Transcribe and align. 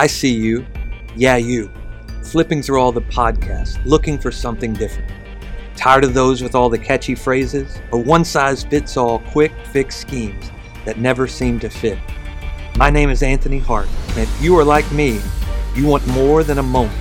I 0.00 0.06
see 0.06 0.32
you, 0.32 0.64
yeah, 1.14 1.36
you, 1.36 1.70
flipping 2.22 2.62
through 2.62 2.80
all 2.80 2.90
the 2.90 3.02
podcasts, 3.02 3.78
looking 3.84 4.16
for 4.16 4.32
something 4.32 4.72
different. 4.72 5.12
Tired 5.76 6.04
of 6.04 6.14
those 6.14 6.40
with 6.40 6.54
all 6.54 6.70
the 6.70 6.78
catchy 6.78 7.14
phrases 7.14 7.78
or 7.92 8.02
one 8.02 8.24
size 8.24 8.64
fits 8.64 8.96
all 8.96 9.18
quick 9.18 9.52
fix 9.72 9.96
schemes 9.96 10.50
that 10.86 10.98
never 10.98 11.26
seem 11.26 11.60
to 11.60 11.68
fit? 11.68 11.98
My 12.78 12.88
name 12.88 13.10
is 13.10 13.22
Anthony 13.22 13.58
Hart, 13.58 13.88
and 14.12 14.20
if 14.20 14.42
you 14.42 14.58
are 14.58 14.64
like 14.64 14.90
me, 14.90 15.20
you 15.74 15.86
want 15.86 16.06
more 16.06 16.44
than 16.44 16.56
a 16.56 16.62
moment. 16.62 16.98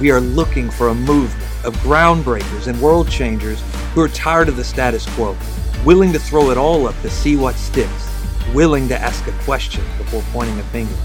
We 0.00 0.10
are 0.10 0.18
looking 0.22 0.70
for 0.70 0.88
a 0.88 0.94
movement 0.94 1.66
of 1.66 1.76
groundbreakers 1.82 2.66
and 2.66 2.80
world 2.80 3.10
changers 3.10 3.62
who 3.92 4.00
are 4.00 4.08
tired 4.08 4.48
of 4.48 4.56
the 4.56 4.64
status 4.64 5.04
quo, 5.16 5.36
willing 5.84 6.14
to 6.14 6.18
throw 6.18 6.48
it 6.48 6.56
all 6.56 6.86
up 6.86 6.98
to 7.02 7.10
see 7.10 7.36
what 7.36 7.56
sticks, 7.56 8.10
willing 8.54 8.88
to 8.88 8.98
ask 8.98 9.26
a 9.26 9.32
question 9.44 9.84
before 9.98 10.24
pointing 10.32 10.58
a 10.58 10.62
finger. 10.62 10.96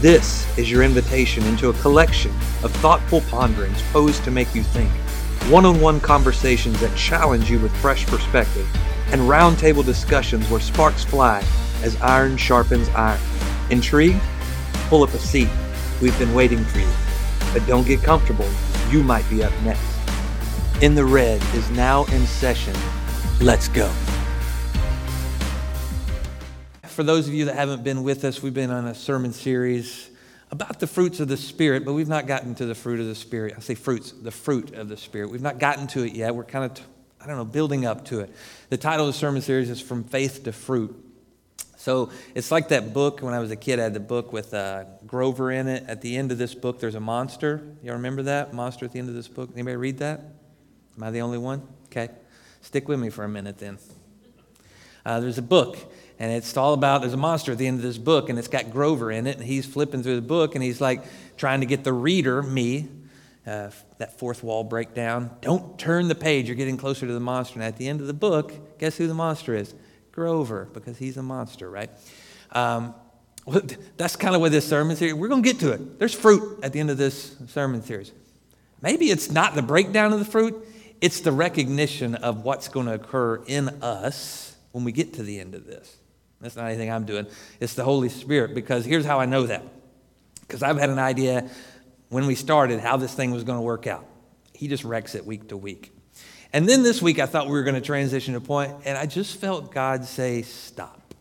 This 0.00 0.46
is 0.58 0.70
your 0.70 0.82
invitation 0.82 1.42
into 1.44 1.70
a 1.70 1.72
collection 1.74 2.30
of 2.62 2.70
thoughtful 2.76 3.22
ponderings 3.22 3.80
posed 3.92 4.22
to 4.24 4.30
make 4.30 4.54
you 4.54 4.62
think, 4.62 4.90
one 5.50 5.64
on 5.64 5.80
one 5.80 6.00
conversations 6.00 6.78
that 6.80 6.94
challenge 6.94 7.50
you 7.50 7.58
with 7.58 7.74
fresh 7.78 8.04
perspective, 8.06 8.68
and 9.10 9.22
roundtable 9.22 9.82
discussions 9.82 10.50
where 10.50 10.60
sparks 10.60 11.02
fly 11.02 11.42
as 11.82 11.96
iron 12.02 12.36
sharpens 12.36 12.90
iron. 12.90 13.18
Intrigued? 13.70 14.20
Pull 14.88 15.02
up 15.02 15.14
a 15.14 15.18
seat. 15.18 15.48
We've 16.02 16.18
been 16.18 16.34
waiting 16.34 16.62
for 16.62 16.80
you. 16.80 16.92
But 17.54 17.66
don't 17.66 17.86
get 17.86 18.02
comfortable, 18.02 18.50
you 18.90 19.02
might 19.02 19.28
be 19.30 19.42
up 19.42 19.52
next. 19.62 19.82
In 20.82 20.94
the 20.94 21.06
Red 21.06 21.42
is 21.54 21.70
now 21.70 22.04
in 22.06 22.26
session. 22.26 22.74
Let's 23.40 23.68
go. 23.68 23.90
For 26.96 27.02
those 27.02 27.28
of 27.28 27.34
you 27.34 27.44
that 27.44 27.56
haven't 27.56 27.84
been 27.84 28.04
with 28.04 28.24
us, 28.24 28.42
we've 28.42 28.54
been 28.54 28.70
on 28.70 28.86
a 28.86 28.94
sermon 28.94 29.34
series 29.34 30.08
about 30.50 30.80
the 30.80 30.86
fruits 30.86 31.20
of 31.20 31.28
the 31.28 31.36
Spirit, 31.36 31.84
but 31.84 31.92
we've 31.92 32.08
not 32.08 32.26
gotten 32.26 32.54
to 32.54 32.64
the 32.64 32.74
fruit 32.74 33.00
of 33.00 33.06
the 33.06 33.14
Spirit. 33.14 33.52
I 33.54 33.60
say 33.60 33.74
fruits, 33.74 34.12
the 34.12 34.30
fruit 34.30 34.72
of 34.72 34.88
the 34.88 34.96
Spirit. 34.96 35.28
We've 35.28 35.42
not 35.42 35.58
gotten 35.58 35.88
to 35.88 36.04
it 36.04 36.14
yet. 36.14 36.34
We're 36.34 36.44
kind 36.44 36.64
of, 36.64 36.80
I 37.20 37.26
don't 37.26 37.36
know, 37.36 37.44
building 37.44 37.84
up 37.84 38.06
to 38.06 38.20
it. 38.20 38.34
The 38.70 38.78
title 38.78 39.06
of 39.06 39.12
the 39.12 39.18
sermon 39.18 39.42
series 39.42 39.68
is 39.68 39.78
From 39.78 40.04
Faith 40.04 40.44
to 40.44 40.52
Fruit. 40.52 40.96
So 41.76 42.08
it's 42.34 42.50
like 42.50 42.68
that 42.68 42.94
book 42.94 43.20
when 43.20 43.34
I 43.34 43.40
was 43.40 43.50
a 43.50 43.56
kid. 43.56 43.78
I 43.78 43.82
had 43.82 43.92
the 43.92 44.00
book 44.00 44.32
with 44.32 44.54
uh, 44.54 44.84
Grover 45.06 45.52
in 45.52 45.68
it. 45.68 45.84
At 45.88 46.00
the 46.00 46.16
end 46.16 46.32
of 46.32 46.38
this 46.38 46.54
book, 46.54 46.80
there's 46.80 46.94
a 46.94 47.00
monster. 47.00 47.60
Y'all 47.82 47.96
remember 47.96 48.22
that 48.22 48.54
monster 48.54 48.86
at 48.86 48.92
the 48.92 49.00
end 49.00 49.10
of 49.10 49.14
this 49.14 49.28
book? 49.28 49.50
Anybody 49.52 49.76
read 49.76 49.98
that? 49.98 50.20
Am 50.96 51.02
I 51.02 51.10
the 51.10 51.20
only 51.20 51.36
one? 51.36 51.60
Okay, 51.88 52.08
stick 52.62 52.88
with 52.88 52.98
me 52.98 53.10
for 53.10 53.22
a 53.22 53.28
minute 53.28 53.58
then. 53.58 53.76
Uh, 55.04 55.20
there's 55.20 55.38
a 55.38 55.42
book, 55.42 55.76
and 56.18 56.32
it's 56.32 56.56
all 56.56 56.72
about 56.72 57.02
there's 57.02 57.12
a 57.12 57.18
monster 57.18 57.52
at 57.52 57.58
the 57.58 57.66
end 57.66 57.78
of 57.78 57.82
this 57.82 57.98
book, 57.98 58.28
and 58.28 58.38
it's 58.38 58.48
got 58.48 58.70
Grover 58.70 59.10
in 59.10 59.26
it, 59.26 59.36
and 59.36 59.46
he's 59.46 59.66
flipping 59.66 60.02
through 60.02 60.16
the 60.16 60.22
book, 60.22 60.54
and 60.54 60.64
he's 60.64 60.80
like 60.80 61.04
trying 61.36 61.60
to 61.60 61.66
get 61.66 61.84
the 61.84 61.92
reader, 61.92 62.42
me, 62.42 62.88
uh, 63.46 63.70
that 63.98 64.18
fourth 64.18 64.42
wall 64.42 64.64
breakdown. 64.64 65.30
Don't 65.40 65.78
turn 65.78 66.08
the 66.08 66.14
page. 66.14 66.46
You're 66.46 66.56
getting 66.56 66.76
closer 66.76 67.06
to 67.06 67.12
the 67.12 67.20
monster. 67.20 67.54
And 67.54 67.62
at 67.62 67.76
the 67.76 67.88
end 67.88 68.00
of 68.00 68.06
the 68.06 68.14
book, 68.14 68.78
guess 68.78 68.96
who 68.96 69.06
the 69.06 69.14
monster 69.14 69.54
is? 69.54 69.74
Grover, 70.10 70.68
because 70.72 70.98
he's 70.98 71.16
a 71.16 71.22
monster, 71.22 71.70
right? 71.70 71.90
Um, 72.52 72.94
that's 73.96 74.16
kind 74.16 74.34
of 74.34 74.40
what 74.40 74.50
this 74.50 74.68
sermon 74.68 74.96
series. 74.96 75.14
We're 75.14 75.28
going 75.28 75.42
to 75.42 75.48
get 75.48 75.60
to 75.60 75.72
it. 75.72 75.98
There's 75.98 76.14
fruit 76.14 76.60
at 76.64 76.72
the 76.72 76.80
end 76.80 76.90
of 76.90 76.98
this 76.98 77.36
sermon 77.48 77.82
series. 77.82 78.10
Maybe 78.82 79.10
it's 79.10 79.30
not 79.30 79.54
the 79.54 79.62
breakdown 79.62 80.12
of 80.12 80.18
the 80.18 80.24
fruit. 80.24 80.66
It's 81.00 81.20
the 81.20 81.32
recognition 81.32 82.14
of 82.16 82.42
what's 82.42 82.68
going 82.68 82.86
to 82.86 82.94
occur 82.94 83.42
in 83.46 83.68
us 83.82 84.56
when 84.72 84.84
we 84.84 84.92
get 84.92 85.14
to 85.14 85.22
the 85.22 85.38
end 85.38 85.54
of 85.54 85.66
this. 85.66 85.96
That's 86.40 86.56
not 86.56 86.66
anything 86.66 86.90
I'm 86.90 87.04
doing. 87.04 87.26
It's 87.60 87.74
the 87.74 87.84
Holy 87.84 88.08
Spirit 88.08 88.54
because 88.54 88.84
here's 88.84 89.04
how 89.04 89.20
I 89.20 89.26
know 89.26 89.46
that. 89.46 89.64
Because 90.40 90.62
I've 90.62 90.78
had 90.78 90.90
an 90.90 90.98
idea 90.98 91.48
when 92.08 92.26
we 92.26 92.34
started 92.34 92.80
how 92.80 92.96
this 92.96 93.14
thing 93.14 93.30
was 93.30 93.44
going 93.44 93.58
to 93.58 93.62
work 93.62 93.86
out. 93.86 94.06
He 94.54 94.68
just 94.68 94.84
wrecks 94.84 95.14
it 95.14 95.26
week 95.26 95.48
to 95.48 95.56
week. 95.56 95.92
And 96.52 96.68
then 96.68 96.82
this 96.82 97.02
week 97.02 97.18
I 97.18 97.26
thought 97.26 97.46
we 97.46 97.52
were 97.52 97.64
going 97.64 97.74
to 97.74 97.80
transition 97.80 98.34
to 98.34 98.40
point, 98.40 98.72
and 98.84 98.96
I 98.96 99.06
just 99.06 99.40
felt 99.40 99.72
God 99.72 100.04
say, 100.04 100.42
stop. 100.42 101.14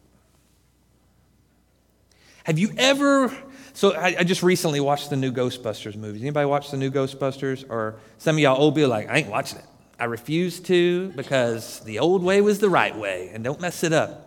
Have 2.43 2.59
you 2.59 2.71
ever 2.77 3.35
so 3.75 3.93
I, 3.93 4.15
I, 4.19 4.23
just 4.23 4.41
recently 4.41 4.79
watched 4.79 5.09
the 5.09 5.17
new 5.17 5.33
Ghostbusters 5.33 5.97
movies. 5.97 6.21
Anybody 6.21 6.45
watch 6.45 6.71
the 6.71 6.77
new 6.77 6.89
Ghostbusters? 6.89 7.69
Or 7.69 7.99
some 8.17 8.37
of 8.37 8.39
y'all 8.39 8.57
old 8.57 8.73
be 8.73 8.85
like, 8.85 9.09
I 9.09 9.17
ain't 9.17 9.29
watching 9.29 9.59
it. 9.59 9.65
I 9.99 10.05
refuse 10.05 10.61
to 10.61 11.09
because 11.09 11.81
the 11.81 11.99
old 11.99 12.23
way 12.23 12.39
was 12.39 12.59
the 12.59 12.69
right 12.69 12.95
way, 12.95 13.31
and 13.33 13.43
don't 13.43 13.59
mess 13.59 13.83
it 13.83 13.91
up. 13.91 14.24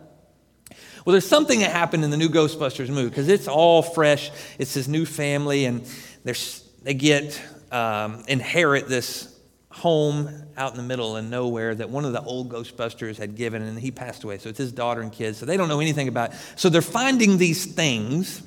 Well, 1.09 1.13
there's 1.13 1.27
something 1.27 1.61
that 1.61 1.71
happened 1.71 2.03
in 2.03 2.11
the 2.11 2.17
new 2.17 2.29
Ghostbusters 2.29 2.87
movie 2.89 3.09
because 3.09 3.29
it's 3.29 3.47
all 3.47 3.81
fresh. 3.81 4.29
It's 4.59 4.75
this 4.75 4.87
new 4.87 5.07
family, 5.07 5.65
and 5.65 5.83
they 6.83 6.93
get 6.93 7.41
um, 7.71 8.23
inherit 8.27 8.87
this 8.87 9.35
home 9.71 10.29
out 10.55 10.69
in 10.69 10.77
the 10.77 10.83
middle 10.83 11.17
of 11.17 11.25
nowhere 11.25 11.73
that 11.73 11.89
one 11.89 12.05
of 12.05 12.13
the 12.13 12.21
old 12.21 12.51
Ghostbusters 12.51 13.17
had 13.17 13.35
given, 13.35 13.63
and 13.63 13.79
he 13.79 13.89
passed 13.89 14.23
away. 14.23 14.37
So 14.37 14.49
it's 14.49 14.59
his 14.59 14.71
daughter 14.71 15.01
and 15.01 15.11
kids. 15.11 15.39
So 15.39 15.47
they 15.47 15.57
don't 15.57 15.67
know 15.67 15.79
anything 15.79 16.07
about. 16.07 16.29
It. 16.29 16.37
So 16.57 16.69
they're 16.69 16.79
finding 16.79 17.39
these 17.39 17.65
things 17.65 18.43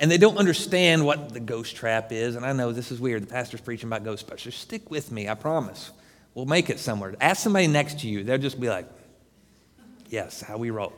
and 0.00 0.10
they 0.10 0.16
don't 0.16 0.38
understand 0.38 1.04
what 1.04 1.34
the 1.34 1.40
ghost 1.40 1.76
trap 1.76 2.10
is. 2.10 2.36
And 2.36 2.46
I 2.46 2.54
know 2.54 2.72
this 2.72 2.90
is 2.90 3.00
weird. 3.00 3.22
The 3.22 3.26
pastor's 3.26 3.60
preaching 3.60 3.90
about 3.90 4.02
Ghostbusters. 4.02 4.54
Stick 4.54 4.90
with 4.90 5.12
me, 5.12 5.28
I 5.28 5.34
promise. 5.34 5.90
We'll 6.32 6.46
make 6.46 6.70
it 6.70 6.78
somewhere. 6.78 7.14
Ask 7.20 7.42
somebody 7.42 7.66
next 7.66 8.00
to 8.00 8.08
you. 8.08 8.24
They'll 8.24 8.38
just 8.38 8.58
be 8.58 8.70
like, 8.70 8.86
yes, 10.08 10.40
how 10.40 10.56
we 10.56 10.70
roll. 10.70 10.94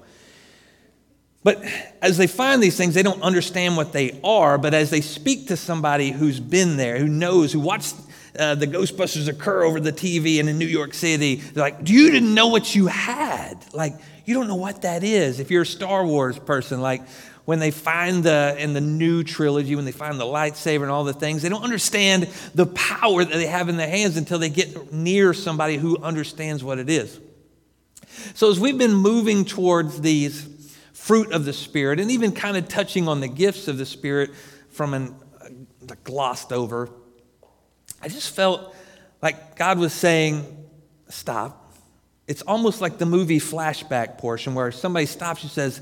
But 1.43 1.65
as 2.03 2.19
they 2.19 2.27
find 2.27 2.63
these 2.63 2.77
things, 2.77 2.95
they 2.95 3.03
don't 3.03 3.23
understand 3.23 3.77
what 3.77 3.93
they 3.93 4.21
are. 4.23 4.59
But 4.59 4.75
as 4.75 4.91
they 4.91 5.01
speak 5.01 5.49
to 5.49 5.57
somebody 5.57 6.11
who's 6.11 6.39
been 6.39 6.77
there, 6.77 6.99
who 6.99 7.09
knows, 7.09 7.53
who 7.53 7.61
watched 7.61 7.95
uh, 8.39 8.55
the 8.55 8.67
Ghostbusters 8.67 9.29
occur 9.29 9.63
over 9.65 9.81
the 9.81 9.93
TV 9.93 10.39
and 10.39 10.49
in 10.49 10.59
New 10.59 10.67
York 10.67 10.95
City, 10.95 11.37
they're 11.37 11.65
like, 11.65 11.89
you 11.89 12.11
didn't 12.11 12.35
know 12.35 12.49
what 12.49 12.75
you 12.75 12.89
had. 12.89 13.65
Like, 13.73 13.95
you 14.25 14.35
don't 14.35 14.49
know 14.49 14.57
what 14.57 14.83
that 14.83 15.03
is. 15.03 15.41
If 15.41 15.51
you're 15.51 15.63
a 15.63 15.67
Star 15.67 16.07
Wars 16.07 16.39
person, 16.39 16.81
like, 16.81 17.03
when 17.47 17.59
they 17.59 17.71
find 17.71 18.23
the, 18.23 18.55
in 18.59 18.75
the 18.75 18.81
new 18.81 19.25
trilogy, 19.25 19.75
when 19.75 19.85
they 19.85 19.93
find 19.93 20.21
the 20.21 20.25
lightsaber 20.25 20.83
and 20.83 20.91
all 20.91 21.05
the 21.05 21.13
things, 21.13 21.43
they 21.43 21.49
don't 21.49 21.65
understand 21.65 22.29
the 22.55 22.67
power 22.67 23.25
that 23.25 23.33
they 23.33 23.47
have 23.47 23.69
in 23.69 23.77
their 23.77 23.89
hands 23.89 24.17
until 24.17 24.39
they 24.39 24.51
get 24.51 24.93
near 24.93 25.35
somebody 25.35 25.77
who 25.77 25.99
understands 25.99 26.63
what 26.63 26.79
it 26.79 26.89
is. 26.89 27.19
So, 28.35 28.51
as 28.51 28.61
we've 28.61 28.79
been 28.79 28.95
moving 28.95 29.45
towards 29.45 30.01
these 30.01 30.50
fruit 31.01 31.33
of 31.33 31.45
the 31.45 31.53
Spirit 31.53 31.99
and 31.99 32.11
even 32.11 32.33
kind 32.33 32.57
of 32.57 32.69
touching 32.69 33.09
on 33.09 33.21
the 33.21 33.29
gifts 33.29 33.69
of 33.69 33.79
the 33.79 33.87
Spirit 33.87 34.31
from 34.71 34.95
an 34.95 35.15
uh, 35.41 35.95
glossed 36.05 36.53
over, 36.53 36.91
I 38.03 38.09
just 38.09 38.35
felt 38.35 38.75
like 39.23 39.57
God 39.57 39.79
was 39.79 39.93
saying, 39.93 40.45
Stop. 41.09 41.57
It's 42.29 42.43
almost 42.43 42.81
like 42.81 42.99
the 42.99 43.07
movie 43.07 43.41
flashback 43.41 44.19
portion 44.19 44.55
where 44.55 44.71
somebody 44.71 45.07
stops 45.07 45.43
and 45.43 45.51
says, 45.51 45.81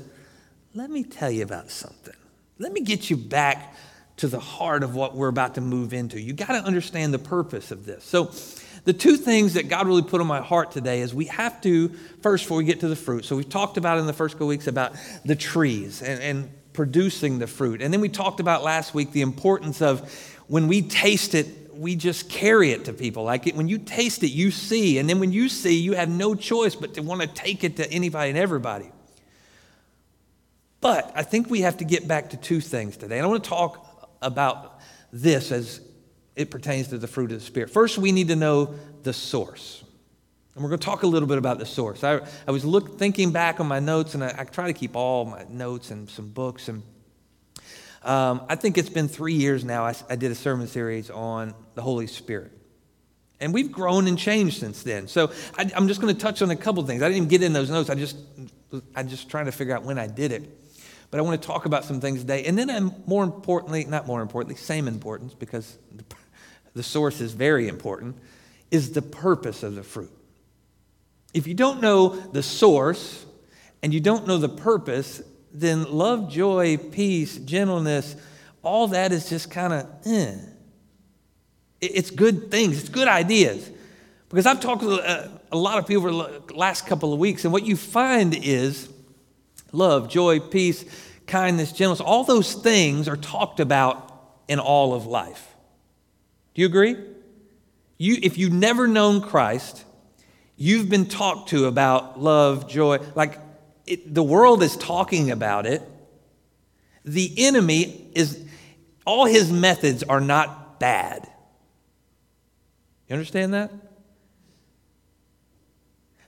let 0.73 0.89
me 0.89 1.03
tell 1.03 1.31
you 1.31 1.43
about 1.43 1.71
something. 1.71 2.13
Let 2.57 2.73
me 2.73 2.81
get 2.81 3.09
you 3.09 3.17
back 3.17 3.75
to 4.17 4.27
the 4.27 4.39
heart 4.39 4.83
of 4.83 4.95
what 4.95 5.15
we're 5.15 5.29
about 5.29 5.55
to 5.55 5.61
move 5.61 5.93
into. 5.93 6.19
You 6.19 6.33
got 6.33 6.47
to 6.47 6.63
understand 6.63 7.13
the 7.13 7.19
purpose 7.19 7.71
of 7.71 7.85
this. 7.85 8.03
So, 8.03 8.31
the 8.85 8.93
two 8.93 9.17
things 9.17 9.53
that 9.55 9.69
God 9.69 9.87
really 9.87 10.01
put 10.01 10.21
on 10.21 10.27
my 10.27 10.41
heart 10.41 10.71
today 10.71 11.01
is 11.01 11.13
we 11.13 11.25
have 11.25 11.61
to, 11.61 11.89
first, 12.21 12.45
before 12.45 12.57
we 12.57 12.63
get 12.63 12.79
to 12.81 12.87
the 12.87 12.95
fruit. 12.95 13.25
So, 13.25 13.35
we've 13.35 13.49
talked 13.49 13.77
about 13.77 13.97
in 13.97 14.05
the 14.05 14.13
first 14.13 14.35
couple 14.35 14.47
weeks 14.47 14.67
about 14.67 14.93
the 15.25 15.35
trees 15.35 16.01
and, 16.01 16.21
and 16.21 16.49
producing 16.73 17.39
the 17.39 17.47
fruit. 17.47 17.81
And 17.81 17.93
then 17.93 18.01
we 18.01 18.09
talked 18.09 18.39
about 18.39 18.63
last 18.63 18.93
week 18.93 19.11
the 19.11 19.21
importance 19.21 19.81
of 19.81 20.11
when 20.47 20.67
we 20.67 20.81
taste 20.81 21.35
it, 21.35 21.47
we 21.73 21.95
just 21.95 22.29
carry 22.29 22.71
it 22.71 22.85
to 22.85 22.93
people. 22.93 23.23
Like 23.23 23.47
it, 23.47 23.55
when 23.55 23.67
you 23.67 23.77
taste 23.77 24.23
it, 24.23 24.29
you 24.29 24.51
see. 24.51 24.97
And 24.97 25.09
then 25.09 25.19
when 25.19 25.31
you 25.31 25.49
see, 25.49 25.79
you 25.79 25.93
have 25.93 26.09
no 26.09 26.35
choice 26.35 26.75
but 26.75 26.93
to 26.95 27.01
want 27.01 27.21
to 27.21 27.27
take 27.27 27.63
it 27.63 27.77
to 27.77 27.91
anybody 27.91 28.29
and 28.29 28.39
everybody. 28.39 28.91
But 30.81 31.11
I 31.15 31.23
think 31.23 31.49
we 31.49 31.61
have 31.61 31.77
to 31.77 31.85
get 31.85 32.07
back 32.07 32.29
to 32.29 32.37
two 32.37 32.61
things 32.61 32.97
today. 32.97 33.17
And 33.17 33.25
I 33.25 33.29
want 33.29 33.43
to 33.43 33.49
talk 33.49 34.09
about 34.21 34.79
this 35.11 35.51
as 35.51 35.81
it 36.39 36.49
pertains 36.49 36.87
to 36.87 36.97
the 36.97 37.07
fruit 37.07 37.31
of 37.33 37.39
the 37.39 37.45
Spirit. 37.45 37.69
First, 37.69 37.97
we 37.97 38.13
need 38.13 38.29
to 38.29 38.35
know 38.37 38.73
the 39.03 39.11
source. 39.11 39.83
And 40.55 40.63
we're 40.63 40.69
going 40.69 40.79
to 40.79 40.85
talk 40.85 41.03
a 41.03 41.07
little 41.07 41.27
bit 41.27 41.37
about 41.37 41.59
the 41.59 41.65
source. 41.65 42.01
I, 42.01 42.21
I 42.47 42.51
was 42.51 42.63
look, 42.63 42.97
thinking 42.97 43.31
back 43.31 43.59
on 43.59 43.67
my 43.67 43.79
notes, 43.81 44.15
and 44.15 44.23
I, 44.23 44.33
I 44.39 44.43
try 44.45 44.67
to 44.67 44.73
keep 44.73 44.95
all 44.95 45.25
my 45.25 45.45
notes 45.49 45.91
and 45.91 46.09
some 46.09 46.29
books. 46.29 46.69
And 46.69 46.81
um, 48.03 48.41
I 48.47 48.55
think 48.55 48.77
it's 48.77 48.89
been 48.89 49.09
three 49.09 49.33
years 49.33 49.65
now. 49.65 49.83
I, 49.83 49.93
I 50.09 50.15
did 50.15 50.31
a 50.31 50.35
sermon 50.35 50.67
series 50.67 51.09
on 51.09 51.53
the 51.75 51.81
Holy 51.81 52.07
Spirit. 52.07 52.53
And 53.41 53.53
we've 53.53 53.71
grown 53.71 54.07
and 54.07 54.17
changed 54.17 54.61
since 54.61 54.81
then. 54.83 55.09
So 55.09 55.33
I, 55.57 55.69
am 55.75 55.89
just 55.89 55.99
going 55.99 56.15
to 56.15 56.21
touch 56.21 56.41
on 56.41 56.51
a 56.51 56.55
couple 56.55 56.81
things. 56.85 57.01
I 57.01 57.09
didn't 57.09 57.17
even 57.17 57.29
get 57.29 57.43
in 57.43 57.51
those 57.51 57.69
notes. 57.69 57.89
I 57.89 57.95
just, 57.95 58.15
I 58.95 59.03
just 59.03 59.29
trying 59.29 59.45
to 59.45 59.51
figure 59.51 59.75
out 59.75 59.83
when 59.83 59.99
I 59.99 60.07
did 60.07 60.31
it. 60.31 60.55
But 61.11 61.19
I 61.19 61.21
want 61.21 61.41
to 61.41 61.45
talk 61.45 61.65
about 61.65 61.83
some 61.83 61.99
things 61.99 62.21
today. 62.21 62.45
And 62.45 62.57
then, 62.57 62.69
I'm 62.69 62.93
more 63.05 63.23
importantly, 63.25 63.83
not 63.85 64.07
more 64.07 64.21
importantly, 64.21 64.55
same 64.55 64.87
importance, 64.87 65.33
because 65.33 65.77
the, 65.93 66.03
the 66.79 66.83
source 66.83 67.19
is 67.19 67.33
very 67.33 67.67
important, 67.67 68.15
is 68.71 68.93
the 68.93 69.01
purpose 69.01 69.63
of 69.63 69.75
the 69.75 69.83
fruit. 69.83 70.13
If 71.33 71.45
you 71.45 71.53
don't 71.53 71.81
know 71.81 72.15
the 72.15 72.41
source 72.41 73.25
and 73.83 73.93
you 73.93 73.99
don't 73.99 74.25
know 74.25 74.37
the 74.37 74.47
purpose, 74.47 75.21
then 75.53 75.91
love, 75.91 76.31
joy, 76.31 76.77
peace, 76.77 77.35
gentleness, 77.35 78.15
all 78.63 78.87
that 78.87 79.11
is 79.11 79.27
just 79.27 79.51
kind 79.51 79.73
of, 79.73 79.89
eh. 80.05 80.35
It's 81.81 82.11
good 82.11 82.49
things, 82.49 82.79
it's 82.79 82.87
good 82.87 83.09
ideas. 83.09 83.69
Because 84.29 84.45
I've 84.45 84.61
talked 84.61 84.81
with 84.81 84.99
a, 84.99 85.29
a 85.51 85.57
lot 85.57 85.79
of 85.79 85.85
people 85.85 86.09
the 86.47 86.53
last 86.55 86.87
couple 86.87 87.11
of 87.11 87.19
weeks, 87.19 87.43
and 87.43 87.51
what 87.51 87.65
you 87.65 87.75
find 87.75 88.33
is 88.33 88.87
love, 89.73 90.09
joy, 90.09 90.39
peace, 90.39 90.85
kindness, 91.27 91.73
gentleness, 91.73 91.99
all 91.99 92.23
those 92.23 92.53
things 92.53 93.09
are 93.09 93.17
talked 93.17 93.59
about 93.59 94.05
in 94.47 94.59
all 94.59 94.93
of 94.93 95.05
life. 95.05 95.45
Do 96.53 96.61
you 96.61 96.67
agree? 96.67 96.95
You, 97.97 98.17
if 98.21 98.37
you've 98.37 98.53
never 98.53 98.87
known 98.87 99.21
Christ, 99.21 99.83
you've 100.55 100.89
been 100.89 101.05
talked 101.05 101.49
to 101.49 101.65
about 101.65 102.19
love, 102.19 102.67
joy. 102.67 102.99
Like 103.15 103.39
it, 103.85 104.13
the 104.13 104.23
world 104.23 104.63
is 104.63 104.77
talking 104.77 105.31
about 105.31 105.65
it. 105.65 105.81
The 107.03 107.33
enemy 107.37 108.09
is, 108.13 108.43
all 109.05 109.25
his 109.25 109.51
methods 109.51 110.03
are 110.03 110.21
not 110.21 110.79
bad. 110.79 111.29
You 113.07 113.13
understand 113.13 113.53
that? 113.53 113.71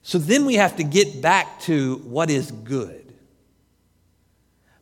So 0.02 0.18
then 0.18 0.46
we 0.46 0.56
have 0.56 0.78
to 0.78 0.84
get 0.84 1.22
back 1.22 1.60
to 1.62 1.98
what 1.98 2.30
is 2.30 2.52
good. 2.52 3.11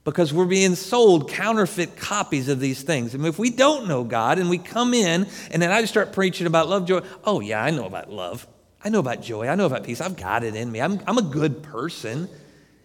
Because 0.09 0.33
we're 0.33 0.45
being 0.45 0.73
sold 0.73 1.29
counterfeit 1.29 1.95
copies 1.95 2.49
of 2.49 2.59
these 2.59 2.81
things. 2.81 3.13
I 3.13 3.19
mean, 3.19 3.27
if 3.27 3.37
we 3.37 3.51
don't 3.51 3.87
know 3.87 4.03
God 4.03 4.39
and 4.39 4.49
we 4.49 4.57
come 4.57 4.95
in 4.95 5.27
and 5.51 5.61
then 5.61 5.71
I 5.71 5.81
just 5.81 5.93
start 5.93 6.13
preaching 6.13 6.47
about 6.47 6.67
love, 6.67 6.85
joy, 6.87 7.01
oh, 7.23 7.41
yeah, 7.41 7.63
I 7.63 7.69
know 7.69 7.85
about 7.85 8.11
love. 8.11 8.47
I 8.83 8.89
know 8.89 8.99
about 8.99 9.21
joy. 9.21 9.47
I 9.47 9.55
know 9.55 9.67
about 9.67 9.83
peace. 9.83 10.01
I've 10.01 10.17
got 10.17 10.43
it 10.43 10.55
in 10.55 10.71
me. 10.71 10.81
I'm, 10.81 10.99
I'm 11.05 11.17
a 11.19 11.23
good 11.23 11.61
person. 11.61 12.27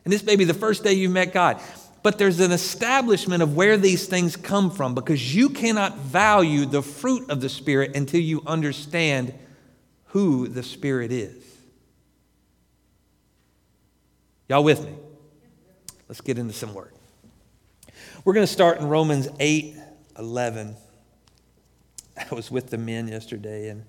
And 0.05 0.13
this 0.13 0.23
may 0.23 0.37
be 0.37 0.45
the 0.45 0.53
first 0.53 0.85
day 0.85 0.93
you 0.93 1.09
met 1.09 1.33
God. 1.33 1.61
But 2.03 2.19
there's 2.19 2.41
an 2.41 2.53
establishment 2.53 3.43
of 3.43 3.57
where 3.57 3.79
these 3.79 4.07
things 4.07 4.37
come 4.37 4.71
from 4.71 4.95
because 4.95 5.35
you 5.35 5.49
cannot 5.49 5.97
value 5.97 6.67
the 6.67 6.83
fruit 6.83 7.31
of 7.31 7.41
the 7.41 7.49
Spirit 7.49 7.97
until 7.97 8.21
you 8.21 8.43
understand 8.47 9.33
who 10.09 10.47
the 10.47 10.63
Spirit 10.63 11.11
is. 11.11 11.43
Y'all 14.49 14.63
with 14.63 14.85
me? 14.85 14.93
Let's 16.07 16.21
get 16.21 16.39
into 16.39 16.53
some 16.53 16.75
work. 16.75 16.94
We're 18.25 18.33
going 18.33 18.47
to 18.47 18.53
start 18.53 18.79
in 18.81 18.89
Romans 18.89 19.29
8 19.39 19.75
11. 20.19 20.77
I 22.31 22.35
was 22.35 22.51
with 22.51 22.71
the 22.71 22.79
men 22.79 23.07
yesterday, 23.07 23.69
and 23.69 23.85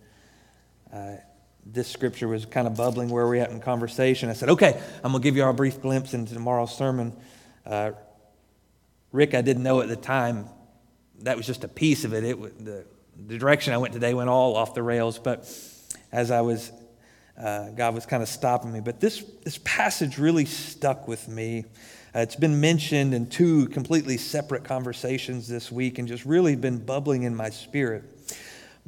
uh, 0.91 1.21
this 1.65 1.87
scripture 1.87 2.27
was 2.27 2.45
kind 2.45 2.67
of 2.67 2.75
bubbling 2.75 3.07
where 3.07 3.25
we're 3.25 3.41
at 3.41 3.51
in 3.51 3.61
conversation. 3.61 4.29
I 4.29 4.33
said, 4.33 4.49
okay, 4.49 4.77
I'm 5.05 5.13
going 5.13 5.21
to 5.21 5.23
give 5.25 5.37
you 5.37 5.43
all 5.45 5.51
a 5.51 5.53
brief 5.53 5.81
glimpse 5.81 6.13
into 6.13 6.33
tomorrow's 6.33 6.77
sermon. 6.77 7.15
Uh, 7.65 7.91
Rick, 9.13 9.35
I 9.35 9.41
didn't 9.41 9.63
know 9.63 9.79
at 9.79 9.87
the 9.87 9.95
time 9.95 10.49
that 11.19 11.37
was 11.37 11.45
just 11.45 11.63
a 11.63 11.69
piece 11.69 12.03
of 12.03 12.13
it. 12.13 12.25
it 12.25 12.65
the, 12.65 12.85
the 13.27 13.37
direction 13.37 13.71
I 13.71 13.77
went 13.77 13.93
today 13.93 14.13
went 14.13 14.29
all 14.29 14.57
off 14.57 14.73
the 14.73 14.83
rails, 14.83 15.17
but 15.17 15.49
as 16.11 16.29
I 16.29 16.41
was, 16.41 16.73
uh, 17.41 17.69
God 17.69 17.95
was 17.95 18.05
kind 18.05 18.21
of 18.21 18.27
stopping 18.27 18.73
me. 18.73 18.81
But 18.81 18.99
this, 18.99 19.23
this 19.45 19.59
passage 19.63 20.17
really 20.17 20.43
stuck 20.43 21.07
with 21.07 21.29
me. 21.29 21.63
Uh, 22.15 22.19
it's 22.19 22.35
been 22.35 22.61
mentioned 22.61 23.13
in 23.13 23.27
two 23.27 23.67
completely 23.67 24.15
separate 24.15 24.63
conversations 24.63 25.49
this 25.49 25.69
week 25.69 25.99
and 25.99 26.07
just 26.07 26.23
really 26.23 26.55
been 26.55 26.77
bubbling 26.77 27.23
in 27.23 27.35
my 27.35 27.49
spirit 27.49 28.03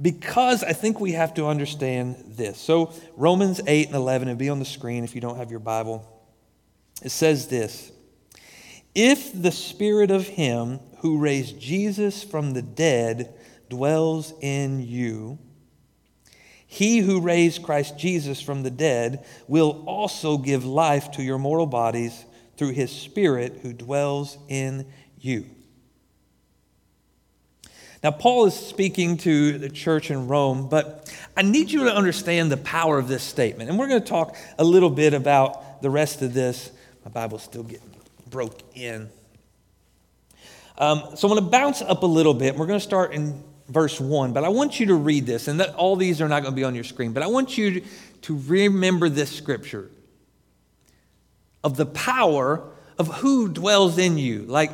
because 0.01 0.63
I 0.63 0.71
think 0.71 0.99
we 0.99 1.11
have 1.13 1.33
to 1.33 1.47
understand 1.47 2.23
this. 2.25 2.57
So, 2.57 2.93
Romans 3.17 3.59
8 3.65 3.87
and 3.87 3.95
11, 3.95 4.29
it'll 4.29 4.37
be 4.37 4.47
on 4.47 4.59
the 4.59 4.65
screen 4.65 5.03
if 5.03 5.13
you 5.13 5.21
don't 5.21 5.37
have 5.37 5.51
your 5.51 5.59
Bible. 5.59 6.07
It 7.03 7.09
says 7.09 7.47
this 7.47 7.91
if 8.95 9.33
the 9.33 9.51
spirit 9.51 10.09
of 10.09 10.27
him 10.27 10.79
who 10.99 11.19
raised 11.19 11.59
Jesus 11.59 12.23
from 12.23 12.53
the 12.53 12.61
dead 12.61 13.33
dwells 13.69 14.33
in 14.39 14.81
you, 14.81 15.37
he 16.65 16.99
who 16.99 17.19
raised 17.19 17.63
Christ 17.63 17.97
Jesus 17.97 18.41
from 18.41 18.63
the 18.63 18.71
dead 18.71 19.25
will 19.47 19.83
also 19.85 20.37
give 20.37 20.63
life 20.63 21.11
to 21.11 21.23
your 21.23 21.37
mortal 21.37 21.67
bodies 21.67 22.23
through 22.57 22.71
his 22.71 22.91
spirit 22.91 23.59
who 23.61 23.73
dwells 23.73 24.37
in 24.47 24.85
you. 25.19 25.45
Now, 28.03 28.11
Paul 28.11 28.45
is 28.45 28.53
speaking 28.53 29.17
to 29.17 29.57
the 29.57 29.69
church 29.69 30.11
in 30.11 30.27
Rome, 30.27 30.69
but 30.69 31.11
I 31.35 31.41
need 31.41 31.71
you 31.71 31.85
to 31.85 31.95
understand 31.95 32.51
the 32.51 32.57
power 32.57 32.99
of 32.99 33.07
this 33.07 33.23
statement. 33.23 33.69
And 33.69 33.79
we're 33.79 33.87
going 33.87 34.01
to 34.01 34.07
talk 34.07 34.35
a 34.59 34.63
little 34.63 34.89
bit 34.89 35.13
about 35.13 35.81
the 35.81 35.89
rest 35.89 36.21
of 36.21 36.33
this. 36.33 36.71
My 37.03 37.11
Bible's 37.11 37.43
still 37.43 37.63
getting 37.63 37.89
broke 38.29 38.61
in. 38.75 39.09
Um, 40.77 41.15
so 41.15 41.27
I'm 41.27 41.33
going 41.33 41.43
to 41.43 41.49
bounce 41.49 41.81
up 41.81 42.03
a 42.03 42.07
little 42.07 42.35
bit. 42.35 42.55
We're 42.55 42.67
going 42.67 42.79
to 42.79 42.85
start 42.85 43.13
in 43.13 43.43
verse 43.67 43.99
1, 43.99 44.31
but 44.31 44.43
I 44.43 44.49
want 44.49 44.79
you 44.79 44.85
to 44.87 44.95
read 44.95 45.25
this, 45.25 45.47
and 45.47 45.59
that, 45.59 45.73
all 45.75 45.95
these 45.95 46.21
are 46.21 46.29
not 46.29 46.41
going 46.41 46.53
to 46.53 46.55
be 46.55 46.63
on 46.63 46.75
your 46.75 46.83
screen, 46.83 47.13
but 47.13 47.23
I 47.23 47.27
want 47.27 47.57
you 47.57 47.81
to, 47.81 47.87
to 48.21 48.37
remember 48.45 49.09
this 49.09 49.35
scripture 49.35 49.89
of 51.63 51.77
the 51.77 51.85
power 51.85 52.63
of 52.97 53.07
who 53.07 53.47
dwells 53.47 53.97
in 53.97 54.17
you. 54.17 54.43
Like, 54.43 54.71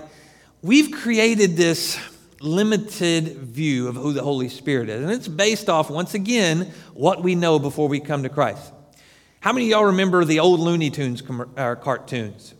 we've 0.61 0.91
created 0.91 1.57
this 1.57 1.99
limited 2.39 3.37
view 3.37 3.87
of 3.87 3.95
who 3.95 4.13
the 4.13 4.21
Holy 4.21 4.49
Spirit 4.49 4.89
is, 4.89 5.01
and 5.01 5.11
it's 5.11 5.27
based 5.27 5.69
off, 5.69 5.89
once 5.89 6.13
again, 6.13 6.71
what 6.93 7.23
we 7.23 7.35
know 7.35 7.57
before 7.57 7.87
we 7.87 7.99
come 7.99 8.23
to 8.23 8.29
Christ. 8.29 8.71
How 9.39 9.51
many 9.51 9.65
of 9.65 9.71
y'all 9.71 9.85
remember 9.85 10.23
the 10.23 10.39
old 10.39 10.59
Looney 10.59 10.89
Tunes 10.89 11.21
com- 11.21 11.51
uh, 11.57 11.75
cartoons? 11.75 12.53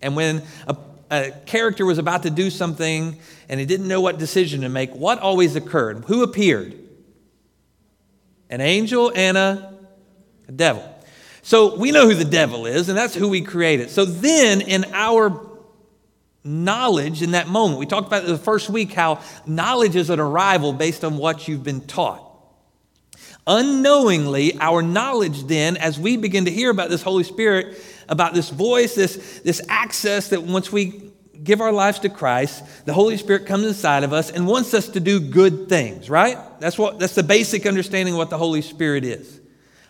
And 0.00 0.14
when 0.14 0.42
a, 0.66 0.76
a 1.10 1.30
character 1.46 1.84
was 1.84 1.98
about 1.98 2.22
to 2.24 2.30
do 2.30 2.50
something 2.50 3.18
and 3.48 3.58
he 3.58 3.66
didn't 3.66 3.88
know 3.88 4.00
what 4.00 4.18
decision 4.18 4.60
to 4.60 4.68
make, 4.68 4.94
what 4.94 5.18
always 5.18 5.56
occurred? 5.56 6.04
Who 6.06 6.22
appeared? 6.22 6.78
An 8.50 8.60
angel 8.60 9.12
and 9.14 9.36
a, 9.36 9.74
a 10.48 10.52
devil. 10.52 10.97
So 11.48 11.74
we 11.74 11.92
know 11.92 12.06
who 12.06 12.14
the 12.14 12.26
devil 12.26 12.66
is, 12.66 12.90
and 12.90 12.98
that's 12.98 13.14
who 13.14 13.26
we 13.26 13.40
created. 13.40 13.88
So 13.88 14.04
then, 14.04 14.60
in 14.60 14.84
our 14.92 15.48
knowledge 16.44 17.22
in 17.22 17.30
that 17.30 17.48
moment, 17.48 17.80
we 17.80 17.86
talked 17.86 18.06
about 18.06 18.26
the 18.26 18.36
first 18.36 18.68
week 18.68 18.92
how 18.92 19.22
knowledge 19.46 19.96
is 19.96 20.10
an 20.10 20.20
arrival 20.20 20.74
based 20.74 21.06
on 21.06 21.16
what 21.16 21.48
you've 21.48 21.64
been 21.64 21.80
taught. 21.80 22.22
Unknowingly, 23.46 24.58
our 24.60 24.82
knowledge 24.82 25.44
then, 25.44 25.78
as 25.78 25.98
we 25.98 26.18
begin 26.18 26.44
to 26.44 26.50
hear 26.50 26.68
about 26.68 26.90
this 26.90 27.00
Holy 27.00 27.24
Spirit, 27.24 27.82
about 28.10 28.34
this 28.34 28.50
voice, 28.50 28.94
this, 28.94 29.40
this 29.42 29.62
access 29.70 30.28
that 30.28 30.42
once 30.42 30.70
we 30.70 31.12
give 31.42 31.62
our 31.62 31.72
lives 31.72 32.00
to 32.00 32.10
Christ, 32.10 32.62
the 32.84 32.92
Holy 32.92 33.16
Spirit 33.16 33.46
comes 33.46 33.64
inside 33.64 34.04
of 34.04 34.12
us 34.12 34.30
and 34.30 34.46
wants 34.46 34.74
us 34.74 34.86
to 34.90 35.00
do 35.00 35.18
good 35.18 35.70
things, 35.70 36.10
right? 36.10 36.36
That's 36.60 36.76
what 36.76 36.98
that's 36.98 37.14
the 37.14 37.22
basic 37.22 37.64
understanding 37.64 38.12
of 38.12 38.18
what 38.18 38.28
the 38.28 38.36
Holy 38.36 38.60
Spirit 38.60 39.04
is. 39.04 39.37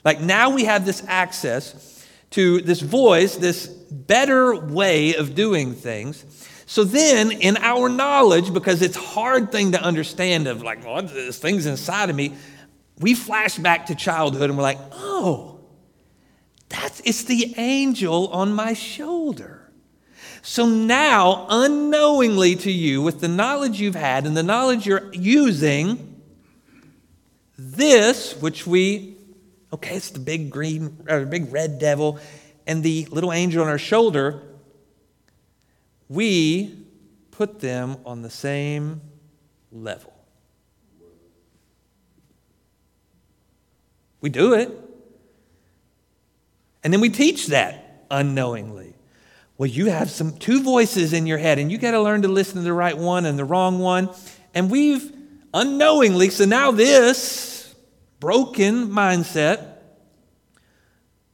Like 0.08 0.22
now 0.22 0.48
we 0.48 0.64
have 0.64 0.86
this 0.86 1.02
access 1.06 2.02
to 2.30 2.62
this 2.62 2.80
voice, 2.80 3.36
this 3.36 3.66
better 3.66 4.56
way 4.56 5.14
of 5.16 5.34
doing 5.34 5.74
things. 5.74 6.24
So 6.64 6.82
then, 6.82 7.30
in 7.30 7.58
our 7.58 7.90
knowledge, 7.90 8.54
because 8.54 8.80
it's 8.80 8.96
hard 8.96 9.52
thing 9.52 9.72
to 9.72 9.82
understand 9.82 10.46
of 10.46 10.62
like, 10.62 10.82
well, 10.82 11.02
this 11.02 11.38
thing's 11.38 11.66
inside 11.66 12.08
of 12.08 12.16
me, 12.16 12.32
we 12.98 13.12
flash 13.12 13.58
back 13.58 13.84
to 13.88 13.94
childhood 13.94 14.48
and 14.48 14.56
we're 14.56 14.62
like, 14.62 14.78
oh, 14.92 15.60
that's 16.70 17.02
it's 17.04 17.24
the 17.24 17.52
angel 17.58 18.28
on 18.28 18.54
my 18.54 18.72
shoulder. 18.72 19.70
So 20.40 20.64
now, 20.64 21.46
unknowingly 21.50 22.56
to 22.56 22.72
you, 22.72 23.02
with 23.02 23.20
the 23.20 23.28
knowledge 23.28 23.78
you've 23.78 23.94
had 23.94 24.26
and 24.26 24.34
the 24.34 24.42
knowledge 24.42 24.86
you're 24.86 25.12
using, 25.12 26.22
this, 27.58 28.40
which 28.40 28.66
we, 28.66 29.17
okay, 29.72 29.96
it's 29.96 30.10
the 30.10 30.18
big 30.18 30.50
green, 30.50 31.04
or 31.08 31.24
big 31.26 31.52
red 31.52 31.78
devil, 31.78 32.18
and 32.66 32.82
the 32.82 33.06
little 33.10 33.32
angel 33.32 33.62
on 33.62 33.68
our 33.68 33.78
shoulder, 33.78 34.42
we 36.08 36.74
put 37.30 37.60
them 37.60 37.96
on 38.04 38.22
the 38.22 38.30
same 38.30 39.00
level. 39.72 40.12
We 44.20 44.30
do 44.30 44.54
it. 44.54 44.70
And 46.82 46.92
then 46.92 47.00
we 47.00 47.10
teach 47.10 47.48
that 47.48 48.04
unknowingly. 48.10 48.94
Well, 49.56 49.68
you 49.68 49.86
have 49.86 50.10
some 50.10 50.36
two 50.38 50.62
voices 50.62 51.12
in 51.12 51.26
your 51.26 51.38
head, 51.38 51.58
and 51.58 51.70
you 51.70 51.78
got 51.78 51.90
to 51.90 52.00
learn 52.00 52.22
to 52.22 52.28
listen 52.28 52.56
to 52.56 52.62
the 52.62 52.72
right 52.72 52.96
one 52.96 53.26
and 53.26 53.38
the 53.38 53.44
wrong 53.44 53.80
one. 53.80 54.10
And 54.54 54.70
we've 54.70 55.12
unknowingly, 55.52 56.30
so 56.30 56.44
now 56.44 56.70
this 56.70 57.57
broken 58.20 58.88
mindset 58.88 59.74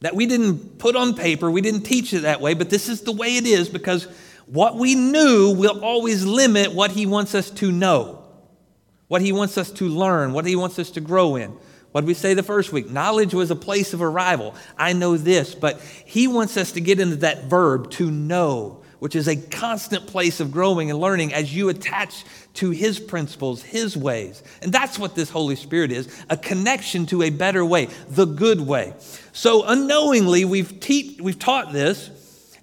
that 0.01 0.15
we 0.15 0.27
didn't 0.27 0.79
put 0.79 0.97
on 0.97 1.15
paper, 1.15 1.51
we 1.51 1.61
didn't 1.61 1.83
teach 1.83 2.13
it 2.13 2.23
that 2.23 2.41
way, 2.41 2.55
but 2.55 2.71
this 2.71 2.89
is 2.89 3.03
the 3.03 3.13
way 3.13 3.37
it 3.37 3.47
is 3.47 3.69
because 3.69 4.05
what 4.47 4.77
we 4.77 4.95
knew 4.95 5.55
will 5.55 5.83
always 5.83 6.25
limit 6.25 6.75
what 6.75 6.91
He 6.91 7.07
wants 7.07 7.35
us 7.35 7.51
to 7.51 7.73
know, 7.73 8.23
what 9.09 9.23
He 9.23 9.33
wants 9.33 9.57
us 9.57 9.71
to 9.73 9.89
learn, 9.89 10.33
what 10.33 10.45
He 10.45 10.57
wants 10.57 10.79
us 10.79 10.91
to 10.91 11.01
grow 11.01 11.37
in. 11.37 11.57
What 11.95 12.01
did 12.01 12.09
we 12.09 12.15
say 12.15 12.35
the 12.35 12.43
first 12.43 12.73
week? 12.73 12.91
Knowledge 12.91 13.35
was 13.35 13.53
a 13.53 13.57
place 13.57 13.95
of 13.95 14.03
arrival. 14.03 14.57
I 14.77 14.95
know 14.95 15.17
this, 15.17 15.55
but 15.55 15.81
he 15.81 16.27
wants 16.27 16.57
us 16.57 16.73
to 16.73 16.81
get 16.81 16.99
into 16.99 17.15
that 17.19 17.45
verb 17.45 17.89
to 17.93 18.11
know, 18.11 18.83
which 18.99 19.15
is 19.15 19.29
a 19.29 19.37
constant 19.37 20.09
place 20.09 20.41
of 20.41 20.51
growing 20.51 20.91
and 20.91 20.99
learning 20.99 21.33
as 21.33 21.55
you 21.55 21.69
attach 21.69 22.25
to 22.55 22.71
His 22.71 22.99
principles, 22.99 23.63
His 23.63 23.97
ways. 23.97 24.43
And 24.63 24.73
that's 24.73 24.99
what 24.99 25.15
this 25.15 25.31
Holy 25.31 25.57
Spirit 25.57 25.93
is 25.93 26.25
a 26.31 26.37
connection 26.37 27.07
to 27.07 27.23
a 27.23 27.31
better 27.31 27.65
way, 27.65 27.89
the 28.09 28.25
good 28.25 28.61
way. 28.61 28.95
So 29.33 29.65
unknowingly, 29.65 30.45
we've, 30.45 30.81
te- 30.81 31.19
we've 31.21 31.39
taught 31.39 31.73
this, 31.73 32.11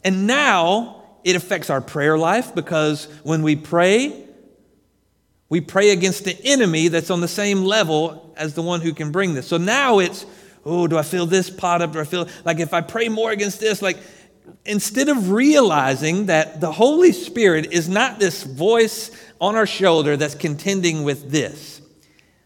and 0.03 0.27
now 0.27 1.03
it 1.24 1.36
affects 1.36 1.69
our 1.69 1.81
prayer 1.81 2.17
life 2.17 2.55
because 2.55 3.05
when 3.24 3.43
we 3.43 3.55
pray, 3.55 4.25
we 5.50 5.62
pray 5.62 5.91
against 5.91 6.24
the 6.24 6.38
enemy 6.45 6.88
that's 6.88 7.10
on 7.10 7.21
the 7.21 7.27
same 7.27 7.63
level 7.63 8.33
as 8.38 8.53
the 8.53 8.62
one 8.62 8.81
who 8.81 8.93
can 8.93 9.12
bring 9.12 9.33
this. 9.33 9.48
So 9.48 9.57
now 9.57 10.00
it's, 10.00 10.25
oh, 10.65 10.88
do 10.88 10.98
I 10.98 11.03
feel 11.03 11.25
this 11.25 11.50
pot 11.50 11.81
up? 11.81 11.91
Do 11.91 12.00
I 12.00 12.05
feel 12.05 12.27
like 12.45 12.60
if 12.60 12.74
I 12.74 12.81
pray 12.81 13.10
more 13.10 13.31
against 13.31 13.60
this, 13.60 13.81
like, 13.81 13.98
instead 14.65 15.10
of 15.10 15.31
realizing 15.31 16.27
that 16.27 16.62
the 16.62 16.71
Holy 16.71 17.12
Spirit 17.12 17.71
is 17.71 17.89
not 17.89 18.19
this 18.19 18.43
voice 18.43 19.12
on 19.39 19.55
our 19.55 19.65
shoulder 19.65 20.17
that's 20.17 20.36
contending 20.36 21.03
with 21.03 21.31
this, 21.31 21.81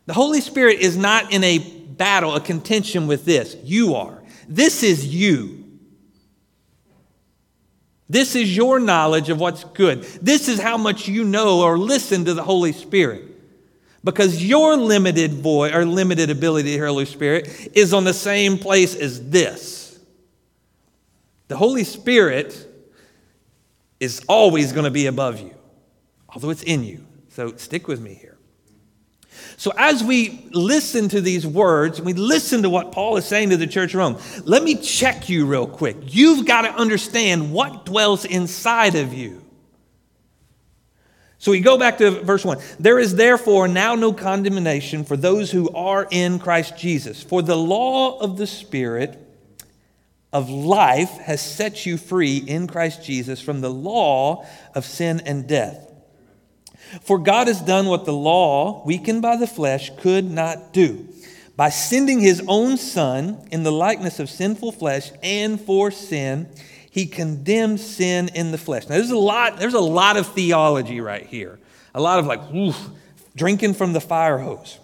the 0.05 0.13
Holy 0.13 0.41
Spirit 0.41 0.79
is 0.79 0.95
not 0.95 1.31
in 1.31 1.43
a 1.43 1.59
battle, 1.59 2.35
a 2.35 2.41
contention 2.41 3.07
with 3.07 3.25
this. 3.25 3.55
You 3.63 3.95
are. 3.95 4.21
This 4.47 4.83
is 4.83 5.05
you. 5.07 5.63
This 8.07 8.35
is 8.35 8.55
your 8.55 8.79
knowledge 8.79 9.29
of 9.29 9.39
what's 9.39 9.63
good. 9.63 10.03
This 10.21 10.47
is 10.47 10.59
how 10.59 10.77
much 10.77 11.07
you 11.07 11.23
know 11.23 11.63
or 11.63 11.77
listen 11.77 12.25
to 12.25 12.33
the 12.35 12.43
Holy 12.43 12.71
Spirit. 12.71 13.31
Because 14.03 14.45
your 14.45 14.77
limited 14.77 15.33
voice 15.33 15.73
or 15.73 15.83
limited 15.83 16.29
ability 16.29 16.77
to 16.77 16.85
Holy 16.85 17.05
Spirit 17.05 17.69
is 17.73 17.91
on 17.91 18.03
the 18.03 18.13
same 18.13 18.59
place 18.59 18.95
as 18.95 19.29
this. 19.29 19.84
The 21.47 21.57
Holy 21.57 21.83
Spirit 21.83 22.67
is 23.99 24.23
always 24.27 24.71
going 24.71 24.85
to 24.85 24.91
be 24.91 25.05
above 25.05 25.39
you, 25.39 25.53
although 26.29 26.49
it's 26.49 26.63
in 26.63 26.83
you. 26.83 27.05
So 27.29 27.55
stick 27.55 27.87
with 27.87 28.01
me 28.01 28.13
here. 28.13 28.35
So, 29.57 29.71
as 29.77 30.03
we 30.03 30.47
listen 30.51 31.09
to 31.09 31.21
these 31.21 31.45
words, 31.45 32.01
we 32.01 32.13
listen 32.13 32.63
to 32.63 32.69
what 32.69 32.91
Paul 32.91 33.17
is 33.17 33.25
saying 33.25 33.49
to 33.49 33.57
the 33.57 33.67
church 33.67 33.93
of 33.93 33.99
Rome, 33.99 34.17
let 34.43 34.63
me 34.63 34.75
check 34.75 35.29
you 35.29 35.45
real 35.45 35.67
quick. 35.67 35.97
You've 36.01 36.45
got 36.45 36.61
to 36.61 36.73
understand 36.73 37.51
what 37.51 37.85
dwells 37.85 38.25
inside 38.25 38.95
of 38.95 39.13
you. 39.13 39.41
So 41.37 41.51
we 41.51 41.59
go 41.59 41.77
back 41.77 41.97
to 41.99 42.11
verse 42.11 42.43
1. 42.43 42.59
There 42.79 42.97
is 42.97 43.15
therefore 43.15 43.67
now 43.67 43.95
no 43.95 44.13
condemnation 44.13 45.03
for 45.03 45.15
those 45.15 45.51
who 45.51 45.69
are 45.71 46.07
in 46.09 46.39
Christ 46.39 46.77
Jesus. 46.77 47.21
For 47.21 47.41
the 47.41 47.57
law 47.57 48.17
of 48.19 48.37
the 48.37 48.47
Spirit 48.47 49.24
of 50.35 50.49
life 50.49 51.11
has 51.19 51.39
set 51.39 51.85
you 51.85 51.95
free 51.95 52.39
in 52.39 52.67
Christ 52.67 53.01
Jesus 53.01 53.39
from 53.39 53.61
the 53.61 53.69
law 53.69 54.45
of 54.75 54.83
sin 54.83 55.21
and 55.25 55.47
death. 55.47 55.89
For 57.03 57.17
God 57.17 57.47
has 57.47 57.61
done 57.61 57.85
what 57.85 58.03
the 58.03 58.11
law, 58.11 58.85
weakened 58.85 59.21
by 59.21 59.37
the 59.37 59.47
flesh, 59.47 59.91
could 59.97 60.29
not 60.29 60.73
do. 60.73 61.07
By 61.55 61.69
sending 61.69 62.19
his 62.19 62.43
own 62.49 62.75
Son 62.75 63.47
in 63.49 63.63
the 63.63 63.71
likeness 63.71 64.19
of 64.19 64.29
sinful 64.29 64.73
flesh 64.73 65.09
and 65.23 65.59
for 65.59 65.89
sin, 65.89 66.49
he 66.91 67.05
condemned 67.05 67.79
sin 67.79 68.29
in 68.35 68.51
the 68.51 68.57
flesh. 68.57 68.89
Now, 68.89 68.95
there's 68.95 69.11
a 69.11 69.17
lot, 69.17 69.57
there's 69.57 69.73
a 69.73 69.79
lot 69.79 70.17
of 70.17 70.27
theology 70.27 70.99
right 70.99 71.25
here. 71.25 71.59
A 71.93 72.01
lot 72.01 72.19
of 72.19 72.25
like, 72.25 72.53
oof, 72.53 72.77
drinking 73.37 73.75
from 73.75 73.93
the 73.93 74.01
fire 74.01 74.37
hose. 74.37 74.79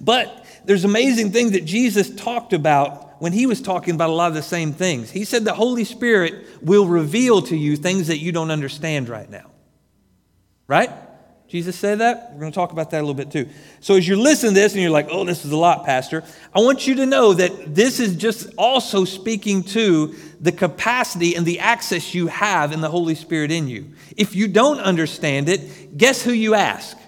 But 0.00 0.46
there's 0.64 0.84
amazing 0.84 1.32
things 1.32 1.52
that 1.52 1.64
Jesus 1.64 2.14
talked 2.14 2.52
about 2.52 3.07
when 3.18 3.32
he 3.32 3.46
was 3.46 3.60
talking 3.60 3.94
about 3.94 4.10
a 4.10 4.12
lot 4.12 4.28
of 4.28 4.34
the 4.34 4.42
same 4.42 4.72
things. 4.72 5.10
He 5.10 5.24
said 5.24 5.44
the 5.44 5.54
Holy 5.54 5.84
Spirit 5.84 6.46
will 6.62 6.86
reveal 6.86 7.42
to 7.42 7.56
you 7.56 7.76
things 7.76 8.08
that 8.08 8.18
you 8.18 8.32
don't 8.32 8.50
understand 8.50 9.08
right 9.08 9.28
now. 9.28 9.50
Right? 10.66 10.90
Jesus 11.48 11.76
said 11.76 12.00
that? 12.00 12.32
We're 12.34 12.40
going 12.40 12.52
to 12.52 12.54
talk 12.54 12.72
about 12.72 12.90
that 12.90 12.98
a 12.98 13.04
little 13.04 13.14
bit 13.14 13.30
too. 13.30 13.48
So, 13.80 13.94
as 13.94 14.06
you're 14.06 14.18
listening 14.18 14.52
to 14.52 14.60
this 14.60 14.74
and 14.74 14.82
you're 14.82 14.90
like, 14.90 15.08
oh, 15.10 15.24
this 15.24 15.46
is 15.46 15.50
a 15.50 15.56
lot, 15.56 15.86
Pastor, 15.86 16.22
I 16.54 16.60
want 16.60 16.86
you 16.86 16.96
to 16.96 17.06
know 17.06 17.32
that 17.32 17.74
this 17.74 18.00
is 18.00 18.16
just 18.16 18.50
also 18.58 19.06
speaking 19.06 19.62
to 19.64 20.14
the 20.40 20.52
capacity 20.52 21.34
and 21.34 21.46
the 21.46 21.60
access 21.60 22.14
you 22.14 22.26
have 22.26 22.72
in 22.72 22.82
the 22.82 22.90
Holy 22.90 23.14
Spirit 23.14 23.50
in 23.50 23.66
you. 23.66 23.92
If 24.14 24.36
you 24.36 24.46
don't 24.46 24.78
understand 24.80 25.48
it, 25.48 25.96
guess 25.96 26.22
who 26.22 26.32
you 26.32 26.54
ask? 26.54 26.98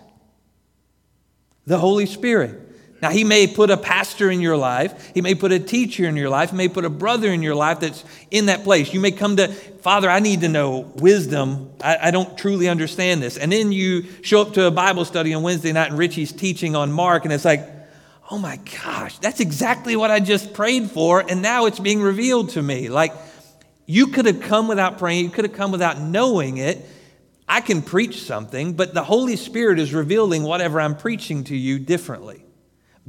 The 1.67 1.79
Holy 1.79 2.07
Spirit. 2.07 2.70
Now, 3.03 3.11
he 3.11 3.25
may 3.25 3.47
put 3.47 3.71
a 3.71 3.79
pastor 3.79 4.31
in 4.31 4.41
your 4.41 4.59
life. 4.59 5.13
He 5.15 5.23
may 5.23 5.35
put 5.35 5.53
a 5.53 5.59
teacher 5.59 6.05
in 6.05 6.17
your 6.17 6.29
life. 6.29 6.51
He 6.51 6.57
may 6.57 6.69
put 6.69 6.85
a 6.85 6.91
brother 6.91 7.33
in 7.33 7.43
your 7.43 7.55
life 7.55 7.81
that's 7.81 8.05
in 8.31 8.47
that 8.47 8.63
place. 8.63 8.93
You 8.93 9.01
may 9.01 9.11
come 9.11 9.37
to, 9.37 9.49
Father, 9.49 10.11
I 10.11 10.21
need 10.21 10.43
to 10.43 10.49
know 10.49 10.81
wisdom. 10.97 11.73
I, 11.83 12.09
I, 12.09 12.11
don't 12.11 12.37
truly 12.37 12.69
understand 12.69 13.23
this. 13.23 13.39
And 13.39 13.51
then 13.51 13.73
you 13.73 14.05
show 14.21 14.43
up 14.43 14.53
to 14.55 14.67
a 14.67 14.71
Bible 14.71 15.07
study 15.07 15.33
on 15.33 15.43
Wednesday 15.43 15.73
night 15.73 15.89
and 15.91 15.99
Richie's 15.99 16.31
teaching 16.31 16.77
on 16.77 16.93
Mark, 16.93 17.25
and 17.25 17.33
it's 17.33 17.45
like, 17.45 17.67
oh 18.31 18.37
my 18.37 18.61
gosh, 18.85 19.19
that's 19.19 19.41
exactly 19.41 19.97
what 19.97 20.11
I 20.11 20.21
just 20.21 20.53
prayed 20.53 20.91
for, 20.91 21.25
and 21.27 21.41
now 21.41 21.67
it's 21.67 21.81
being 21.81 22.03
revealed 22.03 22.51
to 22.51 22.63
me. 22.63 22.89
Like, 22.89 23.15
you 23.87 24.09
could 24.09 24.27
have 24.27 24.43
come 24.43 24.69
without 24.69 24.99
praying, 24.99 25.25
you 25.25 25.31
could 25.31 25.47
have 25.47 25.55
come 25.55 25.73
without 25.73 25.99
knowing 25.99 26.59
it. 26.59 26.87
I 27.49 27.61
can 27.61 27.83
preach 27.83 28.23
something, 28.23 28.75
but 28.75 28.95
the 28.95 29.03
Holy 29.03 29.35
Spirit 29.35 29.81
is 29.81 29.93
revealing 29.93 30.45
whatever 30.45 30.81
I'm 30.81 30.97
preaching 30.97 31.45
to 31.45 31.57
you 31.57 31.81
differently 31.81 32.45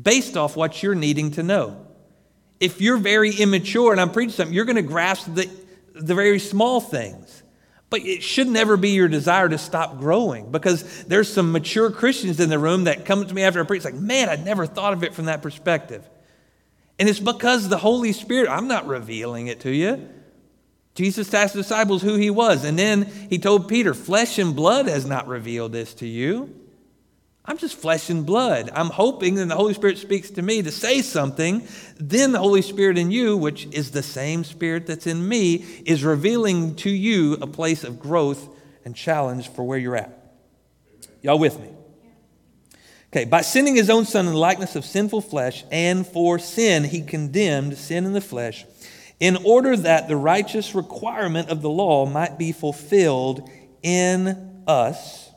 based 0.01 0.38
off 0.38 0.55
what 0.55 0.81
you're 0.83 0.95
needing 0.95 1.31
to 1.31 1.43
know. 1.43 1.86
If 2.60 2.81
you're 2.81 2.98
very 2.98 3.36
immature 3.36 3.91
and 3.91 4.00
I'm 4.00 4.12
preaching 4.12 4.33
something, 4.33 4.53
you're 4.53 4.65
going 4.65 4.75
to 4.75 4.81
grasp 4.81 5.33
the, 5.33 5.50
the 5.95 6.13
very 6.13 6.39
small 6.39 6.79
things. 6.79 7.41
But 7.89 8.01
it 8.01 8.24
should 8.24 8.48
never 8.48 8.77
be 8.77 8.91
your 8.91 9.10
desire 9.10 9.50
to 9.50 9.57
stop 9.57 10.00
growing 10.00 10.50
because 10.50 11.03
there's 11.03 11.31
some 11.31 11.51
mature 11.51 11.91
Christians 11.91 12.39
in 12.39 12.50
the 12.50 12.57
room 12.57 12.86
that 12.86 13.05
come 13.05 13.25
to 13.25 13.33
me 13.33 13.43
after 13.43 13.60
I 13.60 13.65
preach, 13.65 13.83
like, 13.83 13.95
man, 13.95 14.29
I 14.29 14.38
never 14.38 14.65
thought 14.65 14.93
of 14.93 15.03
it 15.03 15.13
from 15.13 15.25
that 15.25 15.41
perspective. 15.41 16.07
And 16.98 17.10
it's 17.10 17.19
because 17.19 17.67
the 17.67 17.77
Holy 17.77 18.13
Spirit, 18.13 18.48
I'm 18.48 18.67
not 18.67 18.88
revealing 18.88 19.48
it 19.48 19.62
to 19.62 19.71
you. 19.71 20.07
Jesus 20.95 21.33
asked 21.33 21.53
the 21.53 21.62
disciples 21.62 22.01
who 22.01 22.15
he 22.15 22.29
was, 22.29 22.63
and 22.63 22.77
then 22.77 23.12
he 23.29 23.39
told 23.39 23.67
Peter, 23.67 23.93
Flesh 23.93 24.38
and 24.38 24.55
blood 24.55 24.88
has 24.88 25.05
not 25.05 25.27
revealed 25.27 25.71
this 25.71 25.93
to 25.95 26.07
you. 26.07 26.53
I'm 27.43 27.57
just 27.57 27.75
flesh 27.75 28.10
and 28.10 28.25
blood. 28.25 28.69
I'm 28.74 28.89
hoping 28.89 29.36
that 29.36 29.48
the 29.48 29.55
Holy 29.55 29.74
Spirit 29.74 29.98
speaks 29.98 30.29
to 30.31 30.41
me 30.41 30.62
to 30.62 30.71
say 30.71 31.01
something. 31.01 31.67
Then 31.98 32.31
the 32.31 32.39
Holy 32.39 32.62
Spirit 32.62 33.00
in 33.00 33.10
you, 33.10 33.36
which 33.36 33.65
is 33.71 33.91
the 33.91 34.03
same 34.03 34.43
Spirit 34.43 34.86
that's 34.86 35.07
in 35.07 35.27
me, 35.27 35.55
is 35.86 36.03
revealing 36.03 36.75
to 36.77 36.89
you 36.89 37.33
a 37.41 37.48
place 37.48 37.83
of 37.83 38.00
growth 38.00 38.48
and 38.86 38.95
challenge 38.95 39.50
for 39.50 39.63
where 39.63 39.79
you're 39.79 39.95
at. 39.95 40.36
Y'all 41.24 41.39
with 41.39 41.60
me? 41.60 41.69
Okay, 43.07 43.25
by 43.25 43.41
sending 43.41 43.75
his 43.75 43.89
own 43.89 44.05
son 44.05 44.27
in 44.27 44.33
the 44.33 44.39
likeness 44.39 44.75
of 44.75 44.86
sinful 44.86 45.21
flesh, 45.21 45.65
and 45.71 46.05
for 46.05 46.39
sin, 46.39 46.83
he 46.83 47.01
condemned 47.01 47.77
sin 47.77 48.05
in 48.05 48.13
the 48.13 48.21
flesh, 48.21 48.65
in 49.19 49.36
order 49.38 49.75
that 49.75 50.07
the 50.07 50.15
righteous 50.15 50.74
requirement 50.74 51.50
of 51.50 51.62
the 51.62 51.69
law 51.69 52.05
might 52.05 52.38
be 52.38 52.51
fulfilled 52.51 53.50
in 53.83 54.63
us 54.67 55.30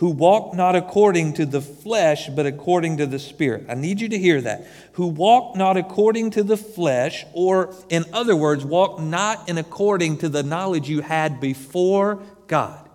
who 0.00 0.08
walk 0.08 0.54
not 0.54 0.74
according 0.74 1.34
to 1.34 1.44
the 1.44 1.60
flesh, 1.60 2.30
but 2.30 2.46
according 2.46 2.96
to 2.96 3.04
the 3.04 3.18
Spirit. 3.18 3.66
I 3.68 3.74
need 3.74 4.00
you 4.00 4.08
to 4.08 4.18
hear 4.18 4.40
that. 4.40 4.66
Who 4.94 5.08
walk 5.08 5.56
not 5.56 5.76
according 5.76 6.30
to 6.30 6.42
the 6.42 6.56
flesh, 6.56 7.26
or 7.34 7.74
in 7.90 8.06
other 8.10 8.34
words, 8.34 8.64
walk 8.64 8.98
not 8.98 9.50
in 9.50 9.58
according 9.58 10.16
to 10.18 10.30
the 10.30 10.42
knowledge 10.42 10.88
you 10.88 11.02
had 11.02 11.38
before 11.38 12.22
God. 12.46 12.88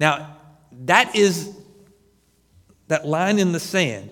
Now, 0.00 0.38
that 0.86 1.14
is 1.14 1.54
that 2.88 3.06
line 3.06 3.38
in 3.38 3.52
the 3.52 3.60
sand. 3.60 4.08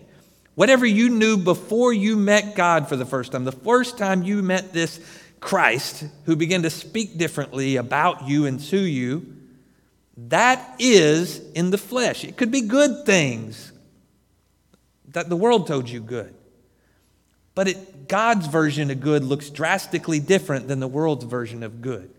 Whatever 0.54 0.84
you 0.84 1.08
knew 1.08 1.38
before 1.38 1.94
you 1.94 2.14
met 2.14 2.56
God 2.56 2.90
for 2.90 2.96
the 2.96 3.06
first 3.06 3.32
time, 3.32 3.44
the 3.44 3.52
first 3.52 3.96
time 3.96 4.22
you 4.22 4.42
met 4.42 4.74
this 4.74 5.00
Christ 5.40 6.04
who 6.26 6.36
began 6.36 6.60
to 6.60 6.70
speak 6.70 7.16
differently 7.16 7.76
about 7.76 8.28
you 8.28 8.44
and 8.44 8.60
to 8.64 8.78
you, 8.78 9.34
that 10.16 10.76
is 10.78 11.40
in 11.52 11.70
the 11.70 11.78
flesh. 11.78 12.24
It 12.24 12.36
could 12.36 12.50
be 12.50 12.62
good 12.62 13.04
things 13.04 13.72
that 15.08 15.28
the 15.28 15.36
world 15.36 15.66
told 15.66 15.88
you 15.88 16.00
good. 16.00 16.34
But 17.54 17.68
it, 17.68 18.08
God's 18.08 18.46
version 18.46 18.90
of 18.90 19.00
good 19.00 19.24
looks 19.24 19.50
drastically 19.50 20.20
different 20.20 20.68
than 20.68 20.80
the 20.80 20.88
world's 20.88 21.24
version 21.24 21.62
of 21.62 21.80
good. 21.80 22.10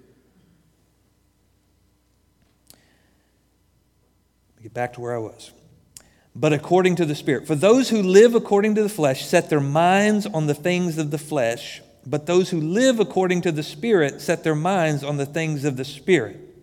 Get 4.61 4.73
back 4.73 4.93
to 4.93 5.01
where 5.01 5.13
I 5.13 5.19
was. 5.19 5.51
But 6.35 6.51
according 6.51 6.95
to 6.97 7.05
the 7.05 7.15
Spirit. 7.15 7.47
For 7.47 7.55
those 7.55 7.89
who 7.89 8.01
live 8.01 8.33
according 8.33 8.75
to 8.75 8.83
the 8.83 8.89
flesh 8.89 9.25
set 9.25 9.49
their 9.49 9.59
minds 9.59 10.25
on 10.25 10.47
the 10.47 10.55
things 10.55 10.97
of 10.97 11.11
the 11.11 11.17
flesh, 11.17 11.81
but 12.05 12.25
those 12.25 12.49
who 12.49 12.59
live 12.59 12.99
according 12.99 13.41
to 13.41 13.51
the 13.51 13.63
Spirit 13.63 14.21
set 14.21 14.43
their 14.43 14.55
minds 14.55 15.03
on 15.03 15.17
the 15.17 15.25
things 15.25 15.65
of 15.65 15.77
the 15.77 15.85
Spirit. 15.85 16.54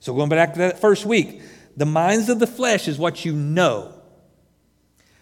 So, 0.00 0.14
going 0.14 0.28
back 0.28 0.54
to 0.54 0.58
that 0.60 0.80
first 0.80 1.04
week, 1.04 1.42
the 1.76 1.86
minds 1.86 2.28
of 2.28 2.38
the 2.38 2.46
flesh 2.46 2.88
is 2.88 2.98
what 2.98 3.24
you 3.24 3.32
know, 3.32 3.94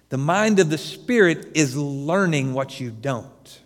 the 0.09 0.19
mind 0.19 0.59
of 0.59 0.71
the 0.71 0.79
spirit 0.79 1.53
is 1.55 1.77
learning 1.77 2.55
what 2.55 2.79
you 2.81 2.91
don't. 2.91 3.61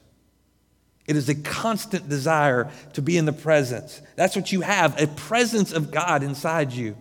It 1.07 1.17
is 1.17 1.29
a 1.29 1.35
constant 1.35 2.09
desire 2.09 2.71
to 2.93 3.03
be 3.03 3.17
in 3.17 3.25
the 3.25 3.33
presence. 3.33 4.01
That's 4.15 4.37
what 4.37 4.53
you 4.53 4.61
have 4.61 5.01
a 5.01 5.09
presence 5.09 5.73
of 5.73 5.91
God 5.91 6.23
inside 6.23 6.73
you. 6.73 6.97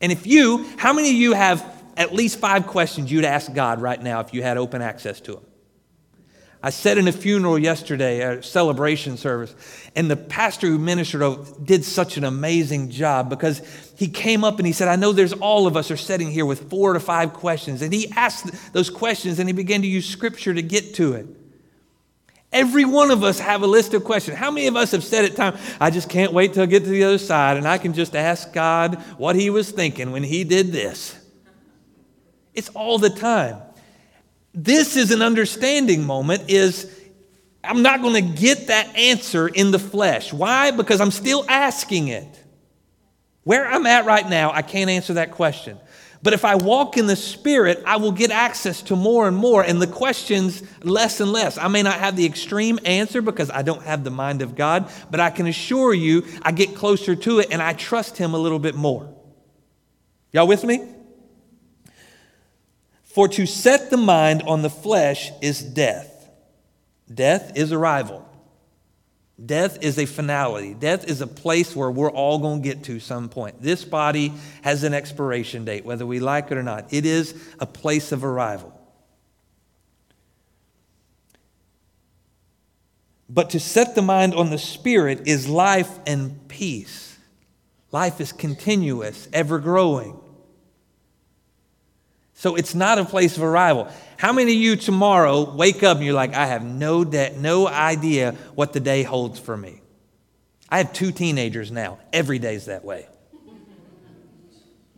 And 0.00 0.10
if 0.10 0.26
you, 0.26 0.66
how 0.76 0.92
many 0.92 1.10
of 1.10 1.14
you 1.14 1.34
have 1.34 1.64
at 1.96 2.12
least 2.12 2.38
five 2.38 2.66
questions 2.66 3.12
you'd 3.12 3.24
ask 3.24 3.52
God 3.52 3.80
right 3.80 4.02
now 4.02 4.20
if 4.20 4.34
you 4.34 4.42
had 4.42 4.56
open 4.56 4.82
access 4.82 5.20
to 5.20 5.34
Him? 5.34 5.44
I 6.62 6.68
said 6.70 6.98
in 6.98 7.08
a 7.08 7.12
funeral 7.12 7.58
yesterday, 7.58 8.20
a 8.20 8.42
celebration 8.42 9.16
service, 9.16 9.54
and 9.96 10.10
the 10.10 10.16
pastor 10.16 10.66
who 10.66 10.78
ministered 10.78 11.38
did 11.64 11.84
such 11.84 12.18
an 12.18 12.24
amazing 12.24 12.90
job 12.90 13.30
because 13.30 13.62
he 13.96 14.08
came 14.08 14.44
up 14.44 14.58
and 14.58 14.66
he 14.66 14.74
said, 14.74 14.86
I 14.86 14.96
know 14.96 15.12
there's 15.12 15.32
all 15.32 15.66
of 15.66 15.74
us 15.74 15.90
are 15.90 15.96
sitting 15.96 16.30
here 16.30 16.44
with 16.44 16.68
four 16.68 16.92
to 16.92 17.00
five 17.00 17.32
questions. 17.32 17.80
And 17.80 17.94
he 17.94 18.10
asked 18.14 18.72
those 18.74 18.90
questions 18.90 19.38
and 19.38 19.48
he 19.48 19.54
began 19.54 19.80
to 19.80 19.86
use 19.86 20.06
scripture 20.06 20.52
to 20.52 20.60
get 20.60 20.94
to 20.96 21.14
it. 21.14 21.26
Every 22.52 22.84
one 22.84 23.10
of 23.10 23.24
us 23.24 23.38
have 23.38 23.62
a 23.62 23.66
list 23.66 23.94
of 23.94 24.04
questions. 24.04 24.36
How 24.36 24.50
many 24.50 24.66
of 24.66 24.76
us 24.76 24.90
have 24.90 25.04
said 25.04 25.24
at 25.24 25.36
time, 25.36 25.56
I 25.80 25.88
just 25.90 26.10
can't 26.10 26.32
wait 26.32 26.52
till 26.52 26.64
I 26.64 26.66
get 26.66 26.84
to 26.84 26.90
the 26.90 27.04
other 27.04 27.18
side 27.18 27.56
and 27.56 27.66
I 27.66 27.78
can 27.78 27.94
just 27.94 28.14
ask 28.14 28.52
God 28.52 28.96
what 29.16 29.34
he 29.34 29.48
was 29.48 29.70
thinking 29.70 30.12
when 30.12 30.24
he 30.24 30.44
did 30.44 30.72
this? 30.72 31.16
It's 32.52 32.68
all 32.70 32.98
the 32.98 33.08
time 33.08 33.62
this 34.52 34.96
is 34.96 35.10
an 35.10 35.22
understanding 35.22 36.04
moment 36.04 36.50
is 36.50 36.96
I'm 37.62 37.82
not 37.82 38.02
going 38.02 38.14
to 38.14 38.40
get 38.40 38.68
that 38.68 38.96
answer 38.96 39.48
in 39.48 39.70
the 39.70 39.78
flesh. 39.78 40.32
Why? 40.32 40.70
Because 40.70 41.00
I'm 41.00 41.10
still 41.10 41.44
asking 41.48 42.08
it. 42.08 42.28
Where 43.44 43.66
I'm 43.66 43.86
at 43.86 44.06
right 44.06 44.28
now, 44.28 44.52
I 44.52 44.62
can't 44.62 44.90
answer 44.90 45.14
that 45.14 45.32
question. 45.32 45.78
But 46.22 46.34
if 46.34 46.44
I 46.44 46.56
walk 46.56 46.98
in 46.98 47.06
the 47.06 47.16
Spirit, 47.16 47.82
I 47.86 47.96
will 47.96 48.12
get 48.12 48.30
access 48.30 48.82
to 48.82 48.96
more 48.96 49.26
and 49.26 49.36
more, 49.36 49.62
and 49.62 49.80
the 49.80 49.86
questions 49.86 50.62
less 50.82 51.20
and 51.20 51.32
less. 51.32 51.56
I 51.56 51.68
may 51.68 51.82
not 51.82 51.98
have 51.98 52.14
the 52.14 52.26
extreme 52.26 52.78
answer 52.84 53.22
because 53.22 53.50
I 53.50 53.62
don't 53.62 53.82
have 53.84 54.04
the 54.04 54.10
mind 54.10 54.42
of 54.42 54.54
God, 54.54 54.90
but 55.10 55.20
I 55.20 55.30
can 55.30 55.46
assure 55.46 55.94
you 55.94 56.26
I 56.42 56.52
get 56.52 56.74
closer 56.74 57.16
to 57.16 57.38
it 57.38 57.48
and 57.50 57.62
I 57.62 57.72
trust 57.72 58.18
Him 58.18 58.34
a 58.34 58.38
little 58.38 58.58
bit 58.58 58.74
more. 58.74 59.14
Y'all 60.32 60.46
with 60.46 60.62
me? 60.62 60.86
For 63.20 63.28
to 63.28 63.44
set 63.44 63.90
the 63.90 63.98
mind 63.98 64.44
on 64.44 64.62
the 64.62 64.70
flesh 64.70 65.30
is 65.42 65.62
death. 65.62 66.26
Death 67.12 67.52
is 67.54 67.70
arrival. 67.70 68.26
Death 69.44 69.76
is 69.82 69.98
a 69.98 70.06
finality. 70.06 70.72
Death 70.72 71.06
is 71.06 71.20
a 71.20 71.26
place 71.26 71.76
where 71.76 71.90
we're 71.90 72.10
all 72.10 72.38
going 72.38 72.62
to 72.62 72.66
get 72.66 72.84
to 72.84 72.98
some 72.98 73.28
point. 73.28 73.60
This 73.60 73.84
body 73.84 74.32
has 74.62 74.84
an 74.84 74.94
expiration 74.94 75.66
date, 75.66 75.84
whether 75.84 76.06
we 76.06 76.18
like 76.18 76.50
it 76.50 76.56
or 76.56 76.62
not. 76.62 76.94
It 76.94 77.04
is 77.04 77.34
a 77.58 77.66
place 77.66 78.10
of 78.10 78.24
arrival. 78.24 78.72
But 83.28 83.50
to 83.50 83.60
set 83.60 83.94
the 83.94 84.00
mind 84.00 84.32
on 84.32 84.48
the 84.48 84.56
Spirit 84.56 85.28
is 85.28 85.46
life 85.46 85.98
and 86.06 86.48
peace. 86.48 87.18
Life 87.92 88.18
is 88.18 88.32
continuous, 88.32 89.28
ever 89.34 89.58
growing. 89.58 90.18
So 92.40 92.56
it's 92.56 92.74
not 92.74 92.98
a 92.98 93.04
place 93.04 93.36
of 93.36 93.42
arrival. 93.42 93.86
How 94.16 94.32
many 94.32 94.52
of 94.52 94.58
you 94.58 94.74
tomorrow 94.74 95.54
wake 95.54 95.82
up 95.82 95.98
and 95.98 96.06
you're 96.06 96.14
like, 96.14 96.32
I 96.32 96.46
have 96.46 96.64
no, 96.64 97.04
de- 97.04 97.36
no 97.36 97.68
idea 97.68 98.32
what 98.54 98.72
the 98.72 98.80
day 98.80 99.02
holds 99.02 99.38
for 99.38 99.54
me? 99.54 99.82
I 100.70 100.78
have 100.78 100.94
two 100.94 101.12
teenagers 101.12 101.70
now. 101.70 101.98
Every 102.14 102.38
day's 102.38 102.64
that 102.64 102.82
way. 102.82 103.06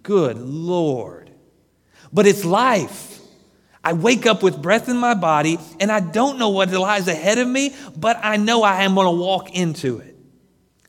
Good 0.05 0.39
Lord. 0.39 1.33
But 2.13 2.29
it's 2.29 2.45
life. 2.45 3.19
I 3.83 3.95
wake 3.95 4.25
up 4.25 4.45
with 4.45 4.63
breath 4.63 4.89
in 4.89 4.97
my 4.97 5.15
body 5.15 5.59
and 5.81 5.91
I 5.91 5.99
don't 5.99 6.39
know 6.39 6.51
what 6.51 6.71
lies 6.71 7.09
ahead 7.09 7.39
of 7.39 7.49
me, 7.49 7.75
but 7.97 8.21
I 8.23 8.37
know 8.37 8.63
I 8.63 8.85
am 8.85 8.95
going 8.95 9.09
to 9.09 9.21
walk 9.21 9.53
into 9.53 9.99
it. 9.99 10.12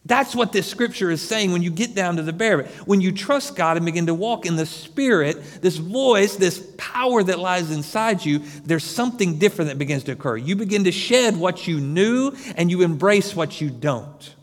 That's 0.05 0.35
what 0.35 0.51
this 0.51 0.67
scripture 0.67 1.09
is 1.11 1.25
saying 1.25 1.53
when 1.53 1.61
you 1.61 1.71
get 1.71 1.95
down 1.95 2.17
to 2.17 2.23
the 2.23 2.33
bare 2.33 2.59
of 2.59 2.65
it. 2.65 2.71
When 2.85 2.99
you 2.99 3.13
trust 3.13 3.55
God 3.55 3.77
and 3.77 3.85
begin 3.85 4.07
to 4.07 4.13
walk 4.13 4.45
in 4.45 4.57
the 4.57 4.65
Spirit, 4.65 5.61
this 5.61 5.77
voice, 5.77 6.35
this 6.35 6.73
power 6.77 7.23
that 7.23 7.39
lies 7.39 7.71
inside 7.71 8.25
you, 8.25 8.39
there's 8.65 8.83
something 8.83 9.39
different 9.39 9.69
that 9.69 9.77
begins 9.77 10.03
to 10.05 10.11
occur. 10.11 10.35
You 10.35 10.57
begin 10.57 10.83
to 10.83 10.91
shed 10.91 11.37
what 11.37 11.67
you 11.67 11.79
knew 11.79 12.33
and 12.57 12.69
you 12.69 12.81
embrace 12.81 13.33
what 13.33 13.61
you 13.61 13.69
don't. 13.69 14.35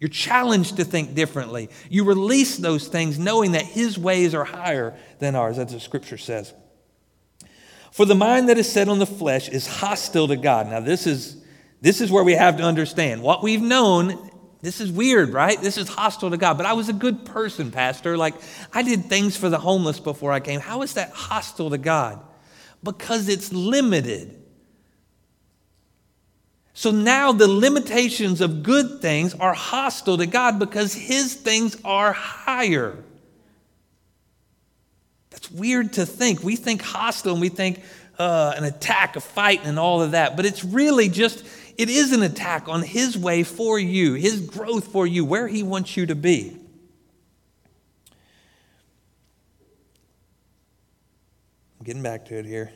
You're 0.00 0.08
challenged 0.08 0.76
to 0.76 0.84
think 0.84 1.14
differently. 1.14 1.68
You 1.90 2.04
release 2.04 2.56
those 2.56 2.88
things 2.88 3.18
knowing 3.18 3.52
that 3.52 3.64
His 3.64 3.98
ways 3.98 4.34
are 4.34 4.44
higher 4.44 4.96
than 5.18 5.34
ours, 5.34 5.58
as 5.58 5.72
the 5.72 5.80
scripture 5.80 6.18
says. 6.18 6.54
For 7.92 8.06
the 8.06 8.14
mind 8.14 8.48
that 8.48 8.58
is 8.58 8.70
set 8.70 8.88
on 8.88 9.00
the 9.00 9.06
flesh 9.06 9.48
is 9.48 9.66
hostile 9.66 10.28
to 10.28 10.36
God. 10.36 10.68
Now, 10.68 10.80
this 10.80 11.06
is, 11.06 11.42
this 11.80 12.00
is 12.00 12.12
where 12.12 12.22
we 12.22 12.34
have 12.34 12.56
to 12.58 12.62
understand. 12.62 13.22
What 13.22 13.42
we've 13.42 13.60
known 13.60 14.27
this 14.60 14.80
is 14.80 14.90
weird, 14.90 15.32
right? 15.32 15.60
This 15.60 15.78
is 15.78 15.88
hostile 15.88 16.30
to 16.30 16.36
God. 16.36 16.56
But 16.56 16.66
I 16.66 16.72
was 16.72 16.88
a 16.88 16.92
good 16.92 17.24
person, 17.24 17.70
Pastor. 17.70 18.16
Like, 18.16 18.34
I 18.72 18.82
did 18.82 19.04
things 19.04 19.36
for 19.36 19.48
the 19.48 19.58
homeless 19.58 20.00
before 20.00 20.32
I 20.32 20.40
came. 20.40 20.60
How 20.60 20.82
is 20.82 20.94
that 20.94 21.10
hostile 21.10 21.70
to 21.70 21.78
God? 21.78 22.20
Because 22.82 23.28
it's 23.28 23.52
limited. 23.52 24.34
So 26.74 26.90
now 26.90 27.32
the 27.32 27.48
limitations 27.48 28.40
of 28.40 28.62
good 28.62 29.00
things 29.00 29.34
are 29.34 29.54
hostile 29.54 30.18
to 30.18 30.26
God 30.26 30.58
because 30.58 30.92
His 30.92 31.34
things 31.34 31.76
are 31.84 32.12
higher. 32.12 32.96
That's 35.30 35.50
weird 35.50 35.94
to 35.94 36.06
think. 36.06 36.42
We 36.42 36.56
think 36.56 36.82
hostile 36.82 37.32
and 37.32 37.40
we 37.40 37.48
think 37.48 37.80
uh, 38.18 38.54
an 38.56 38.64
attack, 38.64 39.14
a 39.14 39.20
fight, 39.20 39.60
and 39.64 39.78
all 39.78 40.02
of 40.02 40.12
that. 40.12 40.36
But 40.36 40.46
it's 40.46 40.64
really 40.64 41.08
just 41.08 41.44
it 41.78 41.88
is 41.88 42.12
an 42.12 42.22
attack 42.22 42.68
on 42.68 42.82
His 42.82 43.16
way 43.16 43.44
for 43.44 43.78
you, 43.78 44.14
His 44.14 44.40
growth 44.40 44.88
for 44.88 45.06
you, 45.06 45.24
where 45.24 45.48
He 45.48 45.62
wants 45.62 45.96
you 45.96 46.06
to 46.06 46.14
be. 46.14 46.58
I'm 51.78 51.84
getting 51.84 52.02
back 52.02 52.26
to 52.26 52.38
it 52.38 52.44
here. 52.44 52.72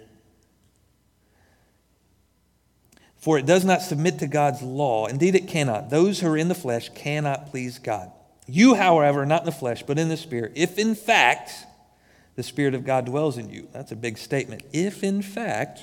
For 3.18 3.38
it 3.38 3.46
does 3.46 3.64
not 3.64 3.82
submit 3.82 4.18
to 4.20 4.26
God's 4.26 4.62
law. 4.62 5.06
Indeed, 5.06 5.34
it 5.34 5.46
cannot. 5.46 5.90
Those 5.90 6.20
who 6.20 6.28
are 6.28 6.36
in 6.36 6.48
the 6.48 6.54
flesh 6.54 6.88
cannot 6.88 7.50
please 7.50 7.78
God. 7.78 8.10
You, 8.46 8.74
however, 8.74 9.22
are 9.22 9.26
not 9.26 9.42
in 9.42 9.46
the 9.46 9.52
flesh, 9.52 9.82
but 9.82 9.98
in 9.98 10.08
the 10.08 10.16
Spirit, 10.16 10.52
if 10.56 10.78
in 10.78 10.94
fact 10.94 11.52
the 12.34 12.42
Spirit 12.42 12.74
of 12.74 12.84
God 12.84 13.06
dwells 13.06 13.38
in 13.38 13.48
you. 13.50 13.68
That's 13.72 13.92
a 13.92 13.96
big 13.96 14.18
statement. 14.18 14.62
If 14.72 15.04
in 15.04 15.22
fact 15.22 15.80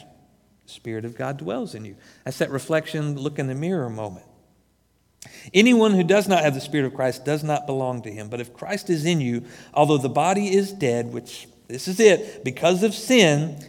Spirit 0.69 1.05
of 1.05 1.17
God 1.17 1.37
dwells 1.37 1.75
in 1.75 1.85
you. 1.85 1.95
That's 2.23 2.37
that 2.37 2.51
reflection, 2.51 3.15
look 3.15 3.39
in 3.39 3.47
the 3.47 3.55
mirror 3.55 3.89
moment. 3.89 4.25
Anyone 5.53 5.93
who 5.93 6.03
does 6.03 6.27
not 6.27 6.43
have 6.43 6.53
the 6.53 6.61
Spirit 6.61 6.85
of 6.85 6.95
Christ 6.95 7.25
does 7.25 7.43
not 7.43 7.67
belong 7.67 8.01
to 8.03 8.11
him. 8.11 8.29
But 8.29 8.39
if 8.39 8.53
Christ 8.53 8.89
is 8.89 9.05
in 9.05 9.19
you, 9.19 9.43
although 9.73 9.97
the 9.97 10.09
body 10.09 10.53
is 10.53 10.71
dead, 10.71 11.11
which 11.11 11.47
this 11.67 11.87
is 11.87 11.99
it, 11.99 12.43
because 12.43 12.83
of 12.83 12.93
sin, 12.93 13.63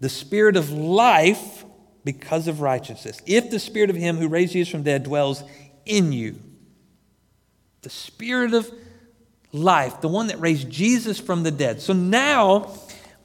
the 0.00 0.08
Spirit 0.08 0.56
of 0.56 0.70
life 0.70 1.64
because 2.04 2.46
of 2.46 2.60
righteousness. 2.60 3.20
If 3.26 3.50
the 3.50 3.58
Spirit 3.58 3.90
of 3.90 3.96
him 3.96 4.16
who 4.16 4.28
raised 4.28 4.52
Jesus 4.52 4.70
from 4.70 4.84
the 4.84 4.90
dead 4.90 5.02
dwells 5.04 5.42
in 5.84 6.12
you, 6.12 6.38
the 7.82 7.90
Spirit 7.90 8.54
of 8.54 8.70
life, 9.52 10.00
the 10.00 10.08
one 10.08 10.28
that 10.28 10.40
raised 10.40 10.70
Jesus 10.70 11.18
from 11.18 11.42
the 11.42 11.50
dead. 11.50 11.80
So 11.80 11.92
now, 11.92 12.72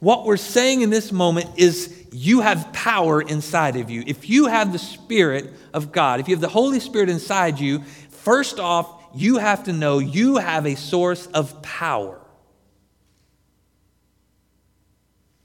what 0.00 0.24
we're 0.24 0.36
saying 0.36 0.82
in 0.82 0.90
this 0.90 1.12
moment 1.12 1.50
is 1.56 2.01
you 2.12 2.40
have 2.40 2.72
power 2.72 3.20
inside 3.20 3.76
of 3.76 3.90
you. 3.90 4.04
If 4.06 4.28
you 4.28 4.46
have 4.46 4.72
the 4.72 4.78
Spirit 4.78 5.52
of 5.72 5.92
God, 5.92 6.20
if 6.20 6.28
you 6.28 6.34
have 6.34 6.40
the 6.40 6.48
Holy 6.48 6.80
Spirit 6.80 7.08
inside 7.08 7.58
you, 7.58 7.82
first 8.10 8.60
off, 8.60 9.02
you 9.14 9.38
have 9.38 9.64
to 9.64 9.72
know 9.72 9.98
you 9.98 10.36
have 10.36 10.66
a 10.66 10.74
source 10.74 11.26
of 11.28 11.62
power. 11.62 12.20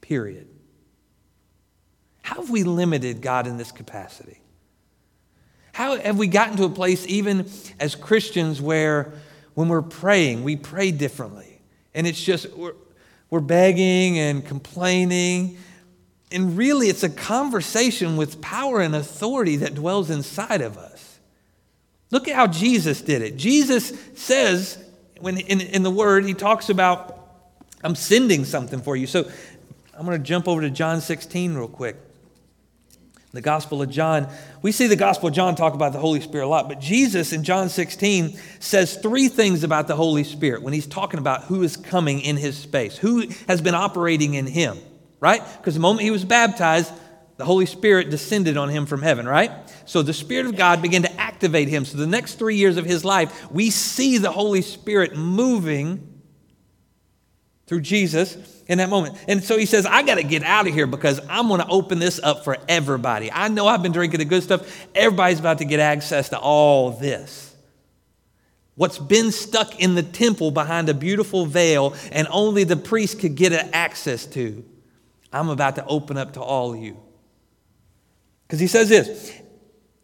Period. 0.00 0.48
How 2.22 2.36
have 2.36 2.50
we 2.50 2.62
limited 2.62 3.20
God 3.20 3.46
in 3.46 3.56
this 3.56 3.72
capacity? 3.72 4.40
How 5.72 5.96
have 5.96 6.18
we 6.18 6.26
gotten 6.26 6.56
to 6.56 6.64
a 6.64 6.70
place, 6.70 7.06
even 7.06 7.48
as 7.78 7.94
Christians, 7.94 8.60
where 8.60 9.12
when 9.54 9.68
we're 9.68 9.82
praying, 9.82 10.44
we 10.44 10.56
pray 10.56 10.90
differently? 10.90 11.60
And 11.94 12.06
it's 12.06 12.22
just, 12.22 12.52
we're, 12.54 12.74
we're 13.30 13.40
begging 13.40 14.18
and 14.18 14.44
complaining 14.44 15.58
and 16.30 16.58
really, 16.58 16.88
it's 16.88 17.02
a 17.02 17.08
conversation 17.08 18.16
with 18.16 18.40
power 18.40 18.80
and 18.80 18.94
authority 18.94 19.56
that 19.56 19.74
dwells 19.74 20.10
inside 20.10 20.60
of 20.60 20.76
us. 20.76 21.18
Look 22.10 22.28
at 22.28 22.34
how 22.34 22.46
Jesus 22.46 23.00
did 23.00 23.22
it. 23.22 23.36
Jesus 23.36 23.92
says, 24.14 24.82
when 25.20 25.38
in, 25.38 25.60
in 25.60 25.82
the 25.82 25.90
Word, 25.90 26.24
he 26.24 26.34
talks 26.34 26.68
about, 26.68 27.18
I'm 27.82 27.94
sending 27.94 28.44
something 28.44 28.80
for 28.80 28.94
you. 28.96 29.06
So 29.06 29.30
I'm 29.94 30.04
going 30.04 30.18
to 30.18 30.24
jump 30.24 30.48
over 30.48 30.60
to 30.60 30.70
John 30.70 31.00
16 31.00 31.54
real 31.54 31.68
quick. 31.68 31.96
The 33.32 33.40
Gospel 33.42 33.82
of 33.82 33.90
John. 33.90 34.26
We 34.62 34.72
see 34.72 34.86
the 34.86 34.96
Gospel 34.96 35.28
of 35.28 35.34
John 35.34 35.54
talk 35.54 35.74
about 35.74 35.92
the 35.92 35.98
Holy 35.98 36.20
Spirit 36.20 36.46
a 36.46 36.48
lot, 36.48 36.66
but 36.66 36.80
Jesus 36.80 37.32
in 37.34 37.44
John 37.44 37.68
16 37.68 38.38
says 38.58 38.96
three 38.96 39.28
things 39.28 39.64
about 39.64 39.86
the 39.86 39.96
Holy 39.96 40.24
Spirit 40.24 40.62
when 40.62 40.72
he's 40.72 40.86
talking 40.86 41.20
about 41.20 41.44
who 41.44 41.62
is 41.62 41.76
coming 41.76 42.20
in 42.20 42.38
his 42.38 42.56
space, 42.56 42.96
who 42.96 43.28
has 43.46 43.60
been 43.60 43.74
operating 43.74 44.32
in 44.34 44.46
him 44.46 44.78
right? 45.20 45.42
Because 45.58 45.74
the 45.74 45.80
moment 45.80 46.02
he 46.02 46.10
was 46.10 46.24
baptized, 46.24 46.92
the 47.36 47.44
Holy 47.44 47.66
Spirit 47.66 48.10
descended 48.10 48.56
on 48.56 48.68
him 48.68 48.86
from 48.86 49.00
heaven, 49.00 49.26
right? 49.26 49.52
So 49.84 50.02
the 50.02 50.12
Spirit 50.12 50.46
of 50.46 50.56
God 50.56 50.82
began 50.82 51.02
to 51.02 51.20
activate 51.20 51.68
him. 51.68 51.84
So 51.84 51.96
the 51.96 52.06
next 52.06 52.34
three 52.34 52.56
years 52.56 52.76
of 52.76 52.84
his 52.84 53.04
life, 53.04 53.50
we 53.50 53.70
see 53.70 54.18
the 54.18 54.32
Holy 54.32 54.62
Spirit 54.62 55.16
moving 55.16 56.20
through 57.66 57.82
Jesus 57.82 58.36
in 58.66 58.78
that 58.78 58.88
moment. 58.88 59.16
And 59.28 59.44
so 59.44 59.56
he 59.56 59.66
says, 59.66 59.86
I 59.86 60.02
got 60.02 60.16
to 60.16 60.24
get 60.24 60.42
out 60.42 60.66
of 60.66 60.74
here 60.74 60.86
because 60.86 61.20
I'm 61.28 61.48
going 61.48 61.60
to 61.60 61.68
open 61.68 61.98
this 61.98 62.18
up 62.22 62.42
for 62.42 62.56
everybody. 62.68 63.30
I 63.30 63.48
know 63.48 63.68
I've 63.68 63.82
been 63.82 63.92
drinking 63.92 64.18
the 64.18 64.24
good 64.24 64.42
stuff. 64.42 64.86
Everybody's 64.94 65.38
about 65.38 65.58
to 65.58 65.64
get 65.64 65.78
access 65.78 66.30
to 66.30 66.38
all 66.38 66.90
this. 66.90 67.54
What's 68.74 68.98
been 68.98 69.32
stuck 69.32 69.80
in 69.80 69.94
the 69.94 70.02
temple 70.02 70.50
behind 70.50 70.88
a 70.88 70.94
beautiful 70.94 71.46
veil 71.46 71.94
and 72.10 72.26
only 72.30 72.64
the 72.64 72.76
priest 72.76 73.20
could 73.20 73.34
get 73.34 73.52
access 73.52 74.24
to, 74.26 74.64
I'm 75.32 75.48
about 75.48 75.76
to 75.76 75.86
open 75.86 76.16
up 76.16 76.34
to 76.34 76.40
all 76.40 76.74
of 76.74 76.80
you. 76.80 76.96
Because 78.46 78.60
he 78.60 78.66
says 78.66 78.88
this. 78.88 79.32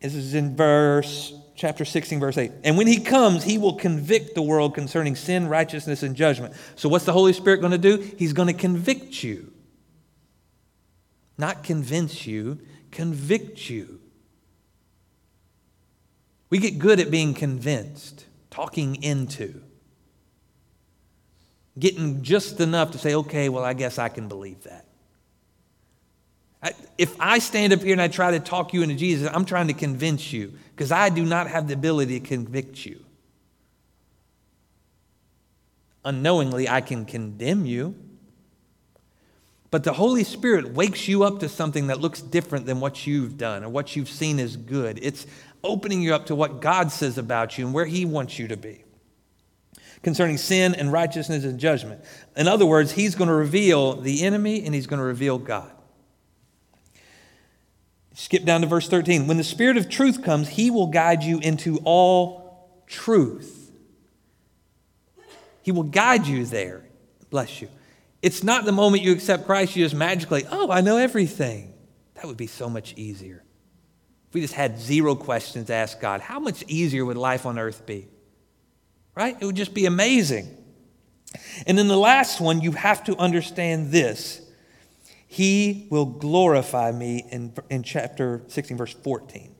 This 0.01 0.15
is 0.15 0.35
in 0.35 0.55
verse 0.55 1.33
chapter 1.55 1.85
16 1.85 2.21
verse 2.21 2.37
8. 2.37 2.53
And 2.63 2.77
when 2.77 2.87
he 2.87 3.01
comes, 3.01 3.45
he 3.45 3.59
will 3.59 3.75
convict 3.75 4.35
the 4.35 4.43
world 4.43 4.75
concerning 4.75 5.17
sin, 5.17 5.49
righteousness 5.49 6.03
and 6.03 6.15
judgment. 6.15 6.55
So 6.77 6.89
what's 6.89 7.05
the 7.05 7.13
Holy 7.13 7.33
Spirit 7.33 7.61
going 7.61 7.73
to 7.73 7.79
do? 7.79 7.97
He's 8.19 8.33
going 8.33 8.49
to 8.49 8.55
convict 8.55 9.23
you. 9.23 9.53
Not 11.39 11.65
convince 11.65 12.27
you, 12.27 12.61
convict 12.91 13.69
you. 13.71 14.01
We 16.51 16.59
get 16.59 16.79
good 16.79 17.01
at 17.01 17.11
being 17.11 17.35
convinced, 17.35 18.27
talking 18.51 19.03
into, 19.03 19.63
getting 21.77 22.23
just 22.23 22.61
enough 22.61 22.93
to 22.93 22.99
say, 22.99 23.15
okay, 23.15 23.49
well, 23.49 23.65
I 23.65 23.73
guess 23.73 23.99
I 23.99 24.09
can 24.09 24.29
believe 24.29 24.63
that. 24.65 24.84
If 26.97 27.15
I 27.21 27.39
stand 27.41 27.73
up 27.73 27.83
here 27.83 27.93
and 27.93 28.01
I 28.01 28.09
try 28.09 28.31
to 28.31 28.41
talk 28.41 28.73
you 28.73 28.83
into 28.83 28.95
Jesus, 28.95 29.31
I'm 29.33 29.45
trying 29.45 29.69
to 29.69 29.75
convince 29.75 30.33
you 30.33 30.53
because 30.75 30.91
I 30.91 31.11
do 31.11 31.25
not 31.25 31.49
have 31.49 31.69
the 31.69 31.75
ability 31.75 32.21
to 32.21 32.27
convict 32.27 32.87
you. 32.87 33.05
Unknowingly, 36.05 36.69
I 36.69 36.81
can 36.81 37.05
condemn 37.05 37.67
you. 37.67 37.95
But 39.71 39.83
the 39.83 39.93
Holy 39.93 40.23
Spirit 40.23 40.73
wakes 40.73 41.09
you 41.09 41.25
up 41.25 41.41
to 41.41 41.49
something 41.49 41.89
that 41.89 42.01
looks 42.01 42.21
different 42.21 42.67
than 42.67 42.79
what 42.79 43.07
you've 43.07 43.37
done 43.37 43.65
or 43.65 43.69
what 43.69 43.97
you've 43.97 44.09
seen 44.09 44.39
as 44.39 44.57
good. 44.57 45.01
It's 45.03 45.27
opening 45.65 46.01
you 46.01 46.15
up 46.15 46.27
to 46.27 46.35
what 46.35 46.61
God 46.61 46.93
says 46.93 47.19
about 47.19 47.59
you 47.59 47.67
and 47.67 47.75
where 47.75 47.87
He 47.87 48.05
wants 48.05 48.39
you 48.39 48.47
to 48.49 48.57
be 48.57 48.85
concerning 50.05 50.37
sin 50.37 50.75
and 50.75 50.93
righteousness 50.93 51.45
and 51.45 51.59
judgment. 51.59 52.05
In 52.37 52.47
other 52.47 52.67
words, 52.67 52.93
He's 52.93 53.17
going 53.17 53.29
to 53.29 53.35
reveal 53.35 53.97
the 53.97 54.23
enemy 54.23 54.65
and 54.65 54.75
He's 54.75 54.87
going 54.87 55.01
to 55.01 55.05
reveal 55.05 55.39
God. 55.39 55.74
Skip 58.15 58.45
down 58.45 58.61
to 58.61 58.67
verse 58.67 58.89
13. 58.89 59.27
When 59.27 59.37
the 59.37 59.45
Spirit 59.45 59.77
of 59.77 59.89
truth 59.89 60.23
comes, 60.23 60.49
he 60.49 60.71
will 60.71 60.87
guide 60.87 61.25
you 61.25 61.41
into 61.41 61.79
all 61.85 62.85
truth. 62.87 63.73
He 65.63 65.73
will 65.73 65.83
guide 65.83 66.27
you 66.27 66.47
there. 66.47 66.85
Bless 67.31 67.61
you. 67.61 67.69
It's 68.23 68.45
not 68.45 68.65
the 68.65 68.73
moment 68.73 69.03
you 69.03 69.13
accept 69.13 69.47
Christ, 69.47 69.77
you 69.77 69.85
just 69.85 69.95
magically, 69.95 70.45
oh, 70.51 70.71
I 70.71 70.81
know 70.81 70.97
everything. 70.97 71.75
That 72.15 72.27
would 72.27 72.37
be 72.37 72.47
so 72.47 72.71
much 72.71 72.95
easier. 72.97 73.43
If 74.29 74.35
we 74.35 74.41
just 74.41 74.55
had 74.55 74.79
zero 74.79 75.15
questions 75.15 75.67
to 75.67 75.75
ask 75.75 76.01
God, 76.01 76.21
how 76.21 76.39
much 76.39 76.63
easier 76.69 77.05
would 77.05 77.17
life 77.17 77.45
on 77.45 77.59
earth 77.59 77.85
be? 77.85 78.09
Right? 79.15 79.37
It 79.41 79.45
would 79.45 79.57
just 79.57 79.75
be 79.75 79.87
amazing. 79.87 80.57
And 81.67 81.77
then 81.77 81.89
the 81.89 81.97
last 81.97 82.41
one, 82.41 82.61
you 82.61 82.73
have 82.73 83.05
to 83.05 83.17
understand 83.17 83.91
this 83.91 84.41
he 85.35 85.89
will 85.91 86.07
glorify 86.07 86.93
me 86.93 87.25
in, 87.29 87.53
in 87.69 87.83
chapter 87.83 88.43
16, 88.47 88.77
verse 88.77 88.93
14. 88.93 89.53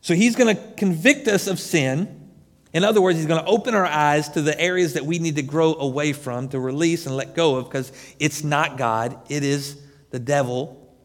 So 0.00 0.14
he's 0.14 0.36
going 0.36 0.56
to 0.56 0.62
convict 0.78 1.28
us 1.28 1.48
of 1.48 1.60
sin. 1.60 2.30
In 2.72 2.82
other 2.82 3.02
words, 3.02 3.18
he's 3.18 3.26
going 3.26 3.44
to 3.44 3.46
open 3.46 3.74
our 3.74 3.84
eyes 3.84 4.30
to 4.30 4.40
the 4.40 4.58
areas 4.58 4.94
that 4.94 5.04
we 5.04 5.18
need 5.18 5.36
to 5.36 5.42
grow 5.42 5.74
away 5.74 6.14
from, 6.14 6.48
to 6.48 6.58
release 6.58 7.04
and 7.04 7.14
let 7.14 7.34
go 7.34 7.56
of, 7.56 7.66
because 7.66 7.92
it's 8.18 8.42
not 8.42 8.78
God, 8.78 9.18
it 9.28 9.42
is 9.44 9.78
the 10.08 10.18
devil. 10.18 10.96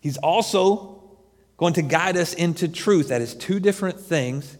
He's 0.00 0.16
also 0.16 1.04
going 1.56 1.74
to 1.74 1.82
guide 1.82 2.16
us 2.16 2.34
into 2.34 2.66
truth. 2.66 3.10
That 3.10 3.22
is 3.22 3.36
two 3.36 3.60
different 3.60 4.00
things 4.00 4.58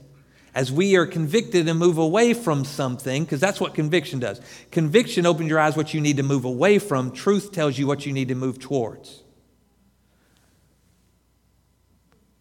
as 0.55 0.73
we 0.73 0.97
are 0.97 1.07
convicted 1.07 1.69
and 1.69 1.79
move 1.79 1.99
away 1.99 2.35
from 2.35 2.65
something, 2.65 3.25
because 3.25 3.41
that's 3.41 3.61
what 3.61 3.75
conviction 3.75 4.19
does. 4.19 4.41
Conviction 4.71 5.27
opens 5.27 5.49
your 5.49 5.61
eyes 5.61 5.77
what 5.77 5.95
you 5.95 6.01
need 6.01 6.17
to 6.17 6.23
move 6.23 6.45
away 6.45 6.79
from, 6.79 7.13
truth 7.13 7.53
tells 7.53 7.79
you 7.79 7.87
what 7.87 8.07
you 8.07 8.13
need 8.13 8.29
to 8.29 8.35
move 8.35 8.59
towards. 8.59 9.23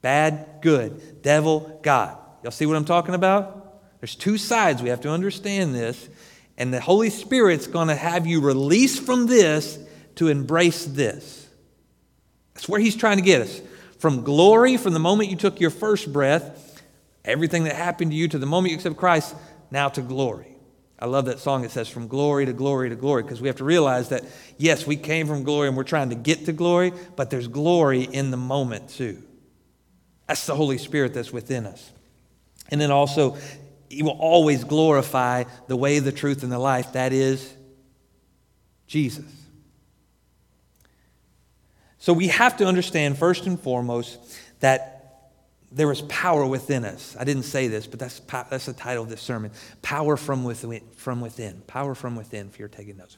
Bad, 0.02 0.62
good, 0.62 1.22
devil, 1.22 1.80
God. 1.84 2.17
Y'all 2.41 2.52
see 2.52 2.65
what 2.65 2.78
I'm 2.78 2.86
talking 2.86 3.15
about? 3.15 3.82
There's 4.00 4.15
two 4.15 4.38
sides. 4.38 4.82
We 4.82 4.89
have 4.89 5.02
to 5.02 5.10
understand 5.10 5.76
this. 5.76 6.10
And 6.58 6.74
the 6.74 6.80
Holy 6.80 7.10
Spirit's 7.10 7.67
going 7.67 7.89
to 7.89 7.95
have 7.95 8.26
you 8.26 8.41
release 8.41 8.98
from 8.98 9.28
this 9.28 9.78
to 10.15 10.30
embrace 10.30 10.86
this. 10.86 11.48
That's 12.54 12.67
where 12.67 12.80
He's 12.80 12.95
trying 12.95 13.17
to 13.17 13.24
get 13.24 13.41
us. 13.41 13.62
From 13.98 14.24
glory, 14.24 14.78
from 14.78 14.93
the 14.93 15.00
moment 15.00 15.30
you 15.30 15.36
took 15.36 15.60
your 15.60 15.69
first 15.69 16.12
breath, 16.12 16.68
Everything 17.30 17.65
that 17.65 17.76
happened 17.76 18.12
to 18.12 18.18
you 18.18 18.28
to 18.28 18.39
the 18.39 18.48
moment 18.48 18.72
you 18.72 18.78
accept 18.78 18.98
Christ, 18.98 19.36
now 19.70 19.88
to 19.89 20.02
glory. 20.02 20.56
I 20.98 21.06
love 21.06 21.26
that 21.26 21.39
song. 21.39 21.63
It 21.63 21.72
says, 21.72 21.88
From 21.88 22.08
glory 22.08 22.48
to 22.48 22.54
glory 22.54 22.89
to 22.89 22.96
glory, 22.96 23.22
because 23.24 23.39
we 23.39 23.48
have 23.48 23.58
to 23.58 23.63
realize 23.63 24.10
that, 24.10 24.26
yes, 24.58 24.88
we 24.88 24.98
came 24.98 25.28
from 25.28 25.44
glory 25.44 25.68
and 25.68 25.78
we're 25.78 25.84
trying 25.84 26.10
to 26.10 26.15
get 26.15 26.46
to 26.46 26.54
glory, 26.54 26.92
but 27.15 27.30
there's 27.30 27.48
glory 27.48 28.02
in 28.02 28.32
the 28.32 28.38
moment 28.38 28.89
too. 28.89 29.22
That's 30.28 30.46
the 30.46 30.56
Holy 30.56 30.78
Spirit 30.78 31.13
that's 31.13 31.32
within 31.32 31.65
us. 31.65 31.92
And 32.70 32.82
then 32.82 32.89
also, 32.92 33.38
He 33.89 34.02
will 34.02 34.18
always 34.20 34.63
glorify 34.63 35.44
the 35.68 35.78
way, 35.78 36.00
the 36.00 36.12
truth, 36.12 36.42
and 36.42 36.52
the 36.52 36.60
life. 36.60 36.94
That 36.94 37.13
is 37.13 37.54
Jesus. 38.88 39.26
So 42.00 42.12
we 42.12 42.28
have 42.30 42.58
to 42.58 42.65
understand, 42.65 43.18
first 43.18 43.46
and 43.46 43.60
foremost, 43.60 44.18
that 44.62 44.99
there 45.71 45.91
is 45.91 46.01
power 46.03 46.45
within 46.45 46.84
us. 46.84 47.15
I 47.19 47.23
didn't 47.23 47.43
say 47.43 47.67
this, 47.67 47.86
but 47.86 47.99
that's, 47.99 48.19
that's 48.19 48.65
the 48.65 48.73
title 48.73 49.03
of 49.03 49.10
this 49.10 49.21
sermon. 49.21 49.51
Power 49.82 50.17
from 50.17 50.43
within. 50.43 50.82
From 50.95 51.21
within. 51.21 51.62
Power 51.67 51.93
from 51.93 52.15
within, 52.15 52.47
if 52.47 52.58
you're 52.58 52.67
taking 52.67 52.97
notes. 52.97 53.17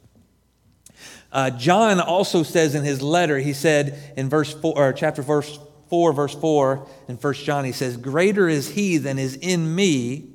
Uh, 1.32 1.50
John 1.50 2.00
also 2.00 2.44
says 2.44 2.76
in 2.76 2.84
his 2.84 3.02
letter, 3.02 3.40
he 3.40 3.54
said 3.54 4.14
in 4.18 4.30
verse 4.30 4.54
four, 4.54 4.74
or 4.78 4.94
chapter 4.94 5.22
verse 5.22 5.58
4, 5.90 6.14
verse 6.14 6.34
4, 6.36 6.88
in 7.10 7.18
1 7.18 7.34
John, 7.34 7.66
he 7.66 7.74
says, 7.74 7.98
Greater 7.98 8.48
is 8.48 8.70
he 8.70 8.98
than 8.98 9.20
is 9.20 9.36
in 9.36 9.76
me 9.76 10.30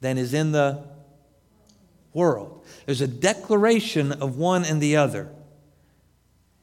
than 0.00 0.16
is 0.16 0.32
in 0.32 0.52
the 0.52 0.82
world. 2.14 2.64
There's 2.86 3.02
a 3.02 3.06
declaration 3.06 4.12
of 4.12 4.36
one 4.36 4.64
and 4.64 4.80
the 4.80 4.96
other. 4.96 5.30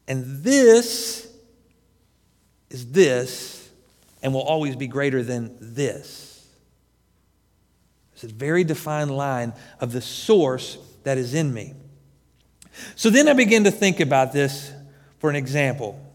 And 0.07 0.43
this 0.43 1.31
is 2.71 2.91
this 2.91 3.58
and 4.21 4.33
will 4.33 4.41
always 4.41 4.75
be 4.75 4.87
greater 4.87 5.23
than 5.23 5.55
this. 5.59 6.47
It's 8.13 8.23
a 8.23 8.27
very 8.27 8.63
defined 8.63 9.15
line 9.15 9.53
of 9.79 9.91
the 9.93 10.01
source 10.01 10.77
that 11.03 11.17
is 11.17 11.33
in 11.33 11.53
me. 11.53 11.73
So 12.95 13.09
then 13.09 13.27
I 13.27 13.33
begin 13.33 13.63
to 13.63 13.71
think 13.71 13.99
about 13.99 14.33
this 14.33 14.71
for 15.19 15.29
an 15.29 15.35
example. 15.35 16.05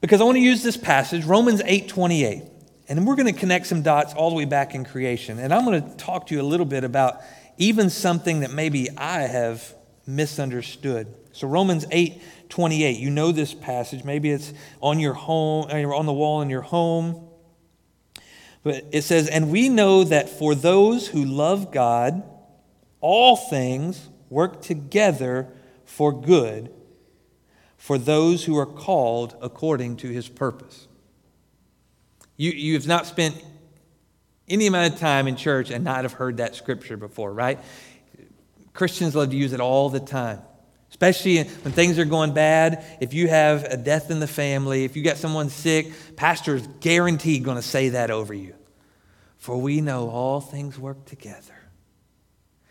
Because 0.00 0.20
I 0.20 0.24
want 0.24 0.36
to 0.36 0.42
use 0.42 0.62
this 0.62 0.76
passage, 0.76 1.24
Romans 1.24 1.62
8 1.64 1.88
28. 1.88 2.42
And 2.88 3.06
we're 3.06 3.16
going 3.16 3.32
to 3.32 3.38
connect 3.38 3.66
some 3.66 3.80
dots 3.80 4.12
all 4.12 4.28
the 4.28 4.36
way 4.36 4.44
back 4.44 4.74
in 4.74 4.84
creation. 4.84 5.38
And 5.38 5.54
I'm 5.54 5.64
going 5.64 5.82
to 5.82 5.96
talk 5.96 6.26
to 6.26 6.34
you 6.34 6.42
a 6.42 6.44
little 6.44 6.66
bit 6.66 6.84
about 6.84 7.22
even 7.56 7.88
something 7.88 8.40
that 8.40 8.50
maybe 8.50 8.90
I 8.98 9.22
have 9.22 9.74
misunderstood. 10.06 11.14
So 11.32 11.48
Romans 11.48 11.86
8 11.90 12.22
28. 12.48 12.98
You 12.98 13.10
know 13.10 13.32
this 13.32 13.52
passage. 13.52 14.04
Maybe 14.04 14.30
it's 14.30 14.52
on 14.80 15.00
your 15.00 15.14
home, 15.14 15.66
uh, 15.70 15.96
on 15.96 16.06
the 16.06 16.12
wall 16.12 16.40
in 16.40 16.50
your 16.50 16.62
home. 16.62 17.28
But 18.62 18.84
it 18.92 19.02
says, 19.02 19.28
And 19.28 19.50
we 19.50 19.68
know 19.68 20.04
that 20.04 20.28
for 20.28 20.54
those 20.54 21.08
who 21.08 21.24
love 21.24 21.72
God, 21.72 22.22
all 23.00 23.36
things 23.36 24.08
work 24.30 24.62
together 24.62 25.48
for 25.84 26.12
good 26.12 26.72
for 27.76 27.98
those 27.98 28.44
who 28.44 28.56
are 28.56 28.64
called 28.64 29.36
according 29.42 29.94
to 29.98 30.08
his 30.08 30.26
purpose. 30.26 30.88
You, 32.38 32.50
you 32.50 32.74
have 32.74 32.86
not 32.86 33.06
spent 33.06 33.44
any 34.48 34.66
amount 34.66 34.94
of 34.94 34.98
time 34.98 35.28
in 35.28 35.36
church 35.36 35.70
and 35.70 35.84
not 35.84 36.04
have 36.04 36.14
heard 36.14 36.38
that 36.38 36.54
scripture 36.54 36.96
before, 36.96 37.30
right? 37.30 37.58
Christians 38.74 39.14
love 39.14 39.30
to 39.30 39.36
use 39.36 39.52
it 39.52 39.60
all 39.60 39.88
the 39.88 40.00
time. 40.00 40.42
Especially 40.90 41.42
when 41.42 41.72
things 41.72 41.98
are 41.98 42.04
going 42.04 42.34
bad, 42.34 42.84
if 43.00 43.14
you 43.14 43.26
have 43.26 43.64
a 43.64 43.76
death 43.76 44.10
in 44.10 44.20
the 44.20 44.28
family, 44.28 44.84
if 44.84 44.94
you 44.94 45.02
got 45.02 45.16
someone 45.16 45.48
sick, 45.48 45.92
pastor 46.14 46.54
is 46.54 46.66
guaranteed 46.80 47.42
going 47.42 47.56
to 47.56 47.62
say 47.62 47.88
that 47.90 48.12
over 48.12 48.32
you. 48.32 48.54
For 49.38 49.56
we 49.56 49.80
know 49.80 50.08
all 50.08 50.40
things 50.40 50.78
work 50.78 51.04
together. 51.04 51.54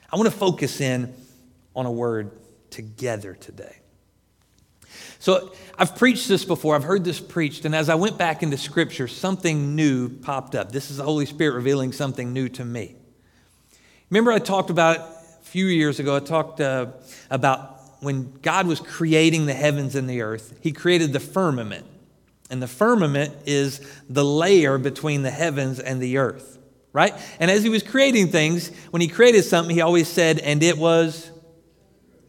I 0.09 0.15
want 0.15 0.31
to 0.31 0.37
focus 0.37 0.79
in 0.79 1.13
on 1.75 1.85
a 1.85 1.91
word 1.91 2.31
together 2.69 3.33
today. 3.33 3.75
So 5.19 5.53
I've 5.77 5.95
preached 5.95 6.27
this 6.27 6.45
before, 6.45 6.75
I've 6.75 6.83
heard 6.83 7.03
this 7.03 7.19
preached, 7.19 7.65
and 7.65 7.75
as 7.75 7.89
I 7.89 7.95
went 7.95 8.17
back 8.17 8.43
into 8.43 8.57
Scripture, 8.57 9.07
something 9.07 9.75
new 9.75 10.09
popped 10.09 10.55
up. 10.55 10.71
This 10.71 10.91
is 10.91 10.97
the 10.97 11.03
Holy 11.03 11.25
Spirit 11.25 11.55
revealing 11.55 11.91
something 11.91 12.31
new 12.31 12.47
to 12.49 12.63
me. 12.63 12.95
Remember, 14.09 14.31
I 14.31 14.39
talked 14.39 14.69
about 14.69 15.22
few 15.53 15.67
years 15.67 15.99
ago, 15.99 16.15
I 16.15 16.19
talked 16.19 16.59
uh, 16.61 16.87
about 17.29 17.79
when 17.99 18.33
God 18.41 18.65
was 18.65 18.79
creating 18.79 19.45
the 19.45 19.53
heavens 19.53 19.93
and 19.93 20.09
the 20.09 20.23
earth, 20.23 20.57
He 20.61 20.71
created 20.71 21.13
the 21.13 21.19
firmament. 21.19 21.85
And 22.49 22.59
the 22.59 22.67
firmament 22.67 23.35
is 23.45 23.79
the 24.09 24.25
layer 24.25 24.79
between 24.79 25.21
the 25.21 25.29
heavens 25.29 25.79
and 25.79 26.01
the 26.01 26.17
earth, 26.17 26.57
right? 26.91 27.13
And 27.39 27.51
as 27.51 27.61
He 27.61 27.69
was 27.69 27.83
creating 27.83 28.29
things, 28.29 28.71
when 28.89 29.03
He 29.03 29.07
created 29.07 29.43
something, 29.43 29.75
He 29.75 29.81
always 29.81 30.07
said, 30.07 30.39
and 30.39 30.63
it 30.63 30.75
was 30.75 31.29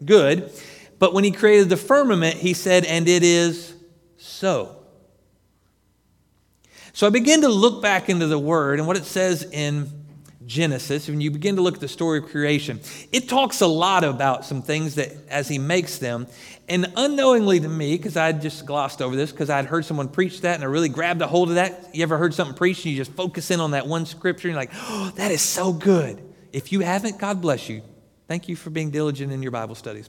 good. 0.04 0.52
But 0.98 1.14
when 1.14 1.24
he 1.24 1.30
created 1.30 1.70
the 1.70 1.78
firmament, 1.78 2.36
he 2.36 2.52
said, 2.52 2.84
and 2.84 3.08
it 3.08 3.22
is 3.22 3.74
so. 4.18 4.84
So 6.92 7.06
I 7.06 7.10
begin 7.10 7.40
to 7.40 7.48
look 7.48 7.80
back 7.80 8.10
into 8.10 8.26
the 8.26 8.38
word 8.38 8.80
and 8.80 8.86
what 8.86 8.98
it 8.98 9.04
says 9.04 9.44
in 9.50 10.03
Genesis, 10.46 11.08
when 11.08 11.20
you 11.20 11.30
begin 11.30 11.56
to 11.56 11.62
look 11.62 11.74
at 11.74 11.80
the 11.80 11.88
story 11.88 12.18
of 12.18 12.26
creation, 12.26 12.80
it 13.12 13.28
talks 13.28 13.60
a 13.60 13.66
lot 13.66 14.04
about 14.04 14.44
some 14.44 14.62
things 14.62 14.96
that 14.96 15.12
as 15.28 15.48
he 15.48 15.58
makes 15.58 15.98
them. 15.98 16.26
And 16.68 16.92
unknowingly 16.96 17.60
to 17.60 17.68
me, 17.68 17.96
because 17.96 18.16
I 18.16 18.32
just 18.32 18.66
glossed 18.66 19.02
over 19.02 19.16
this, 19.16 19.32
because 19.32 19.50
I'd 19.50 19.66
heard 19.66 19.84
someone 19.84 20.08
preach 20.08 20.40
that 20.42 20.54
and 20.54 20.64
I 20.64 20.66
really 20.66 20.88
grabbed 20.88 21.22
a 21.22 21.26
hold 21.26 21.48
of 21.50 21.54
that. 21.56 21.94
You 21.94 22.02
ever 22.02 22.18
heard 22.18 22.34
something 22.34 22.56
preached 22.56 22.84
and 22.84 22.92
you 22.92 22.96
just 22.96 23.12
focus 23.12 23.50
in 23.50 23.60
on 23.60 23.72
that 23.72 23.86
one 23.86 24.06
scripture 24.06 24.48
and 24.48 24.54
you're 24.54 24.62
like, 24.62 24.72
oh, 24.74 25.12
that 25.16 25.30
is 25.30 25.42
so 25.42 25.72
good. 25.72 26.22
If 26.52 26.72
you 26.72 26.80
haven't, 26.80 27.18
God 27.18 27.40
bless 27.40 27.68
you. 27.68 27.82
Thank 28.28 28.48
you 28.48 28.56
for 28.56 28.70
being 28.70 28.90
diligent 28.90 29.32
in 29.32 29.42
your 29.42 29.52
Bible 29.52 29.74
studies. 29.74 30.08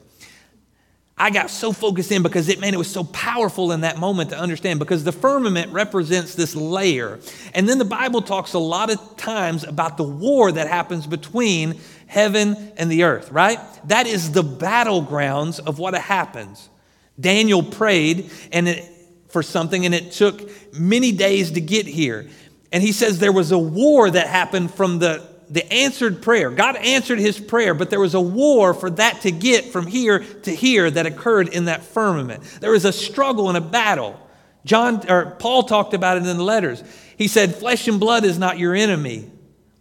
I 1.17 1.29
got 1.29 1.49
so 1.49 1.71
focused 1.71 2.11
in 2.11 2.23
because 2.23 2.49
it, 2.49 2.59
man, 2.59 2.73
it 2.73 2.77
was 2.77 2.91
so 2.91 3.05
powerful 3.05 3.71
in 3.71 3.81
that 3.81 3.97
moment 3.97 4.31
to 4.31 4.37
understand 4.37 4.79
because 4.79 5.05
the 5.05 5.13
firmament 5.13 5.71
represents 5.71 6.35
this 6.35 6.55
layer. 6.55 7.19
And 7.53 7.69
then 7.69 7.77
the 7.77 7.85
Bible 7.85 8.21
talks 8.21 8.51
a 8.53 8.59
lot 8.59 8.89
of 8.89 9.15
times 9.15 9.63
about 9.63 9.95
the 9.95 10.03
war 10.03 10.51
that 10.51 10.67
happens 10.67 11.07
between 11.07 11.79
heaven 12.07 12.73
and 12.75 12.91
the 12.91 13.03
earth, 13.03 13.31
right? 13.31 13.59
That 13.85 14.07
is 14.07 14.33
the 14.33 14.43
battlegrounds 14.43 15.65
of 15.65 15.79
what 15.79 15.93
happens. 15.93 16.69
Daniel 17.17 17.63
prayed 17.63 18.29
and 18.51 18.67
it, 18.67 18.91
for 19.29 19.41
something 19.41 19.85
and 19.85 19.95
it 19.95 20.11
took 20.11 20.49
many 20.73 21.13
days 21.13 21.51
to 21.51 21.61
get 21.61 21.85
here. 21.85 22.27
And 22.73 22.83
he 22.83 22.91
says 22.91 23.19
there 23.19 23.31
was 23.31 23.53
a 23.53 23.57
war 23.57 24.11
that 24.11 24.27
happened 24.27 24.73
from 24.73 24.99
the 24.99 25.34
the 25.49 25.71
answered 25.71 26.21
prayer. 26.21 26.49
God 26.49 26.75
answered 26.75 27.19
his 27.19 27.39
prayer, 27.39 27.73
but 27.73 27.89
there 27.89 27.99
was 27.99 28.13
a 28.13 28.21
war 28.21 28.73
for 28.73 28.89
that 28.89 29.21
to 29.21 29.31
get 29.31 29.65
from 29.65 29.87
here 29.87 30.19
to 30.19 30.51
here 30.51 30.89
that 30.89 31.05
occurred 31.05 31.49
in 31.49 31.65
that 31.65 31.83
firmament. 31.83 32.43
There 32.61 32.71
was 32.71 32.85
a 32.85 32.91
struggle 32.91 33.49
and 33.49 33.57
a 33.57 33.61
battle. 33.61 34.19
John 34.65 35.09
or 35.09 35.35
Paul 35.37 35.63
talked 35.63 35.93
about 35.93 36.17
it 36.17 36.25
in 36.25 36.37
the 36.37 36.43
letters. 36.43 36.83
He 37.17 37.27
said, 37.27 37.55
"Flesh 37.55 37.87
and 37.87 37.99
blood 37.99 38.25
is 38.25 38.39
not 38.39 38.57
your 38.57 38.73
enemy, 38.73 39.29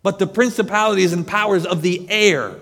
but 0.03 0.19
the 0.19 0.27
principalities 0.27 1.13
and 1.13 1.27
powers 1.27 1.65
of 1.65 1.83
the 1.83 2.07
air." 2.11 2.57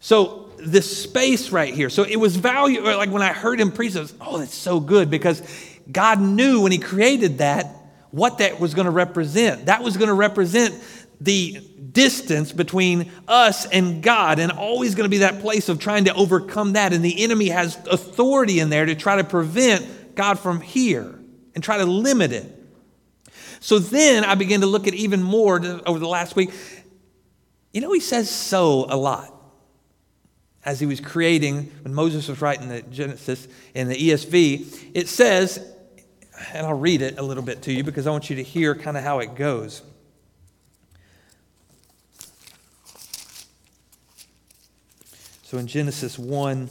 So 0.00 0.48
this 0.58 1.02
space 1.02 1.50
right 1.50 1.74
here. 1.74 1.90
So 1.90 2.04
it 2.04 2.16
was 2.16 2.36
value. 2.36 2.82
Like 2.82 3.10
when 3.10 3.22
I 3.22 3.32
heard 3.32 3.60
him 3.60 3.70
preach, 3.72 3.96
I 3.96 4.00
was, 4.00 4.14
"Oh, 4.20 4.38
that's 4.38 4.54
so 4.54 4.80
good," 4.80 5.10
because 5.10 5.42
God 5.90 6.20
knew 6.20 6.62
when 6.62 6.72
He 6.72 6.78
created 6.78 7.38
that 7.38 7.76
what 8.10 8.38
that 8.38 8.60
was 8.60 8.74
going 8.74 8.86
to 8.86 8.90
represent. 8.90 9.66
That 9.66 9.82
was 9.82 9.96
going 9.96 10.08
to 10.08 10.14
represent 10.14 10.74
the 11.20 11.60
distance 11.92 12.52
between 12.52 13.10
us 13.28 13.66
and 13.66 14.02
God, 14.02 14.38
and 14.38 14.50
always 14.52 14.94
going 14.94 15.04
to 15.04 15.10
be 15.10 15.18
that 15.18 15.40
place 15.40 15.68
of 15.68 15.78
trying 15.78 16.04
to 16.04 16.14
overcome 16.14 16.72
that. 16.74 16.92
And 16.92 17.04
the 17.04 17.22
enemy 17.22 17.48
has 17.48 17.76
authority 17.86 18.60
in 18.60 18.70
there 18.70 18.86
to 18.86 18.94
try 18.94 19.16
to 19.16 19.24
prevent 19.24 20.14
God 20.14 20.38
from 20.38 20.60
here 20.60 21.18
and 21.54 21.62
try 21.62 21.78
to 21.78 21.84
limit 21.84 22.32
it. 22.32 22.56
So 23.60 23.78
then 23.78 24.24
I 24.24 24.34
began 24.34 24.60
to 24.60 24.66
look 24.66 24.88
at 24.88 24.94
even 24.94 25.22
more 25.22 25.56
over 25.86 25.98
the 25.98 26.08
last 26.08 26.36
week. 26.36 26.50
You 27.72 27.82
know, 27.82 27.92
he 27.92 28.00
says 28.00 28.30
so 28.30 28.86
a 28.88 28.96
lot 28.96 29.34
as 30.64 30.80
he 30.80 30.86
was 30.86 31.00
creating, 31.00 31.70
when 31.82 31.94
Moses 31.94 32.28
was 32.28 32.40
writing 32.40 32.68
the 32.68 32.82
Genesis 32.82 33.48
in 33.74 33.88
the 33.88 33.94
ESV, 33.94 34.90
it 34.94 35.08
says 35.08 35.64
and 36.52 36.66
I'll 36.66 36.74
read 36.74 37.02
it 37.02 37.18
a 37.18 37.22
little 37.22 37.42
bit 37.42 37.62
to 37.62 37.72
you 37.72 37.84
because 37.84 38.06
I 38.06 38.10
want 38.10 38.30
you 38.30 38.36
to 38.36 38.42
hear 38.42 38.74
kind 38.74 38.96
of 38.96 39.04
how 39.04 39.18
it 39.20 39.34
goes. 39.34 39.82
So 45.42 45.58
in 45.58 45.66
Genesis 45.66 46.18
1, 46.18 46.70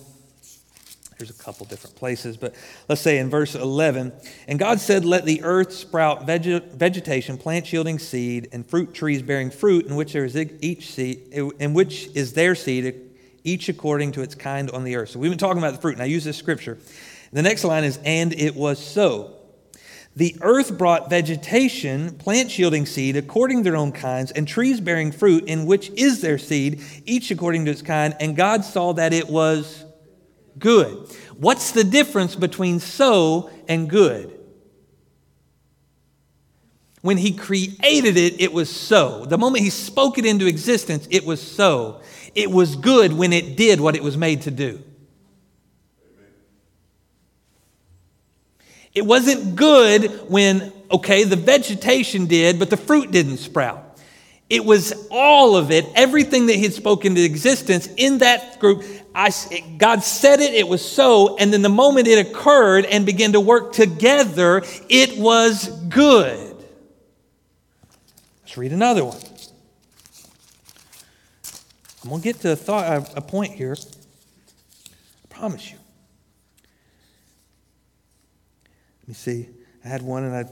there's 1.18 1.30
a 1.30 1.44
couple 1.44 1.66
different 1.66 1.98
places, 1.98 2.38
but 2.38 2.56
let's 2.88 3.02
say 3.02 3.18
in 3.18 3.30
verse 3.30 3.54
11, 3.54 4.14
and 4.48 4.58
God 4.58 4.80
said, 4.80 5.04
Let 5.04 5.26
the 5.26 5.44
earth 5.44 5.74
sprout 5.74 6.26
vegetation, 6.26 7.38
plants 7.38 7.74
yielding 7.74 8.00
seed, 8.00 8.48
and 8.54 8.66
fruit 8.66 8.94
trees 8.94 9.22
bearing 9.22 9.52
fruit, 9.52 9.86
in 9.86 9.98
which 9.98 10.14
there 10.14 10.24
is 10.24 10.38
each 10.38 10.92
seed, 10.94 11.28
in 11.34 11.74
which 11.74 12.08
is 12.16 12.32
their 12.32 12.56
seed, 12.56 13.02
each 13.44 13.68
according 13.68 14.14
to 14.14 14.22
its 14.22 14.34
kind 14.34 14.72
on 14.72 14.86
the 14.86 14.96
earth. 14.96 15.10
So 15.10 15.20
we've 15.20 15.30
been 15.30 15.38
talking 15.38 15.58
about 15.58 15.74
the 15.74 15.82
fruit, 15.82 15.96
and 15.96 16.02
I 16.02 16.06
use 16.06 16.24
this 16.24 16.38
scripture. 16.38 16.78
The 17.34 17.42
next 17.42 17.66
line 17.66 17.84
is, 17.84 18.00
And 18.06 18.32
it 18.32 18.56
was 18.56 18.80
so. 18.80 19.39
The 20.16 20.36
earth 20.42 20.78
brought 20.78 21.10
vegetation, 21.10 22.16
plants 22.18 22.58
yielding 22.60 22.86
seed 22.86 23.16
according 23.16 23.60
to 23.60 23.64
their 23.64 23.78
own 23.78 23.92
kinds, 23.92 24.32
and 24.32 24.48
trees 24.48 24.82
bearing 24.82 25.12
fruit, 25.12 25.46
in 25.46 25.66
which 25.66 25.90
is 25.92 26.22
their 26.22 26.38
seed, 26.38 26.82
each 27.06 27.32
according 27.32 27.66
to 27.66 27.72
its 27.72 27.82
kind. 27.82 28.16
And 28.20 28.36
God 28.36 28.66
saw 28.66 28.94
that 28.94 29.14
it 29.14 29.30
was 29.30 29.86
good. 30.58 31.10
What's 31.38 31.72
the 31.72 31.84
difference 31.84 32.36
between 32.36 32.80
so 32.80 33.50
and 33.68 33.90
good? 33.90 34.36
When 37.02 37.18
he 37.18 37.32
created 37.32 38.18
it, 38.18 38.42
it 38.42 38.52
was 38.52 38.70
so. 38.70 39.26
The 39.26 39.38
moment 39.38 39.64
he 39.64 39.70
spoke 39.70 40.18
it 40.18 40.26
into 40.26 40.48
existence, 40.48 41.08
it 41.10 41.26
was 41.26 41.42
so. 41.42 42.02
It 42.36 42.52
was 42.52 42.76
good 42.76 43.14
when 43.14 43.32
it 43.32 43.56
did 43.56 43.80
what 43.80 43.96
it 43.96 44.04
was 44.04 44.18
made 44.18 44.42
to 44.42 44.52
do. 44.52 44.84
It 48.94 49.06
wasn't 49.06 49.56
good 49.56 50.30
when, 50.30 50.74
okay, 50.92 51.24
the 51.24 51.36
vegetation 51.36 52.26
did, 52.26 52.60
but 52.60 52.70
the 52.70 52.78
fruit 52.78 53.12
didn't 53.12 53.38
sprout. 53.38 53.86
It 54.50 54.66
was 54.66 55.08
all 55.12 55.56
of 55.56 55.70
it, 55.70 55.86
everything 55.94 56.48
that 56.48 56.56
He 56.56 56.64
had 56.64 56.74
spoken 56.74 57.14
to 57.16 57.22
existence 57.22 57.88
in 57.98 58.18
that 58.20 58.60
group. 58.60 58.84
I, 59.14 59.32
God 59.78 60.04
said 60.04 60.40
it, 60.40 60.54
it 60.54 60.68
was 60.68 60.84
so, 60.84 61.38
and 61.38 61.54
then 61.54 61.62
the 61.62 61.70
moment 61.70 62.08
it 62.08 62.28
occurred 62.28 62.86
and 62.86 63.06
began 63.06 63.34
to 63.34 63.40
work 63.40 63.74
together, 63.74 64.64
it 64.90 65.18
was 65.18 65.68
good. 65.90 66.56
Let's 68.42 68.58
read 68.58 68.72
another 68.72 69.06
one. 69.06 69.20
I'm 72.04 72.10
going 72.10 72.22
to 72.22 72.24
get 72.24 72.40
to 72.42 72.54
a, 72.54 72.56
thought, 72.56 73.12
a 73.16 73.22
point 73.22 73.54
here. 73.54 73.76
I 73.76 75.36
promise 75.36 75.70
you. 75.70 75.79
Me 79.10 79.16
see. 79.16 79.50
I 79.84 79.88
had 79.88 80.02
one 80.02 80.24
and 80.24 80.36
I 80.36 80.46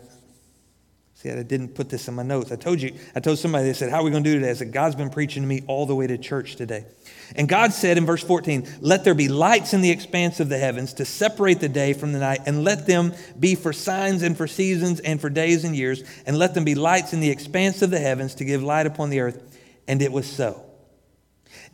see 1.13 1.31
I 1.31 1.41
didn't 1.43 1.69
put 1.69 1.89
this 1.89 2.07
in 2.07 2.15
my 2.15 2.23
notes. 2.23 2.51
I 2.51 2.55
told 2.55 2.81
you, 2.81 2.93
I 3.15 3.19
told 3.19 3.39
somebody, 3.39 3.65
they 3.65 3.73
said, 3.73 3.89
How 3.89 4.01
are 4.01 4.03
we 4.03 4.11
going 4.11 4.23
to 4.23 4.29
do 4.29 4.35
today? 4.39 4.51
I 4.51 4.53
said, 4.53 4.71
God's 4.71 4.95
been 4.95 5.09
preaching 5.09 5.43
to 5.43 5.47
me 5.47 5.63
all 5.67 5.85
the 5.85 5.95
way 5.95 6.07
to 6.07 6.17
church 6.17 6.55
today. 6.55 6.85
And 7.35 7.49
God 7.49 7.73
said 7.73 7.97
in 7.97 8.05
verse 8.05 8.23
14, 8.23 8.67
Let 8.81 9.03
there 9.03 9.15
be 9.15 9.27
lights 9.27 9.73
in 9.73 9.81
the 9.81 9.89
expanse 9.89 10.39
of 10.39 10.49
the 10.49 10.57
heavens 10.57 10.93
to 10.93 11.05
separate 11.05 11.59
the 11.59 11.69
day 11.69 11.93
from 11.93 12.13
the 12.13 12.19
night, 12.19 12.41
and 12.45 12.63
let 12.63 12.85
them 12.85 13.13
be 13.39 13.55
for 13.55 13.73
signs 13.73 14.21
and 14.21 14.37
for 14.37 14.47
seasons 14.47 14.99
and 14.99 15.19
for 15.19 15.29
days 15.29 15.63
and 15.63 15.75
years, 15.75 16.03
and 16.25 16.37
let 16.37 16.53
them 16.53 16.63
be 16.63 16.75
lights 16.75 17.13
in 17.13 17.19
the 17.19 17.29
expanse 17.29 17.81
of 17.81 17.89
the 17.89 17.99
heavens 17.99 18.35
to 18.35 18.45
give 18.45 18.61
light 18.61 18.85
upon 18.85 19.09
the 19.09 19.19
earth. 19.19 19.59
And 19.87 20.01
it 20.01 20.11
was 20.11 20.27
so. 20.27 20.66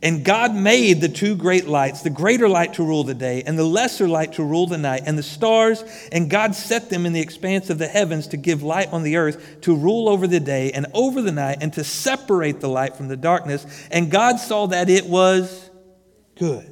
And 0.02 0.24
God 0.24 0.54
made 0.54 1.00
the 1.00 1.08
two 1.08 1.34
great 1.34 1.66
lights, 1.66 2.02
the 2.02 2.10
greater 2.10 2.48
light 2.48 2.74
to 2.74 2.84
rule 2.84 3.04
the 3.04 3.14
day, 3.14 3.42
and 3.46 3.58
the 3.58 3.64
lesser 3.64 4.06
light 4.06 4.34
to 4.34 4.44
rule 4.44 4.66
the 4.66 4.78
night, 4.78 5.02
and 5.06 5.16
the 5.16 5.22
stars, 5.22 5.84
and 6.12 6.28
God 6.28 6.54
set 6.54 6.90
them 6.90 7.06
in 7.06 7.12
the 7.12 7.20
expanse 7.20 7.70
of 7.70 7.78
the 7.78 7.86
heavens 7.86 8.26
to 8.28 8.36
give 8.36 8.62
light 8.62 8.92
on 8.92 9.02
the 9.02 9.16
earth, 9.16 9.60
to 9.62 9.74
rule 9.74 10.08
over 10.08 10.26
the 10.26 10.40
day 10.40 10.72
and 10.72 10.86
over 10.92 11.22
the 11.22 11.32
night, 11.32 11.58
and 11.60 11.72
to 11.74 11.84
separate 11.84 12.60
the 12.60 12.68
light 12.68 12.96
from 12.96 13.08
the 13.08 13.16
darkness. 13.16 13.66
And 13.90 14.10
God 14.10 14.38
saw 14.38 14.66
that 14.66 14.90
it 14.90 15.06
was 15.06 15.70
good. 16.38 16.70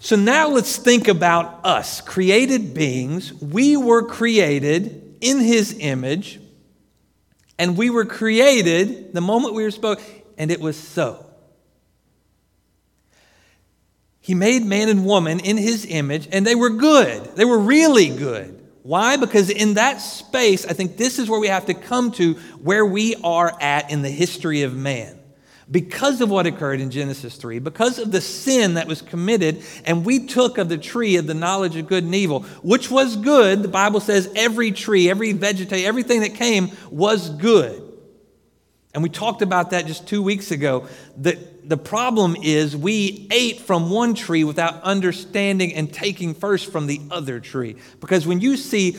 So 0.00 0.16
now 0.16 0.48
let's 0.48 0.78
think 0.78 1.08
about 1.08 1.64
us, 1.64 2.00
created 2.00 2.72
beings. 2.72 3.34
We 3.34 3.76
were 3.76 4.02
created 4.02 5.18
in 5.20 5.40
His 5.40 5.76
image 5.78 6.40
and 7.60 7.76
we 7.76 7.90
were 7.90 8.06
created 8.06 9.12
the 9.12 9.20
moment 9.20 9.52
we 9.52 9.62
were 9.62 9.70
spoke, 9.70 10.00
and 10.38 10.50
it 10.50 10.60
was 10.60 10.78
so. 10.78 11.26
He 14.18 14.34
made 14.34 14.64
man 14.64 14.88
and 14.88 15.04
woman 15.04 15.40
in 15.40 15.58
his 15.58 15.84
image, 15.84 16.26
and 16.32 16.46
they 16.46 16.54
were 16.54 16.70
good. 16.70 17.36
They 17.36 17.44
were 17.44 17.58
really 17.58 18.08
good. 18.08 18.66
Why? 18.82 19.18
Because 19.18 19.50
in 19.50 19.74
that 19.74 20.00
space, 20.00 20.64
I 20.64 20.72
think 20.72 20.96
this 20.96 21.18
is 21.18 21.28
where 21.28 21.38
we 21.38 21.48
have 21.48 21.66
to 21.66 21.74
come 21.74 22.12
to 22.12 22.32
where 22.62 22.86
we 22.86 23.14
are 23.16 23.54
at 23.60 23.90
in 23.90 24.00
the 24.00 24.08
history 24.08 24.62
of 24.62 24.74
man. 24.74 25.19
Because 25.70 26.20
of 26.20 26.30
what 26.30 26.46
occurred 26.46 26.80
in 26.80 26.90
Genesis 26.90 27.36
3, 27.36 27.60
because 27.60 27.98
of 27.98 28.10
the 28.10 28.20
sin 28.20 28.74
that 28.74 28.88
was 28.88 29.02
committed, 29.02 29.62
and 29.84 30.04
we 30.04 30.26
took 30.26 30.58
of 30.58 30.68
the 30.68 30.78
tree 30.78 31.16
of 31.16 31.26
the 31.26 31.34
knowledge 31.34 31.76
of 31.76 31.86
good 31.86 32.04
and 32.04 32.14
evil, 32.14 32.40
which 32.62 32.90
was 32.90 33.16
good. 33.16 33.62
The 33.62 33.68
Bible 33.68 34.00
says 34.00 34.30
every 34.34 34.72
tree, 34.72 35.08
every 35.08 35.32
vegetation, 35.32 35.86
everything 35.86 36.20
that 36.20 36.34
came 36.34 36.70
was 36.90 37.30
good. 37.30 37.86
And 38.92 39.04
we 39.04 39.08
talked 39.08 39.42
about 39.42 39.70
that 39.70 39.86
just 39.86 40.08
two 40.08 40.20
weeks 40.20 40.50
ago. 40.50 40.88
The, 41.16 41.38
the 41.62 41.76
problem 41.76 42.34
is 42.42 42.76
we 42.76 43.28
ate 43.30 43.60
from 43.60 43.90
one 43.90 44.14
tree 44.14 44.42
without 44.42 44.82
understanding 44.82 45.74
and 45.74 45.92
taking 45.92 46.34
first 46.34 46.72
from 46.72 46.88
the 46.88 47.00
other 47.12 47.38
tree. 47.38 47.76
Because 48.00 48.26
when 48.26 48.40
you 48.40 48.56
see 48.56 48.96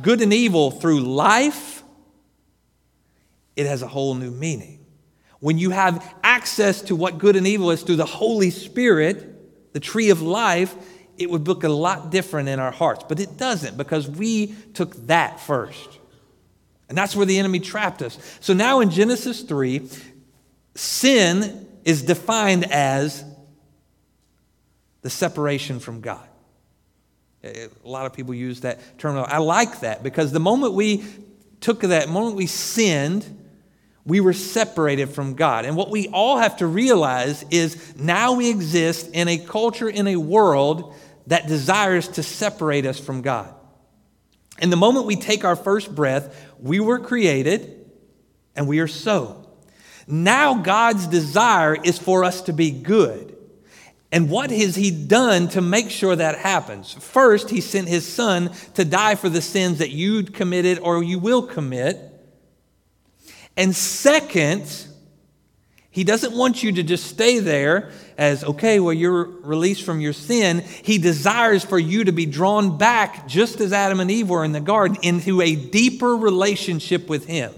good 0.00 0.22
and 0.22 0.32
evil 0.32 0.70
through 0.70 1.00
life, 1.00 1.82
it 3.54 3.66
has 3.66 3.82
a 3.82 3.88
whole 3.88 4.14
new 4.14 4.30
meaning. 4.30 4.75
When 5.40 5.58
you 5.58 5.70
have 5.70 6.14
access 6.22 6.82
to 6.82 6.96
what 6.96 7.18
good 7.18 7.36
and 7.36 7.46
evil 7.46 7.70
is 7.70 7.82
through 7.82 7.96
the 7.96 8.06
Holy 8.06 8.50
Spirit, 8.50 9.72
the 9.72 9.80
tree 9.80 10.10
of 10.10 10.22
life, 10.22 10.74
it 11.18 11.30
would 11.30 11.46
look 11.46 11.64
a 11.64 11.68
lot 11.68 12.10
different 12.10 12.48
in 12.48 12.58
our 12.58 12.70
hearts. 12.70 13.04
But 13.08 13.20
it 13.20 13.36
doesn't 13.36 13.76
because 13.76 14.08
we 14.08 14.54
took 14.74 14.94
that 15.06 15.40
first. 15.40 15.98
And 16.88 16.96
that's 16.96 17.16
where 17.16 17.26
the 17.26 17.38
enemy 17.38 17.60
trapped 17.60 18.02
us. 18.02 18.18
So 18.40 18.54
now 18.54 18.80
in 18.80 18.90
Genesis 18.90 19.42
3, 19.42 19.88
sin 20.74 21.66
is 21.84 22.02
defined 22.02 22.70
as 22.70 23.24
the 25.02 25.10
separation 25.10 25.80
from 25.80 26.00
God. 26.00 26.26
A 27.44 27.68
lot 27.84 28.06
of 28.06 28.12
people 28.12 28.34
use 28.34 28.62
that 28.62 28.98
term. 28.98 29.16
I 29.16 29.38
like 29.38 29.80
that 29.80 30.02
because 30.02 30.32
the 30.32 30.40
moment 30.40 30.74
we 30.74 31.04
took 31.60 31.80
that, 31.80 32.08
moment 32.08 32.36
we 32.36 32.46
sinned, 32.46 33.35
we 34.06 34.20
were 34.20 34.32
separated 34.32 35.10
from 35.10 35.34
God. 35.34 35.64
And 35.64 35.76
what 35.76 35.90
we 35.90 36.08
all 36.08 36.38
have 36.38 36.58
to 36.58 36.66
realize 36.66 37.44
is 37.50 37.94
now 37.96 38.34
we 38.34 38.48
exist 38.48 39.10
in 39.12 39.26
a 39.26 39.36
culture, 39.36 39.88
in 39.88 40.06
a 40.06 40.16
world 40.16 40.94
that 41.26 41.48
desires 41.48 42.06
to 42.08 42.22
separate 42.22 42.86
us 42.86 43.00
from 43.00 43.20
God. 43.20 43.52
And 44.58 44.72
the 44.72 44.76
moment 44.76 45.06
we 45.06 45.16
take 45.16 45.44
our 45.44 45.56
first 45.56 45.94
breath, 45.94 46.34
we 46.60 46.78
were 46.78 47.00
created 47.00 47.84
and 48.54 48.68
we 48.68 48.78
are 48.78 48.88
so. 48.88 49.44
Now 50.06 50.54
God's 50.54 51.08
desire 51.08 51.74
is 51.74 51.98
for 51.98 52.24
us 52.24 52.42
to 52.42 52.52
be 52.52 52.70
good. 52.70 53.36
And 54.12 54.30
what 54.30 54.50
has 54.52 54.76
He 54.76 54.92
done 54.92 55.48
to 55.48 55.60
make 55.60 55.90
sure 55.90 56.14
that 56.14 56.38
happens? 56.38 56.92
First, 56.92 57.50
He 57.50 57.60
sent 57.60 57.88
His 57.88 58.06
Son 58.06 58.52
to 58.74 58.84
die 58.84 59.16
for 59.16 59.28
the 59.28 59.42
sins 59.42 59.78
that 59.78 59.90
you 59.90 60.22
committed 60.22 60.78
or 60.78 61.02
you 61.02 61.18
will 61.18 61.42
commit. 61.42 62.15
And 63.56 63.74
second, 63.74 64.86
He 65.90 66.04
doesn't 66.04 66.36
want 66.36 66.62
you 66.62 66.72
to 66.72 66.82
just 66.82 67.06
stay 67.06 67.38
there 67.38 67.90
as, 68.18 68.44
okay, 68.44 68.80
well, 68.80 68.92
you're 68.92 69.24
released 69.24 69.82
from 69.82 70.00
your 70.00 70.12
sin. 70.12 70.60
He 70.60 70.98
desires 70.98 71.64
for 71.64 71.78
you 71.78 72.04
to 72.04 72.12
be 72.12 72.26
drawn 72.26 72.76
back, 72.76 73.26
just 73.26 73.60
as 73.60 73.72
Adam 73.72 74.00
and 74.00 74.10
Eve 74.10 74.28
were 74.28 74.44
in 74.44 74.52
the 74.52 74.60
garden, 74.60 74.98
into 75.02 75.40
a 75.40 75.54
deeper 75.54 76.16
relationship 76.16 77.08
with 77.08 77.26
Him. 77.26 77.52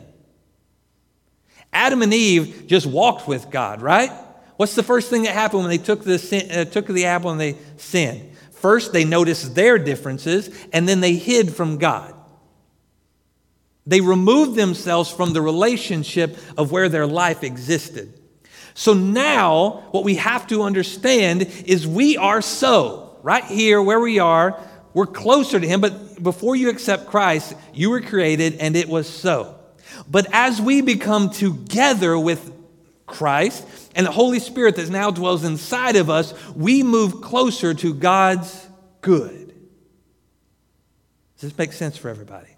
Adam 1.73 2.03
and 2.03 2.15
Eve 2.15 2.65
just 2.67 2.87
walked 2.87 3.29
with 3.29 3.51
God, 3.51 3.83
right? 3.83 4.11
What's 4.57 4.75
the 4.75 4.83
first 4.83 5.11
thing 5.11 5.23
that 5.25 5.35
happened 5.35 5.63
when 5.63 5.71
they 5.71 5.79
took 5.79 6.03
the, 6.03 6.19
sin, 6.19 6.51
uh, 6.51 6.65
took 6.65 6.87
the 6.87 7.07
apple 7.07 7.31
and 7.31 7.41
they 7.41 7.57
sinned? 7.77 8.33
First, 8.53 8.93
they 8.93 9.05
noticed 9.05 9.55
their 9.55 9.79
differences, 9.79 10.51
and 10.73 10.89
then 10.89 11.01
they 11.01 11.15
hid 11.15 11.55
from 11.55 11.79
God. 11.79 12.13
They 13.88 14.03
removed 14.03 14.55
themselves 14.55 15.11
from 15.11 15.33
the 15.33 15.40
relationship 15.40 16.37
of 16.59 16.70
where 16.70 16.90
their 16.90 17.07
life 17.07 17.42
existed. 17.42 18.12
So 18.74 18.92
now, 18.92 19.88
what 19.92 20.05
we 20.05 20.16
have 20.16 20.46
to 20.48 20.62
understand 20.62 21.42
is 21.64 21.87
we 21.87 22.18
are 22.18 22.42
so, 22.42 23.18
right 23.22 23.44
here 23.44 23.83
where 23.83 23.98
we 23.98 24.18
are, 24.18 24.61
we're 24.92 25.07
closer 25.07 25.59
to 25.59 25.66
Him, 25.66 25.81
but 25.81 26.22
before 26.22 26.55
you 26.55 26.68
accept 26.68 27.07
Christ, 27.07 27.55
you 27.72 27.88
were 27.88 28.03
created 28.03 28.59
and 28.61 28.77
it 28.77 28.90
was 28.90 29.09
so. 29.09 29.59
But 30.07 30.27
as 30.33 30.61
we 30.61 30.83
become 30.83 31.31
together 31.31 32.18
with 32.18 32.53
Christ 33.07 33.66
and 33.96 34.07
the 34.07 34.12
Holy 34.12 34.38
Spirit 34.38 34.77
that 34.77 34.90
now 34.90 35.11
dwells 35.11 35.44
inside 35.44 35.96
of 35.96 36.11
us, 36.11 36.35
we 36.55 36.83
move 36.83 37.22
closer 37.22 37.72
to 37.72 37.94
God's 37.94 38.68
good. 39.01 39.48
Does 41.37 41.51
this 41.51 41.59
make 41.59 41.72
sense 41.72 41.96
for 41.96 42.11
everybody? 42.11 42.58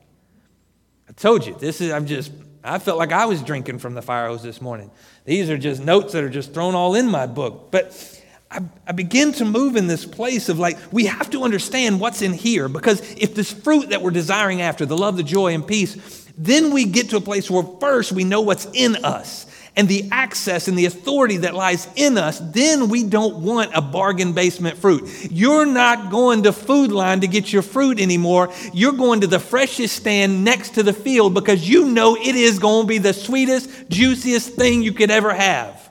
I 1.11 1.12
told 1.14 1.44
you, 1.44 1.57
this 1.59 1.81
is, 1.81 1.90
I'm 1.90 2.07
just, 2.07 2.31
I 2.62 2.79
felt 2.79 2.96
like 2.96 3.11
I 3.11 3.27
was 3.27 3.42
drinking 3.42 3.81
from 3.81 3.94
the 3.94 4.03
fire 4.03 4.29
hose 4.29 4.44
this 4.44 4.61
morning. 4.61 4.92
These 5.25 5.51
are 5.51 5.59
just 5.59 5.83
notes 5.83 6.12
that 6.12 6.23
are 6.23 6.31
just 6.31 6.55
thrown 6.55 6.77
all 6.77 6.94
in 6.94 7.09
my 7.09 7.27
book. 7.27 7.73
But 7.73 8.23
I, 8.49 8.61
I 8.87 8.92
begin 8.92 9.33
to 9.33 9.44
move 9.44 9.75
in 9.75 9.88
this 9.88 10.07
place 10.07 10.49
of 10.49 10.61
like, 10.61 10.79
we 10.92 11.07
have 11.07 11.29
to 11.31 11.42
understand 11.42 11.99
what's 11.99 12.23
in 12.23 12.33
here 12.33 12.68
because 12.68 13.01
if 13.14 13.35
this 13.35 13.53
fruit 13.53 13.88
that 13.88 14.03
we're 14.03 14.12
desiring 14.12 14.62
after, 14.62 14.87
the 14.87 14.96
love, 14.96 15.16
the 15.16 15.25
joy, 15.25 15.53
and 15.53 15.66
peace, 15.66 16.29
then 16.38 16.70
we 16.73 16.85
get 16.85 17.11
to 17.11 17.16
a 17.16 17.20
place 17.20 17.51
where 17.51 17.64
first 17.81 18.12
we 18.12 18.23
know 18.23 18.42
what's 18.42 18.68
in 18.73 19.05
us 19.05 19.46
and 19.76 19.88
the 19.88 20.09
access 20.11 20.68
and 20.68 20.78
the 20.78 20.87
authority 20.87 21.38
that 21.38 21.54
lies 21.54 21.88
in 21.96 22.18
us, 22.18 22.38
then 22.38 22.88
we 22.88 23.04
don't 23.04 23.37
want 23.37 23.70
a 23.74 23.80
bargain 23.80 24.33
basement 24.33 24.76
fruit. 24.76 25.28
You're 25.30 25.66
not 25.66 26.11
going 26.11 26.42
to 26.42 26.52
Food 26.52 26.90
Lion 26.90 27.20
to 27.20 27.28
get 27.28 27.52
your 27.52 27.62
fruit 27.62 28.00
anymore. 28.00 28.52
You're 28.72 28.92
going 28.92 29.20
to 29.20 29.26
the 29.26 29.38
freshest 29.38 29.96
stand 29.96 30.44
next 30.44 30.74
to 30.74 30.83
the 30.83 30.92
field 30.92 31.35
because 31.35 31.68
you 31.68 31.87
know 31.87 32.16
it 32.16 32.35
is 32.35 32.59
going 32.59 32.85
to 32.85 32.88
be 32.88 32.98
the 32.98 33.12
sweetest, 33.12 33.88
juiciest 33.88 34.54
thing 34.54 34.83
you 34.83 34.92
could 34.92 35.11
ever 35.11 35.33
have. 35.33 35.88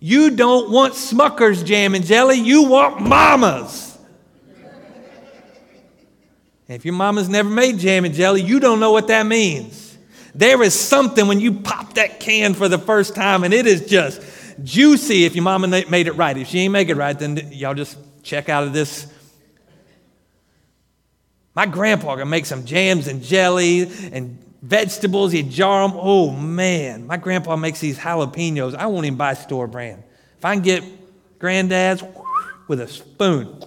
You 0.00 0.30
don't 0.30 0.70
want 0.70 0.94
Smucker's 0.94 1.62
jam 1.62 1.94
and 1.94 2.04
jelly, 2.04 2.38
you 2.38 2.64
want 2.64 3.00
Mama's. 3.00 3.96
if 6.68 6.84
your 6.84 6.94
mama's 6.94 7.28
never 7.28 7.48
made 7.48 7.78
jam 7.78 8.04
and 8.04 8.12
jelly, 8.12 8.42
you 8.42 8.60
don't 8.60 8.80
know 8.80 8.90
what 8.90 9.06
that 9.06 9.24
means. 9.24 9.85
There 10.36 10.62
is 10.62 10.78
something 10.78 11.26
when 11.28 11.40
you 11.40 11.54
pop 11.54 11.94
that 11.94 12.20
can 12.20 12.52
for 12.52 12.68
the 12.68 12.76
first 12.76 13.14
time 13.14 13.42
and 13.42 13.54
it 13.54 13.66
is 13.66 13.86
just 13.86 14.20
juicy 14.62 15.24
if 15.24 15.34
your 15.34 15.44
mama 15.44 15.66
made 15.66 16.06
it 16.06 16.12
right. 16.12 16.36
If 16.36 16.48
she 16.48 16.60
ain't 16.60 16.72
make 16.72 16.90
it 16.90 16.96
right, 16.96 17.18
then 17.18 17.52
y'all 17.52 17.72
just 17.72 17.96
check 18.22 18.50
out 18.50 18.64
of 18.64 18.74
this. 18.74 19.10
My 21.54 21.64
grandpa 21.64 22.16
can 22.16 22.28
make 22.28 22.44
some 22.44 22.66
jams 22.66 23.08
and 23.08 23.22
jelly 23.22 23.90
and 24.12 24.38
vegetables. 24.60 25.32
He'd 25.32 25.50
jar 25.50 25.88
them. 25.88 25.98
Oh 25.98 26.30
man, 26.30 27.06
my 27.06 27.16
grandpa 27.16 27.56
makes 27.56 27.80
these 27.80 27.98
jalapenos. 27.98 28.74
I 28.74 28.88
won't 28.88 29.06
even 29.06 29.16
buy 29.16 29.32
store 29.32 29.66
brand. 29.66 30.02
If 30.36 30.44
I 30.44 30.54
can 30.54 30.62
get 30.62 30.84
granddad's 31.38 32.04
with 32.68 32.80
a 32.82 32.88
spoon, 32.88 33.64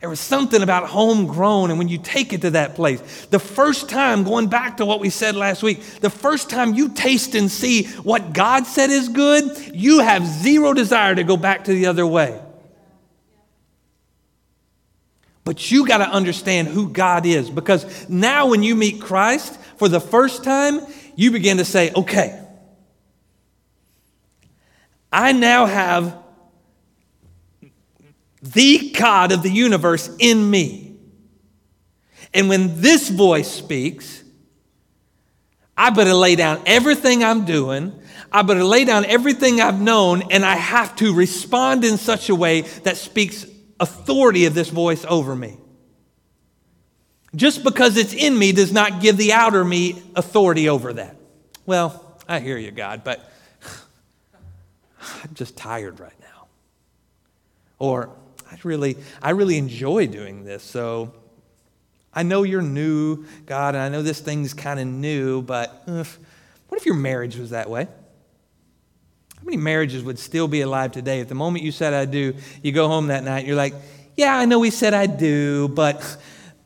there 0.00 0.08
was 0.08 0.18
something 0.18 0.62
about 0.62 0.88
homegrown, 0.88 1.68
and 1.68 1.78
when 1.78 1.88
you 1.88 1.98
take 1.98 2.32
it 2.32 2.40
to 2.40 2.50
that 2.52 2.74
place, 2.74 3.26
the 3.26 3.38
first 3.38 3.90
time, 3.90 4.24
going 4.24 4.48
back 4.48 4.78
to 4.78 4.86
what 4.86 4.98
we 4.98 5.10
said 5.10 5.36
last 5.36 5.62
week, 5.62 5.82
the 6.00 6.08
first 6.08 6.48
time 6.48 6.72
you 6.72 6.88
taste 6.88 7.34
and 7.34 7.50
see 7.50 7.84
what 7.84 8.32
God 8.32 8.66
said 8.66 8.88
is 8.88 9.10
good, 9.10 9.74
you 9.74 10.00
have 10.00 10.26
zero 10.26 10.72
desire 10.72 11.14
to 11.14 11.22
go 11.22 11.36
back 11.36 11.64
to 11.64 11.72
the 11.72 11.84
other 11.86 12.06
way. 12.06 12.40
But 15.44 15.70
you 15.70 15.86
got 15.86 15.98
to 15.98 16.08
understand 16.08 16.68
who 16.68 16.88
God 16.88 17.26
is 17.26 17.50
because 17.50 18.08
now 18.08 18.48
when 18.48 18.62
you 18.62 18.74
meet 18.74 19.02
Christ 19.02 19.60
for 19.76 19.88
the 19.88 20.00
first 20.00 20.44
time, 20.44 20.80
you 21.14 21.30
begin 21.30 21.58
to 21.58 21.64
say, 21.64 21.92
okay, 21.92 22.42
I 25.12 25.32
now 25.32 25.66
have 25.66 26.19
the 28.42 28.90
God 28.92 29.32
of 29.32 29.42
the 29.42 29.50
universe 29.50 30.14
in 30.18 30.50
me. 30.50 30.96
And 32.32 32.48
when 32.48 32.80
this 32.80 33.08
voice 33.08 33.50
speaks, 33.50 34.22
I 35.76 35.90
better 35.90 36.14
lay 36.14 36.36
down 36.36 36.62
everything 36.66 37.24
I'm 37.24 37.44
doing. 37.44 38.00
I 38.32 38.42
better 38.42 38.64
lay 38.64 38.84
down 38.84 39.04
everything 39.06 39.60
I've 39.60 39.80
known, 39.80 40.22
and 40.30 40.44
I 40.44 40.54
have 40.54 40.94
to 40.96 41.12
respond 41.14 41.84
in 41.84 41.96
such 41.96 42.28
a 42.28 42.34
way 42.34 42.60
that 42.60 42.96
speaks 42.96 43.46
authority 43.80 44.46
of 44.46 44.54
this 44.54 44.68
voice 44.68 45.04
over 45.08 45.34
me. 45.34 45.56
Just 47.34 47.64
because 47.64 47.96
it's 47.96 48.12
in 48.12 48.38
me 48.38 48.52
does 48.52 48.72
not 48.72 49.00
give 49.00 49.16
the 49.16 49.32
outer 49.32 49.64
me 49.64 50.02
authority 50.14 50.68
over 50.68 50.92
that. 50.92 51.16
Well, 51.64 52.18
I 52.28 52.40
hear 52.40 52.58
you, 52.58 52.70
God, 52.70 53.02
but 53.04 53.32
I'm 55.24 55.34
just 55.34 55.56
tired 55.56 56.00
right 56.00 56.18
now. 56.20 56.46
Or 57.78 58.10
I 58.50 58.56
really, 58.64 58.96
I 59.22 59.30
really 59.30 59.58
enjoy 59.58 60.06
doing 60.06 60.44
this. 60.44 60.62
So 60.62 61.14
I 62.12 62.22
know 62.22 62.42
you're 62.42 62.62
new, 62.62 63.24
God, 63.46 63.74
and 63.74 63.82
I 63.82 63.88
know 63.88 64.02
this 64.02 64.20
thing's 64.20 64.52
kind 64.54 64.80
of 64.80 64.86
new, 64.86 65.42
but 65.42 65.82
what 65.86 66.80
if 66.80 66.86
your 66.86 66.96
marriage 66.96 67.36
was 67.36 67.50
that 67.50 67.70
way? 67.70 67.84
How 67.84 69.44
many 69.44 69.56
marriages 69.56 70.02
would 70.02 70.18
still 70.18 70.48
be 70.48 70.60
alive 70.60 70.92
today 70.92 71.20
if 71.20 71.28
the 71.28 71.34
moment 71.34 71.64
you 71.64 71.72
said 71.72 71.94
I 71.94 72.04
do, 72.04 72.34
you 72.62 72.72
go 72.72 72.88
home 72.88 73.06
that 73.06 73.24
night 73.24 73.38
and 73.38 73.46
you're 73.46 73.56
like, 73.56 73.74
yeah, 74.16 74.36
I 74.36 74.44
know 74.44 74.58
we 74.58 74.70
said 74.70 74.92
I 74.92 75.06
do, 75.06 75.68
but 75.68 76.16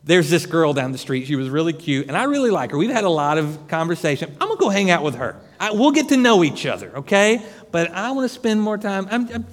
there's 0.03 0.29
this 0.29 0.47
girl 0.47 0.73
down 0.73 0.93
the 0.93 0.99
street. 0.99 1.27
She 1.27 1.37
was 1.37 1.49
really 1.49 1.73
cute, 1.73 2.09
and 2.09 2.17
I 2.17 2.25
really 2.25 2.51
like 2.51 2.71
her. 2.73 2.79
We've 2.79 2.91
had 2.91 3.05
a 3.05 3.11
lot 3.11 3.39
of 3.39 3.69
conversation. 3.69 4.31
I'm 4.41 4.49
going 4.49 4.59
to 4.59 4.61
go 4.61 4.69
hang 4.71 4.91
out 4.91 5.03
with 5.03 5.15
her. 5.17 5.41
I, 5.61 5.71
we'll 5.73 5.93
get 5.93 6.09
to 6.09 6.17
know 6.17 6.43
each 6.43 6.67
other, 6.67 6.97
okay? 6.99 7.43
But 7.71 7.93
I 7.93 8.11
want 8.11 8.29
to 8.29 8.35
spend 8.35 8.61
more 8.61 8.77
time. 8.77 9.07
I'm, 9.11 9.29
I'm, 9.29 9.47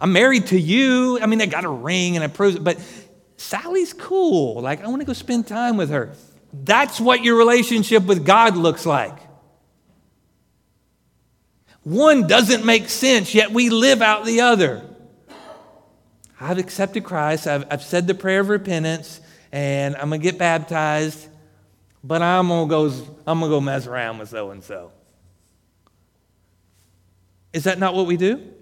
I'm 0.00 0.12
married 0.12 0.46
to 0.48 0.60
you. 0.60 1.18
I 1.20 1.26
mean, 1.26 1.40
I 1.40 1.46
got 1.46 1.64
a 1.64 1.70
ring 1.70 2.16
and 2.16 2.34
prove 2.34 2.56
it, 2.56 2.64
but 2.64 2.78
Sally's 3.36 3.92
cool. 3.92 4.60
Like, 4.60 4.82
I 4.84 4.88
want 4.88 5.00
to 5.00 5.06
go 5.06 5.12
spend 5.12 5.46
time 5.46 5.76
with 5.76 5.90
her. 5.90 6.14
That's 6.52 7.00
what 7.00 7.22
your 7.22 7.36
relationship 7.36 8.04
with 8.04 8.24
God 8.24 8.56
looks 8.56 8.86
like. 8.86 9.18
One 11.82 12.26
doesn't 12.26 12.64
make 12.64 12.88
sense, 12.88 13.34
yet 13.34 13.52
we 13.52 13.70
live 13.70 14.02
out 14.02 14.24
the 14.24 14.40
other. 14.40 14.82
I've 16.40 16.58
accepted 16.58 17.04
Christ, 17.04 17.46
I've, 17.46 17.64
I've 17.70 17.82
said 17.82 18.06
the 18.06 18.14
prayer 18.14 18.40
of 18.40 18.48
repentance, 18.48 19.20
and 19.52 19.96
I'm 19.96 20.08
going 20.08 20.20
to 20.20 20.22
get 20.22 20.38
baptized, 20.38 21.28
but 22.04 22.20
I'm 22.22 22.48
going 22.48 22.68
to 22.68 22.70
go, 22.70 22.86
I'm 23.26 23.38
going 23.38 23.50
to 23.50 23.56
go 23.56 23.60
mess 23.60 23.86
around 23.86 24.18
with 24.18 24.30
so 24.30 24.50
and 24.50 24.62
so. 24.62 24.92
Is 27.52 27.64
that 27.64 27.78
not 27.78 27.94
what 27.94 28.06
we 28.06 28.16
do? 28.16 28.52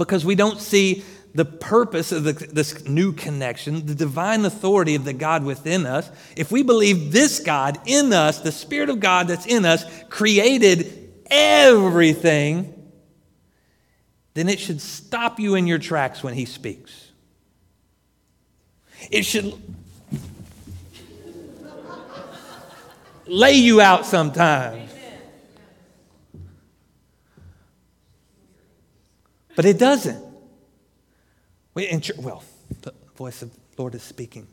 Because 0.00 0.24
we 0.24 0.34
don't 0.34 0.58
see 0.58 1.04
the 1.34 1.44
purpose 1.44 2.10
of 2.10 2.24
the, 2.24 2.32
this 2.32 2.86
new 2.88 3.12
connection, 3.12 3.84
the 3.84 3.94
divine 3.94 4.46
authority 4.46 4.94
of 4.94 5.04
the 5.04 5.12
God 5.12 5.44
within 5.44 5.84
us. 5.84 6.10
If 6.36 6.50
we 6.50 6.62
believe 6.62 7.12
this 7.12 7.38
God 7.38 7.78
in 7.84 8.14
us, 8.14 8.40
the 8.40 8.50
Spirit 8.50 8.88
of 8.88 8.98
God 8.98 9.28
that's 9.28 9.44
in 9.44 9.66
us, 9.66 9.84
created 10.08 11.12
everything, 11.30 12.74
then 14.32 14.48
it 14.48 14.58
should 14.58 14.80
stop 14.80 15.38
you 15.38 15.54
in 15.54 15.66
your 15.66 15.78
tracks 15.78 16.22
when 16.22 16.32
he 16.32 16.46
speaks. 16.46 17.10
It 19.10 19.26
should 19.26 19.52
lay 23.26 23.52
you 23.52 23.82
out 23.82 24.06
sometimes. 24.06 24.89
But 29.60 29.66
it 29.66 29.78
doesn't. 29.78 30.24
Well, 31.74 32.42
the 32.80 32.94
voice 33.14 33.42
of 33.42 33.52
the 33.52 33.58
Lord 33.76 33.94
is 33.94 34.02
speaking. 34.02 34.48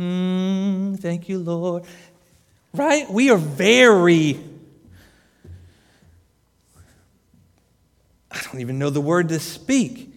Mm, 0.00 0.98
thank 0.98 1.28
you, 1.28 1.38
Lord. 1.38 1.84
Right? 2.72 3.10
We 3.10 3.28
are 3.28 3.36
very, 3.36 4.42
I 8.30 8.40
don't 8.44 8.62
even 8.62 8.78
know 8.78 8.88
the 8.88 9.02
word 9.02 9.28
to 9.28 9.38
speak. 9.38 10.11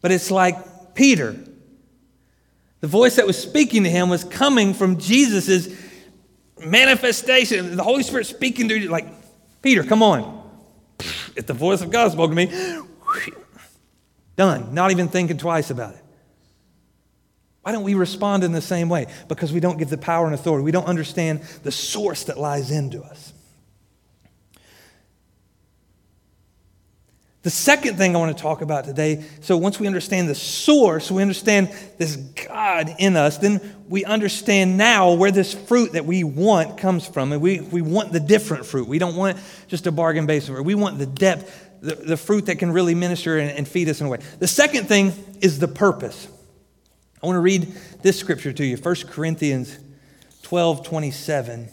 But 0.00 0.12
it's 0.12 0.30
like 0.30 0.94
Peter. 0.94 1.36
The 2.80 2.86
voice 2.86 3.16
that 3.16 3.26
was 3.26 3.38
speaking 3.40 3.84
to 3.84 3.90
him 3.90 4.08
was 4.08 4.24
coming 4.24 4.74
from 4.74 4.98
Jesus' 4.98 5.68
manifestation. 6.64 7.76
The 7.76 7.82
Holy 7.82 8.02
Spirit 8.02 8.26
speaking 8.26 8.70
you, 8.70 8.88
like, 8.88 9.06
Peter, 9.62 9.82
come 9.82 10.02
on. 10.02 10.36
If 11.36 11.46
the 11.46 11.54
voice 11.54 11.80
of 11.80 11.90
God 11.90 12.12
spoke 12.12 12.30
to 12.30 12.36
me, 12.36 12.50
done. 14.36 14.74
Not 14.74 14.90
even 14.90 15.08
thinking 15.08 15.38
twice 15.38 15.70
about 15.70 15.94
it. 15.94 16.04
Why 17.62 17.72
don't 17.72 17.84
we 17.84 17.94
respond 17.94 18.44
in 18.44 18.52
the 18.52 18.62
same 18.62 18.88
way? 18.88 19.06
Because 19.28 19.52
we 19.52 19.60
don't 19.60 19.78
give 19.78 19.90
the 19.90 19.98
power 19.98 20.26
and 20.26 20.34
authority. 20.34 20.64
We 20.64 20.72
don't 20.72 20.86
understand 20.86 21.42
the 21.64 21.72
source 21.72 22.24
that 22.24 22.38
lies 22.38 22.70
into 22.70 23.02
us. 23.02 23.32
The 27.42 27.50
second 27.50 27.96
thing 27.96 28.16
I 28.16 28.18
want 28.18 28.36
to 28.36 28.42
talk 28.42 28.62
about 28.62 28.84
today 28.84 29.24
so, 29.40 29.56
once 29.56 29.78
we 29.78 29.86
understand 29.86 30.28
the 30.28 30.34
source, 30.34 31.10
we 31.10 31.22
understand 31.22 31.70
this 31.96 32.16
God 32.16 32.94
in 32.98 33.16
us, 33.16 33.38
then 33.38 33.60
we 33.88 34.04
understand 34.04 34.76
now 34.76 35.12
where 35.12 35.30
this 35.30 35.54
fruit 35.54 35.92
that 35.92 36.04
we 36.04 36.24
want 36.24 36.78
comes 36.78 37.06
from. 37.06 37.32
And 37.32 37.40
we, 37.40 37.60
we 37.60 37.80
want 37.80 38.12
the 38.12 38.20
different 38.20 38.66
fruit. 38.66 38.88
We 38.88 38.98
don't 38.98 39.16
want 39.16 39.38
just 39.68 39.86
a 39.86 39.92
bargain 39.92 40.26
basement. 40.26 40.64
We 40.64 40.74
want 40.74 40.98
the 40.98 41.06
depth, 41.06 41.80
the, 41.80 41.94
the 41.94 42.16
fruit 42.16 42.46
that 42.46 42.58
can 42.58 42.72
really 42.72 42.96
minister 42.96 43.38
and, 43.38 43.50
and 43.50 43.68
feed 43.68 43.88
us 43.88 44.00
in 44.00 44.08
a 44.08 44.10
way. 44.10 44.18
The 44.40 44.48
second 44.48 44.88
thing 44.88 45.12
is 45.40 45.60
the 45.60 45.68
purpose. 45.68 46.26
I 47.22 47.26
want 47.26 47.36
to 47.36 47.40
read 47.40 47.72
this 48.02 48.18
scripture 48.18 48.52
to 48.52 48.64
you 48.64 48.76
1 48.76 48.94
Corinthians 49.08 49.78
12 50.42 50.84
27. 50.84 51.68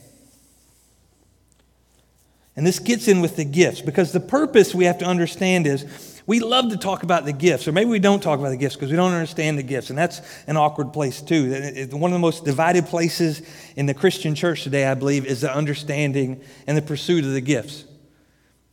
And 2.55 2.65
this 2.65 2.79
gets 2.79 3.07
in 3.07 3.21
with 3.21 3.35
the 3.35 3.43
gifts 3.43 3.81
because 3.81 4.11
the 4.11 4.19
purpose 4.19 4.73
we 4.73 4.85
have 4.85 4.99
to 4.99 5.05
understand 5.05 5.67
is 5.67 5.85
we 6.25 6.39
love 6.39 6.69
to 6.69 6.77
talk 6.77 7.03
about 7.03 7.25
the 7.25 7.33
gifts, 7.33 7.67
or 7.67 7.71
maybe 7.71 7.89
we 7.89 7.99
don't 7.99 8.23
talk 8.23 8.39
about 8.39 8.49
the 8.49 8.57
gifts 8.57 8.75
because 8.75 8.89
we 8.89 8.95
don't 8.95 9.11
understand 9.11 9.59
the 9.59 9.63
gifts. 9.63 9.89
And 9.89 9.99
that's 9.99 10.21
an 10.47 10.57
awkward 10.57 10.91
place, 10.91 11.21
too. 11.21 11.87
One 11.91 12.11
of 12.11 12.15
the 12.15 12.19
most 12.19 12.45
divided 12.45 12.85
places 12.85 13.41
in 13.75 13.85
the 13.85 13.93
Christian 13.93 14.33
church 14.33 14.63
today, 14.63 14.85
I 14.85 14.95
believe, 14.95 15.25
is 15.25 15.41
the 15.41 15.53
understanding 15.53 16.41
and 16.65 16.75
the 16.75 16.81
pursuit 16.81 17.25
of 17.25 17.33
the 17.33 17.41
gifts. 17.41 17.85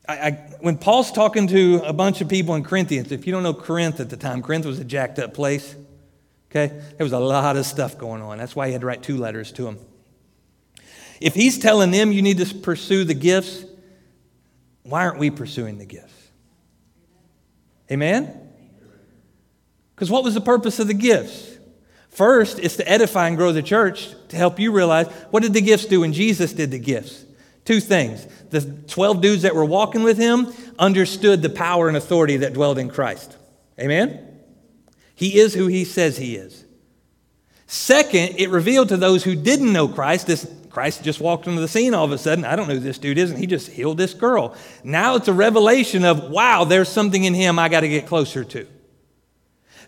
I, 0.09 0.15
I, 0.15 0.31
when 0.61 0.79
Paul's 0.79 1.13
talking 1.13 1.47
to 1.49 1.83
a 1.85 1.93
bunch 1.93 2.21
of 2.21 2.29
people 2.29 2.55
in 2.55 2.65
Corinthians, 2.65 3.13
if 3.13 3.27
you 3.27 3.33
don't 3.33 3.43
know 3.43 3.55
Corinth 3.55 4.01
at 4.01 4.09
the 4.09 4.17
time, 4.17 4.43
Corinth 4.43 4.65
was 4.65 4.79
a 4.79 4.85
jacked 4.85 5.19
up 5.19 5.35
place. 5.35 5.77
Okay? 6.51 6.69
There 6.69 7.05
was 7.05 7.13
a 7.13 7.21
lot 7.21 7.57
of 7.57 7.67
stuff 7.67 7.99
going 7.99 8.23
on. 8.23 8.39
That's 8.39 8.57
why 8.57 8.67
he 8.67 8.73
had 8.73 8.81
to 8.81 8.87
write 8.87 9.03
two 9.03 9.17
letters 9.17 9.53
to 9.53 9.65
them. 9.65 9.79
If 11.21 11.35
he's 11.35 11.59
telling 11.59 11.91
them 11.91 12.13
you 12.13 12.23
need 12.23 12.39
to 12.39 12.55
pursue 12.55 13.05
the 13.05 13.15
gifts, 13.15 13.65
why 14.85 15.05
aren't 15.05 15.19
we 15.19 15.31
pursuing 15.31 15.79
the 15.79 15.87
gifts? 15.87 16.13
Amen? 17.91 18.49
Because 19.95 20.11
what 20.11 20.25
was 20.25 20.35
the 20.35 20.41
purpose 20.41 20.79
of 20.79 20.87
the 20.87 20.95
gifts? 20.95 21.51
First, 22.09 22.59
it's 22.59 22.77
to 22.77 22.89
edify 22.89 23.29
and 23.29 23.37
grow 23.37 23.53
the 23.53 23.63
church 23.63 24.11
to 24.29 24.37
help 24.37 24.59
you 24.59 24.73
realize 24.73 25.07
what 25.31 25.43
did 25.43 25.55
the 25.55 25.61
gifts 25.61 25.87
do 25.87 26.01
when 26.01 26.13
Jesus 26.13 26.53
did 26.53 26.71
the 26.71 26.79
gifts? 26.79 27.25
Two 27.65 27.81
things. 27.81 28.27
The 28.51 28.61
12 28.61 29.21
dudes 29.21 29.43
that 29.43 29.55
were 29.55 29.65
walking 29.65 30.03
with 30.03 30.19
him 30.19 30.53
understood 30.79 31.43
the 31.43 31.49
power 31.49 31.89
and 31.89 31.97
authority 31.97 32.39
that 32.39 32.53
dwelled 32.53 32.79
in 32.79 32.91
Christ. 32.91 33.37
Amen? 33.79 34.29
He 35.15 35.39
is 35.39 35.55
who 35.55 35.69
he 35.69 35.85
says 35.85 36.19
he 36.19 36.37
is. 36.37 36.65
Second, 37.67 38.35
it 38.37 38.51
revealed 38.51 38.91
to 38.91 38.97
those 38.97 39.25
who 39.25 39.35
didn't 39.35 39.73
know 39.73 39.89
Christ, 39.89 40.27
this 40.27 40.45
Christ 40.73 41.05
just 41.05 41.21
walked 41.21 41.47
into 41.47 41.61
the 41.61 41.69
scene 41.69 41.93
all 41.93 42.07
of 42.07 42.13
a 42.13 42.19
sudden. 42.19 42.47
I 42.47 42.57
don't 42.57 42.67
know 42.67 42.75
who 42.75 42.81
this 42.81 42.97
dude 42.97 43.19
is, 43.19 43.31
and 43.31 43.39
he 43.39 43.47
just 43.47 43.71
healed 43.71 43.99
this 43.99 44.15
girl. 44.15 44.57
Now 44.83 45.17
it's 45.17 45.29
a 45.29 45.33
revelation 45.35 46.03
of, 46.03 46.31
wow, 46.31 46.65
there's 46.65 46.89
something 46.89 47.25
in 47.25 47.35
him 47.35 47.59
I 47.59 47.69
got 47.69 47.81
to 47.81 47.89
get 47.89 48.07
closer 48.07 48.43
to. 48.43 48.67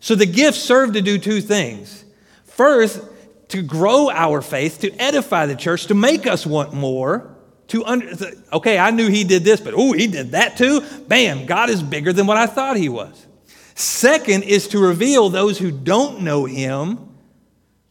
So 0.01 0.15
the 0.15 0.27
gifts 0.27 0.59
serve 0.59 0.93
to 0.93 1.01
do 1.01 1.17
two 1.17 1.41
things. 1.41 2.05
First, 2.45 3.01
to 3.49 3.63
grow 3.63 4.11
our 4.11 4.43
faith, 4.43 4.81
to 4.83 4.91
edify 5.01 5.47
the 5.47 5.57
church, 5.57 5.87
to 5.87 5.95
make 5.95 6.27
us 6.27 6.45
want 6.45 6.75
more. 6.75 7.35
To 7.69 7.83
under, 7.87 8.13
okay, 8.53 8.79
I 8.79 8.91
knew 8.91 9.09
he 9.09 9.25
did 9.25 9.43
this, 9.43 9.63
but 9.63 9.73
oh, 9.75 9.93
he 9.93 10.07
did 10.07 10.33
that 10.33 10.59
too. 10.59 10.83
Bam, 11.09 11.47
God 11.47 11.71
is 11.71 11.83
bigger 11.83 12.13
than 12.13 12.27
what 12.27 12.37
I 12.37 12.45
thought 12.45 12.77
he 12.77 12.91
was. 12.91 13.27
Second 13.75 14.45
is 14.45 14.69
to 14.69 14.79
reveal 14.79 15.31
those 15.31 15.59
who 15.59 15.71
don't 15.71 16.21
know 16.21 16.45
him 16.45 17.09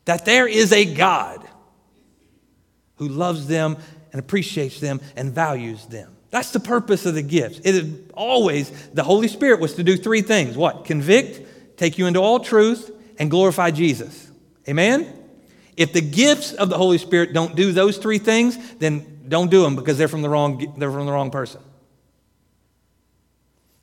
that 0.06 0.26
there 0.26 0.48
is 0.48 0.72
a 0.72 0.94
God 0.94 1.43
who 2.96 3.08
loves 3.08 3.48
them 3.48 3.78
and 4.12 4.20
appreciates 4.20 4.80
them 4.80 5.02
and 5.16 5.32
values 5.32 5.86
them. 5.88 6.16
That's 6.30 6.52
the 6.52 6.60
purpose 6.60 7.06
of 7.06 7.14
the 7.14 7.22
gifts. 7.22 7.60
It 7.60 7.76
is 7.76 7.94
always, 8.14 8.72
the 8.90 9.04
Holy 9.04 9.28
Spirit 9.28 9.60
was 9.60 9.76
to 9.76 9.84
do 9.84 9.96
three 9.96 10.22
things 10.22 10.58
what? 10.58 10.86
Convict, 10.86 11.78
take 11.78 11.98
you 11.98 12.08
into 12.08 12.20
all 12.20 12.40
truth, 12.40 12.92
and 13.20 13.30
glorify 13.30 13.72
Jesus. 13.72 14.32
Amen? 14.68 15.12
If 15.78 15.94
the 15.94 16.02
gifts 16.02 16.54
of 16.54 16.70
the 16.70 16.78
Holy 16.78 16.98
Spirit 16.98 17.34
don't 17.34 17.56
do 17.56 17.72
those 17.72 17.98
three 17.98 18.20
things, 18.20 18.58
then 18.76 19.26
don't 19.28 19.50
do 19.50 19.62
them 19.62 19.76
because 19.76 19.98
they're 19.98 20.08
from 20.08 20.22
the 20.22 20.30
wrong, 20.30 20.74
they're 20.78 20.92
from 20.92 21.06
the 21.06 21.12
wrong 21.12 21.32
person. 21.32 21.62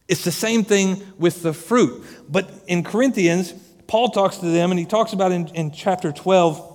It's 0.08 0.24
the 0.24 0.32
same 0.32 0.64
thing 0.64 1.02
with 1.18 1.42
the 1.42 1.52
fruit. 1.52 2.04
But 2.28 2.50
in 2.66 2.82
Corinthians, 2.82 3.52
Paul 3.86 4.08
talks 4.08 4.38
to 4.38 4.46
them, 4.46 4.70
and 4.70 4.78
he 4.78 4.86
talks 4.86 5.12
about 5.12 5.30
in, 5.30 5.46
in 5.48 5.70
chapter 5.70 6.10
12 6.10 6.69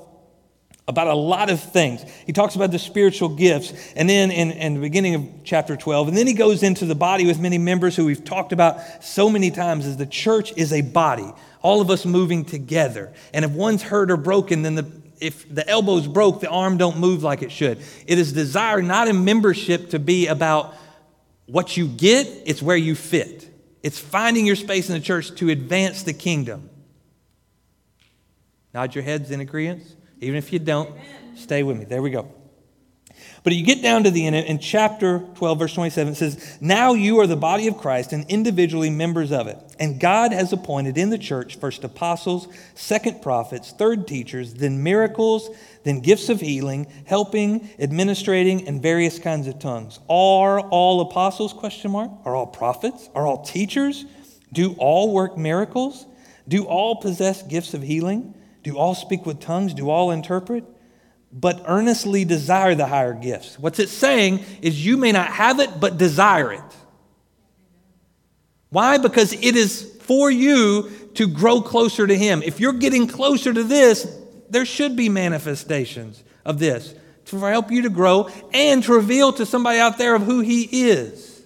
about 0.88 1.08
a 1.08 1.16
lot 1.16 1.50
of 1.50 1.60
things. 1.60 2.04
He 2.26 2.34
talks 2.34 2.56
about 2.56 2.72
the 2.72 2.78
spiritual 2.78 3.30
gifts, 3.30 3.74
and 3.96 4.08
then 4.08 4.30
in, 4.30 4.52
in 4.52 4.76
the 4.76 4.80
beginning 4.80 5.16
of 5.16 5.30
chapter 5.44 5.76
12, 5.76 6.10
and 6.10 6.18
then 6.18 6.28
he 6.28 6.34
goes 6.34 6.62
into 6.62 6.86
the 6.86 6.96
body 6.96 7.26
with 7.26 7.40
many 7.40 7.58
members 7.58 7.96
who 7.96 8.06
we've 8.06 8.24
talked 8.24 8.52
about 8.52 9.04
so 9.04 9.30
many 9.30 9.50
times 9.50 9.88
as 9.88 9.98
the 9.98 10.06
church 10.06 10.54
is 10.56 10.72
a 10.72 10.82
body, 10.82 11.32
all 11.64 11.82
of 11.82 11.90
us 11.90 12.06
moving 12.06 12.46
together. 12.46 13.12
And 13.34 13.44
if 13.44 13.52
one's 13.52 13.82
hurt 13.82 14.12
or 14.12 14.18
broken, 14.18 14.62
then 14.62 14.76
the 14.76 15.06
if 15.22 15.54
the 15.54 15.68
elbow's 15.68 16.08
broke, 16.08 16.42
the 16.42 16.50
arm 16.50 16.78
don't 16.78 17.00
move 17.00 17.24
like 17.24 17.42
it 17.42 17.52
should. 17.52 17.80
It 18.06 18.20
is 18.20 18.34
desire 18.34 18.82
not 18.82 19.08
in 19.08 19.24
membership 19.24 19.92
to 19.92 20.00
be 20.00 20.28
about 20.28 20.76
what 21.46 21.78
you 21.78 21.88
get, 21.88 22.28
it's 22.46 22.62
where 22.62 22.76
you 22.76 22.96
fit. 22.96 23.50
It's 23.82 23.98
finding 23.98 24.46
your 24.46 24.56
space 24.56 24.90
in 24.90 24.96
the 24.96 25.02
church 25.02 25.34
to 25.36 25.50
advance 25.50 26.04
the 26.04 26.14
kingdom. 26.14 26.70
Nod 28.74 28.94
your 28.94 29.04
heads 29.04 29.32
in 29.32 29.40
agreement. 29.40 29.84
Even 30.22 30.36
if 30.36 30.52
you 30.54 30.60
don't, 30.60 30.90
Amen. 30.90 31.38
stay 31.38 31.64
with 31.64 31.78
me. 31.78 31.86
There 31.86 32.02
we 32.02 32.10
go. 32.10 32.32
But 33.46 33.54
you 33.54 33.64
get 33.64 33.84
down 33.84 34.06
to 34.06 34.12
the 34.12 34.26
end, 34.26 34.36
in 34.36 34.58
chapter 34.58 35.20
12, 35.36 35.60
verse 35.60 35.74
27, 35.76 36.14
it 36.14 36.16
says, 36.16 36.58
Now 36.60 36.94
you 36.94 37.20
are 37.20 37.28
the 37.28 37.36
body 37.36 37.68
of 37.68 37.78
Christ 37.78 38.12
and 38.12 38.26
individually 38.28 38.90
members 38.90 39.32
of 39.32 39.46
it. 39.46 39.58
And 39.80 40.00
God 40.00 40.34
has 40.34 40.52
appointed 40.52 40.98
in 40.98 41.12
the 41.12 41.20
church 41.20 41.58
first 41.58 41.84
apostles, 41.84 42.48
second 42.74 43.22
prophets, 43.22 43.72
third 43.72 44.08
teachers, 44.08 44.56
then 44.56 44.82
miracles, 44.82 45.52
then 45.84 46.00
gifts 46.00 46.30
of 46.30 46.42
healing, 46.42 46.88
helping, 47.06 47.70
administrating, 47.78 48.68
and 48.68 48.82
various 48.82 49.20
kinds 49.20 49.46
of 49.46 49.60
tongues. 49.60 50.00
Are 50.10 50.60
all 50.60 51.02
apostles? 51.02 51.54
Question 51.54 51.92
mark. 51.92 52.10
Are 52.26 52.36
all 52.36 52.48
prophets? 52.48 53.12
Are 53.14 53.28
all 53.28 53.44
teachers? 53.44 54.06
Do 54.54 54.74
all 54.80 55.14
work 55.14 55.38
miracles? 55.38 56.08
Do 56.48 56.66
all 56.66 56.96
possess 56.96 57.44
gifts 57.44 57.76
of 57.76 57.84
healing? 57.84 58.34
Do 58.66 58.78
all 58.78 58.96
speak 58.96 59.26
with 59.26 59.40
tongues? 59.40 59.74
Do 59.74 59.90
all 59.90 60.12
interpret? 60.12 60.66
but 61.36 61.64
earnestly 61.68 62.24
desire 62.24 62.76
the 62.76 62.88
higher 62.88 63.14
gifts. 63.14 63.60
What's 63.60 63.80
it 63.80 63.90
saying 63.90 64.44
is 64.62 64.86
you 64.86 64.96
may 64.96 65.12
not 65.12 65.28
have 65.28 65.60
it, 65.60 65.82
but 65.82 65.98
desire 65.98 66.54
it. 66.54 66.76
Why? 68.70 68.98
Because 68.98 69.34
it 69.34 69.56
is 69.58 69.84
for 70.04 70.32
you 70.32 70.90
to 71.16 71.28
grow 71.28 71.62
closer 71.62 72.08
to 72.08 72.18
Him. 72.18 72.42
If 72.42 72.62
you're 72.62 72.74
getting 72.74 73.06
closer 73.06 73.54
to 73.54 73.64
this, 73.64 74.08
there 74.50 74.66
should 74.66 74.96
be 74.96 75.10
manifestations 75.10 76.24
of 76.46 76.58
this 76.58 76.96
to 77.26 77.38
help 77.40 77.70
you 77.70 77.82
to 77.82 77.90
grow 77.90 78.30
and 78.54 78.82
to 78.84 78.94
reveal 78.94 79.34
to 79.34 79.46
somebody 79.46 79.80
out 79.80 79.98
there 79.98 80.16
of 80.16 80.22
who 80.22 80.40
He 80.40 80.64
is. 80.64 81.44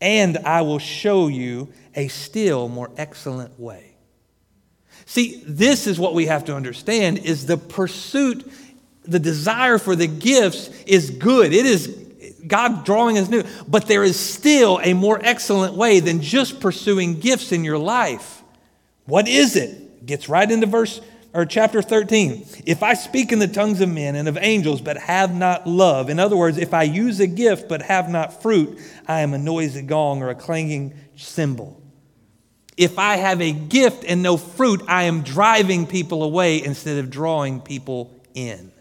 And 0.00 0.38
I 0.38 0.62
will 0.62 0.78
show 0.78 1.26
you 1.26 1.72
a 1.96 2.06
still 2.08 2.68
more 2.68 2.90
excellent 2.96 3.58
way. 3.58 3.93
See, 5.06 5.42
this 5.46 5.86
is 5.86 5.98
what 5.98 6.14
we 6.14 6.26
have 6.26 6.46
to 6.46 6.56
understand 6.56 7.18
is 7.18 7.46
the 7.46 7.56
pursuit, 7.56 8.50
the 9.04 9.18
desire 9.18 9.78
for 9.78 9.94
the 9.94 10.06
gifts 10.06 10.68
is 10.86 11.10
good. 11.10 11.52
It 11.52 11.66
is 11.66 11.88
God 12.46 12.84
drawing 12.84 13.18
us 13.18 13.28
new, 13.28 13.42
but 13.68 13.86
there 13.86 14.04
is 14.04 14.18
still 14.18 14.80
a 14.82 14.94
more 14.94 15.18
excellent 15.22 15.74
way 15.74 16.00
than 16.00 16.20
just 16.20 16.60
pursuing 16.60 17.20
gifts 17.20 17.52
in 17.52 17.64
your 17.64 17.78
life. 17.78 18.42
What 19.06 19.28
is 19.28 19.56
it? 19.56 20.06
Gets 20.06 20.28
right 20.28 20.50
into 20.50 20.66
verse 20.66 21.00
or 21.34 21.44
chapter 21.44 21.82
13. 21.82 22.46
If 22.64 22.82
I 22.82 22.94
speak 22.94 23.32
in 23.32 23.40
the 23.40 23.48
tongues 23.48 23.80
of 23.80 23.88
men 23.88 24.14
and 24.14 24.28
of 24.28 24.38
angels 24.40 24.80
but 24.80 24.96
have 24.96 25.34
not 25.34 25.66
love, 25.66 26.08
in 26.08 26.18
other 26.18 26.36
words, 26.36 26.58
if 26.58 26.72
I 26.72 26.84
use 26.84 27.20
a 27.20 27.26
gift 27.26 27.68
but 27.68 27.82
have 27.82 28.08
not 28.08 28.40
fruit, 28.40 28.78
I 29.06 29.20
am 29.20 29.34
a 29.34 29.38
noisy 29.38 29.82
gong 29.82 30.22
or 30.22 30.30
a 30.30 30.34
clanging 30.34 30.94
cymbal. 31.16 31.83
If 32.76 32.98
I 32.98 33.16
have 33.16 33.40
a 33.40 33.52
gift 33.52 34.04
and 34.04 34.22
no 34.22 34.36
fruit, 34.36 34.82
I 34.88 35.04
am 35.04 35.22
driving 35.22 35.86
people 35.86 36.22
away 36.22 36.62
instead 36.62 36.98
of 36.98 37.10
drawing 37.10 37.60
people 37.60 38.10
in. 38.34 38.72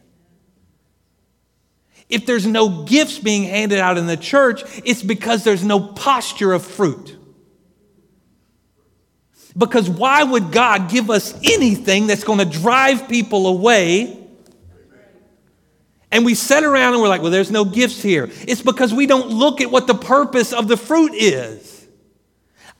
If 2.09 2.25
there's 2.25 2.45
no 2.45 2.83
gifts 2.83 3.19
being 3.19 3.43
handed 3.43 3.79
out 3.79 3.97
in 3.97 4.07
the 4.07 4.17
church, 4.17 4.63
it's 4.83 5.01
because 5.01 5.43
there's 5.43 5.63
no 5.63 5.79
posture 5.79 6.53
of 6.53 6.63
fruit. 6.63 7.17
Because 9.55 9.89
why 9.89 10.23
would 10.23 10.51
God 10.51 10.89
give 10.89 11.09
us 11.09 11.33
anything 11.43 12.07
that's 12.07 12.23
going 12.23 12.39
to 12.39 12.45
drive 12.45 13.07
people 13.07 13.47
away? 13.47 14.19
And 16.11 16.25
we 16.25 16.35
sit 16.35 16.63
around 16.63 16.93
and 16.93 17.01
we're 17.01 17.09
like, 17.09 17.21
well, 17.21 17.31
there's 17.31 17.51
no 17.51 17.65
gifts 17.65 18.01
here. 18.01 18.29
It's 18.47 18.61
because 18.61 18.93
we 18.93 19.05
don't 19.07 19.29
look 19.29 19.61
at 19.61 19.71
what 19.71 19.87
the 19.87 19.95
purpose 19.95 20.53
of 20.53 20.67
the 20.67 20.77
fruit 20.77 21.13
is. 21.13 21.72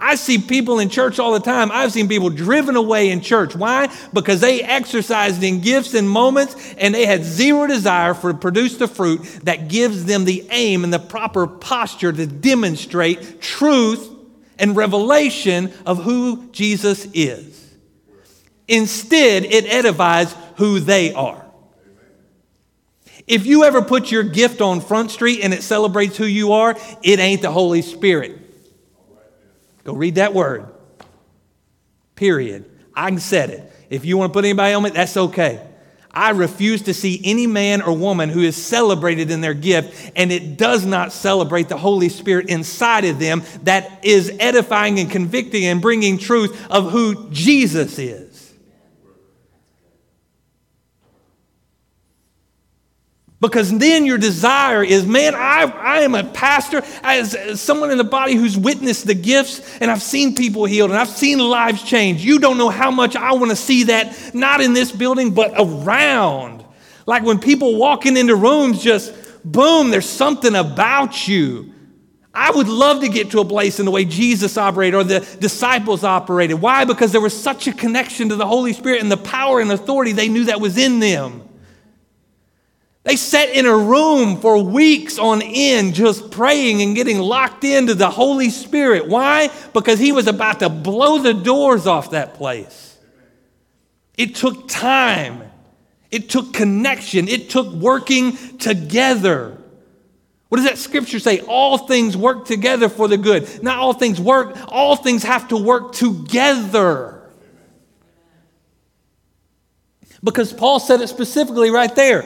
I 0.06 0.16
see 0.16 0.38
people 0.38 0.80
in 0.80 0.90
church 0.90 1.18
all 1.18 1.32
the 1.32 1.40
time. 1.40 1.72
I've 1.72 1.94
seen 1.94 2.10
people 2.10 2.30
driven 2.30 2.76
away 2.76 3.10
in 3.10 3.22
church. 3.22 3.56
Why? 3.56 3.88
Because 4.12 4.42
they 4.42 4.62
exercised 4.62 5.42
in 5.42 5.62
gifts 5.62 5.94
and 5.94 6.10
moments 6.10 6.74
and 6.78 6.94
they 6.94 7.06
had 7.06 7.24
zero 7.24 7.68
desire 7.68 8.14
for 8.14 8.34
to 8.34 8.38
produce 8.38 8.76
the 8.76 8.90
fruit 8.90 9.22
that 9.44 9.70
gives 9.70 10.04
them 10.04 10.26
the 10.26 10.46
aim 10.52 10.84
and 10.84 10.92
the 10.94 11.00
proper 11.00 11.48
posture 11.48 12.12
to 12.12 12.28
demonstrate 12.28 13.40
truth 13.40 14.10
and 14.60 14.76
revelation 14.76 15.72
of 15.86 16.04
who 16.04 16.50
Jesus 16.52 17.08
is. 17.14 17.74
Instead, 18.68 19.46
it 19.46 19.66
edifies 19.72 20.36
who 20.58 20.82
they 20.82 21.14
are. 21.14 21.46
If 23.26 23.46
you 23.46 23.64
ever 23.64 23.82
put 23.82 24.12
your 24.12 24.24
gift 24.24 24.60
on 24.60 24.82
Front 24.82 25.12
Street 25.12 25.40
and 25.44 25.54
it 25.54 25.64
celebrates 25.64 26.18
who 26.18 26.26
you 26.26 26.52
are, 26.52 26.76
it 27.04 27.20
ain't 27.20 27.42
the 27.42 27.52
Holy 27.52 27.82
Spirit. 27.82 28.43
Go 29.84 29.94
read 29.94 30.16
that 30.16 30.34
word. 30.34 30.68
Period. 32.16 32.70
I 32.96 33.16
said 33.18 33.50
it. 33.50 33.72
If 33.90 34.06
you 34.06 34.18
want 34.18 34.32
to 34.32 34.38
put 34.38 34.46
anybody 34.46 34.74
on 34.74 34.86
it, 34.86 34.94
that's 34.94 35.18
okay. 35.18 35.62
I 36.14 36.30
refuse 36.30 36.84
to 36.84 36.94
see 36.94 37.20
any 37.24 37.48
man 37.48 37.82
or 37.82 37.98
woman 37.98 38.30
who 38.30 38.42
is 38.42 38.56
celebrated 38.56 39.32
in 39.32 39.42
their 39.42 39.56
gift 39.56 40.12
and 40.16 40.32
it 40.32 40.58
does 40.58 40.86
not 40.86 41.12
celebrate 41.12 41.70
the 41.70 41.78
Holy 41.78 42.10
Spirit 42.10 42.50
inside 42.50 43.06
of 43.06 43.18
them 43.18 43.42
that 43.64 44.06
is 44.06 44.32
edifying 44.40 45.00
and 45.00 45.10
convicting 45.10 45.66
and 45.66 45.82
bringing 45.82 46.20
truth 46.20 46.68
of 46.70 46.92
who 46.92 47.32
Jesus 47.32 47.98
is. 47.98 48.23
Because 53.44 53.78
then 53.78 54.06
your 54.06 54.18
desire 54.18 54.86
is, 54.86 55.06
man, 55.06 55.36
I, 55.36 55.64
I 55.64 56.00
am 56.00 56.16
a 56.16 56.24
pastor, 56.24 56.82
as, 57.04 57.36
as 57.36 57.60
someone 57.60 57.92
in 57.92 57.98
the 57.98 58.06
body 58.06 58.36
who's 58.36 58.58
witnessed 58.58 59.06
the 59.06 59.14
gifts, 59.14 59.60
and 59.82 59.92
I've 59.92 60.02
seen 60.02 60.34
people 60.34 60.64
healed, 60.64 60.92
and 60.92 60.98
I've 60.98 61.10
seen 61.10 61.40
lives 61.40 61.84
change. 61.84 62.24
You 62.24 62.40
don't 62.40 62.58
know 62.58 62.70
how 62.70 62.90
much 62.90 63.18
I 63.18 63.34
want 63.34 63.50
to 63.50 63.58
see 63.58 63.84
that, 63.84 64.34
not 64.34 64.62
in 64.62 64.72
this 64.72 64.94
building, 64.94 65.34
but 65.34 65.52
around. 65.58 66.64
Like 67.06 67.24
when 67.24 67.38
people 67.38 67.76
walking 67.76 68.16
into 68.16 68.34
rooms, 68.34 68.82
just 68.82 69.14
boom, 69.44 69.92
there's 69.92 70.08
something 70.08 70.56
about 70.56 71.28
you. 71.28 71.74
I 72.34 72.50
would 72.50 72.70
love 72.70 73.02
to 73.02 73.10
get 73.10 73.32
to 73.32 73.42
a 73.42 73.46
place 73.46 73.78
in 73.78 73.84
the 73.84 73.92
way 73.92 74.06
Jesus 74.06 74.58
operated 74.58 74.96
or 74.96 75.04
the 75.04 75.20
disciples 75.42 76.06
operated. 76.06 76.62
Why? 76.62 76.86
Because 76.86 77.12
there 77.12 77.20
was 77.20 77.38
such 77.38 77.68
a 77.68 77.74
connection 77.74 78.30
to 78.30 78.38
the 78.38 78.48
Holy 78.48 78.72
Spirit 78.72 79.02
and 79.02 79.12
the 79.12 79.18
power 79.18 79.60
and 79.60 79.70
authority 79.70 80.14
they 80.14 80.30
knew 80.30 80.46
that 80.46 80.62
was 80.62 80.78
in 80.78 81.02
them. 81.02 81.50
They 83.04 83.18
sat 83.18 83.50
in 83.50 83.66
a 83.66 83.78
room 83.78 84.40
for 84.40 84.64
weeks 84.64 85.20
on 85.20 85.42
end 85.42 85.94
just 85.94 86.32
praying 86.32 86.82
and 86.82 86.96
getting 86.96 87.20
locked 87.20 87.66
into 87.66 87.94
the 87.96 88.10
Holy 88.10 88.50
Spirit. 88.50 89.10
Why? 89.10 89.50
Because 89.74 90.00
he 90.00 90.14
was 90.14 90.28
about 90.28 90.60
to 90.60 90.70
blow 90.70 91.20
the 91.20 91.34
doors 91.34 91.86
off 91.86 92.12
that 92.12 92.36
place. 92.36 92.98
It 94.18 94.36
took 94.36 94.70
time, 94.70 95.44
it 96.12 96.30
took 96.30 96.54
connection, 96.54 97.28
it 97.28 97.50
took 97.50 97.68
working 97.74 98.38
together. 98.58 99.58
What 100.48 100.58
does 100.58 100.66
that 100.66 100.78
scripture 100.78 101.20
say? 101.20 101.42
All 101.42 101.80
things 101.80 102.16
work 102.16 102.46
together 102.46 102.88
for 102.88 103.08
the 103.10 103.18
good. 103.18 103.64
Not 103.64 103.80
all 103.80 103.94
things 103.94 104.22
work, 104.22 104.56
all 104.70 104.96
things 104.96 105.24
have 105.24 105.50
to 105.50 105.58
work 105.58 105.94
together. 105.94 107.22
Because 110.24 110.54
Paul 110.54 110.80
said 110.80 111.02
it 111.02 111.10
specifically 111.10 111.70
right 111.70 111.94
there 111.96 112.24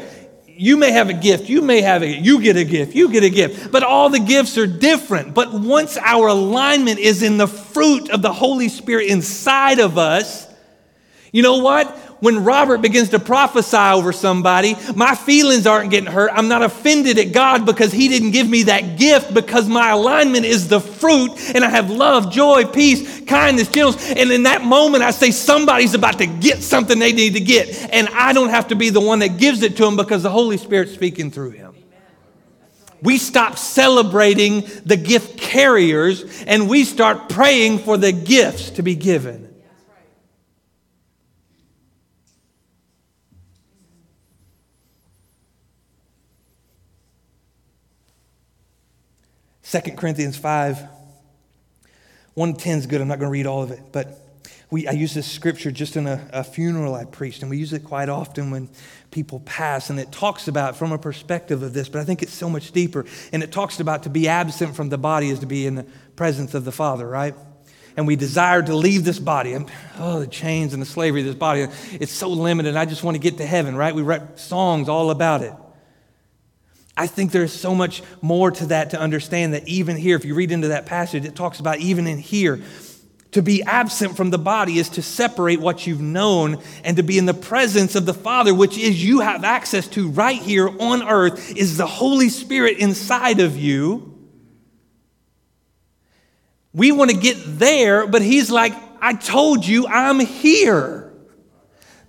you 0.58 0.78
may 0.78 0.92
have 0.92 1.10
a 1.10 1.14
gift, 1.14 1.50
you 1.50 1.62
may 1.62 1.82
have 1.82 2.04
a, 2.04 2.08
you 2.08 2.42
get 2.42 2.58
a 2.58 2.64
gift, 2.64 2.96
you 2.96 3.10
get 3.10 3.24
a 3.24 3.30
gift, 3.30 3.72
but 3.72 3.84
all 3.84 4.10
the 4.10 4.20
gifts 4.20 4.58
are 4.58 4.68
different. 4.68 5.34
But 5.34 5.54
once 5.54 5.98
our 5.98 6.28
alignment 6.28 7.00
is 7.00 7.22
in 7.24 7.38
the 7.38 7.48
fruit 7.48 8.10
of 8.10 8.22
the 8.22 8.34
Holy 8.34 8.70
Spirit 8.70 9.08
inside 9.08 9.80
of 9.80 9.98
us, 9.98 10.48
you 11.32 11.44
know 11.44 11.58
what? 11.60 11.96
When 12.20 12.44
Robert 12.44 12.82
begins 12.82 13.10
to 13.10 13.20
prophesy 13.20 13.78
over 13.78 14.12
somebody, 14.12 14.76
my 14.96 15.16
feelings 15.16 15.68
aren't 15.68 15.92
getting 15.92 16.12
hurt. 16.12 16.32
I'm 16.34 16.48
not 16.48 16.64
offended 16.64 17.20
at 17.20 17.32
God 17.32 17.66
because 17.66 17.92
He 17.92 18.08
didn't 18.08 18.32
give 18.32 18.50
me 18.50 18.64
that 18.64 18.98
gift 18.98 19.34
because 19.34 19.68
my 19.68 19.92
alignment 19.92 20.46
is 20.46 20.68
the 20.68 20.80
fruit 20.80 21.32
and 21.54 21.64
I 21.64 21.70
have 21.70 21.90
love, 21.90 22.32
joy, 22.32 22.66
peace, 22.66 23.22
kindness, 23.22 23.70
gentleness. 23.70 24.12
And 24.12 24.32
in 24.32 24.44
that 24.44 24.64
moment, 24.64 25.04
I 25.04 25.12
say 25.12 25.32
somebody's 25.32 25.94
about 25.94 26.18
to 26.20 26.26
get 26.26 26.64
something 26.64 26.98
they 26.98 27.14
need 27.14 27.34
to 27.34 27.40
get. 27.40 27.94
And 27.94 28.08
I 28.10 28.34
don't 28.34 28.50
have 28.50 28.70
to 28.70 28.76
be 28.76 28.90
the 28.90 29.02
one 29.02 29.20
that 29.20 29.38
gives 29.38 29.62
it 29.62 29.78
to 29.78 29.86
them 29.86 29.96
because 29.96 30.24
the 30.24 30.32
Holy 30.32 30.58
Spirit's 30.58 30.94
speaking 30.94 31.32
through 31.32 31.52
him. 31.52 31.76
We 33.02 33.20
stop 33.20 33.60
celebrating 33.60 34.68
the 34.84 34.98
gift 34.98 35.40
carriers 35.40 36.44
and 36.48 36.68
we 36.68 36.84
start 36.84 37.30
praying 37.30 37.80
for 37.80 37.96
the 37.96 38.12
gifts 38.12 38.72
to 38.72 38.82
be 38.82 38.96
given. 38.96 39.47
2 49.70 49.80
Corinthians 49.98 50.38
5, 50.38 50.80
110 52.36 52.78
is 52.78 52.86
good. 52.86 53.02
I'm 53.02 53.10
not 53.10 53.20
going 53.20 53.28
to 53.28 53.34
read 53.34 53.46
all 53.46 53.64
of 53.64 53.72
it, 53.72 53.82
but 53.92 54.18
we, 54.72 54.88
I 54.88 54.92
use 54.92 55.14
this 55.14 55.30
scripture 55.30 55.72
just 55.72 55.98
in 55.98 56.08
a, 56.08 56.26
a, 56.32 56.44
funeral 56.46 56.96
I 56.96 57.04
preached, 57.04 57.42
and 57.42 57.50
we 57.50 57.58
use 57.58 57.74
it 57.74 57.84
quite 57.84 58.08
often 58.08 58.50
when 58.50 58.70
people 59.12 59.42
pass. 59.42 59.90
And 59.90 60.00
it 60.00 60.10
talks 60.10 60.48
about 60.48 60.78
from 60.78 60.94
a 60.94 60.98
perspective 60.98 61.64
of 61.64 61.74
this, 61.74 61.90
but 61.90 62.00
I 62.00 62.06
think 62.06 62.24
it's 62.24 62.34
so 62.34 62.50
much 62.50 62.72
deeper. 62.72 63.06
And 63.34 63.44
it 63.44 63.52
talks 63.52 63.82
about 63.82 64.04
to 64.04 64.10
be 64.10 64.30
absent 64.30 64.74
from 64.74 64.88
the 64.88 64.98
body 64.98 65.28
is 65.30 65.40
to 65.40 65.46
be 65.46 65.66
in 65.66 65.76
the 65.76 65.86
presence 66.16 66.54
of 66.54 66.64
the 66.64 66.72
Father, 66.72 67.06
right? 67.06 67.36
And 67.98 68.08
we 68.08 68.16
desire 68.16 68.62
to 68.62 68.74
leave 68.74 69.04
this 69.04 69.20
body. 69.20 69.52
And, 69.52 69.70
oh, 69.98 70.22
the 70.22 70.28
chains 70.28 70.72
and 70.72 70.82
the 70.82 70.86
slavery 70.86 71.22
of 71.22 71.28
this 71.28 71.36
body. 71.36 71.68
It's 71.92 72.14
so 72.14 72.30
limited. 72.30 72.78
I 72.78 72.86
just 72.86 73.04
want 73.04 73.16
to 73.16 73.20
get 73.20 73.38
to 73.40 73.46
heaven, 73.46 73.76
right? 73.76 73.94
We 73.94 74.02
write 74.02 74.40
songs 74.40 74.88
all 74.88 75.12
about 75.12 75.42
it. 75.42 75.54
I 76.98 77.06
think 77.06 77.32
there's 77.32 77.54
so 77.54 77.76
much 77.76 78.02
more 78.22 78.50
to 78.50 78.66
that 78.68 78.90
to 78.90 79.00
understand 79.00 79.54
that 79.54 79.68
even 79.68 79.96
here, 79.96 80.16
if 80.16 80.26
you 80.26 80.34
read 80.34 80.52
into 80.52 80.70
that 80.70 80.88
passage, 80.88 81.26
it 81.26 81.36
talks 81.36 81.60
about 81.60 81.78
even 81.78 82.08
in 82.08 82.18
here, 82.18 82.60
to 83.32 83.42
be 83.44 83.62
absent 83.62 84.18
from 84.18 84.32
the 84.32 84.40
body 84.40 84.80
is 84.80 84.90
to 84.90 85.04
separate 85.04 85.60
what 85.60 85.86
you've 85.86 86.02
known 86.02 86.62
and 86.84 86.98
to 86.98 87.04
be 87.04 87.20
in 87.20 87.28
the 87.28 87.34
presence 87.36 87.94
of 87.94 88.08
the 88.08 88.14
Father, 88.14 88.54
which 88.54 88.78
is 88.78 89.04
you 89.04 89.20
have 89.20 89.44
access 89.44 89.88
to 89.90 90.10
right 90.10 90.42
here 90.42 90.68
on 90.80 91.08
earth, 91.08 91.56
is 91.56 91.78
the 91.78 91.86
Holy 91.86 92.30
Spirit 92.30 92.80
inside 92.80 93.40
of 93.40 93.56
you. 93.56 94.18
We 96.74 96.92
want 96.92 97.12
to 97.12 97.18
get 97.18 97.38
there, 97.60 98.08
but 98.08 98.24
He's 98.24 98.50
like, 98.50 98.74
I 99.02 99.14
told 99.14 99.66
you 99.66 99.88
I'm 99.88 100.20
here. 100.20 101.07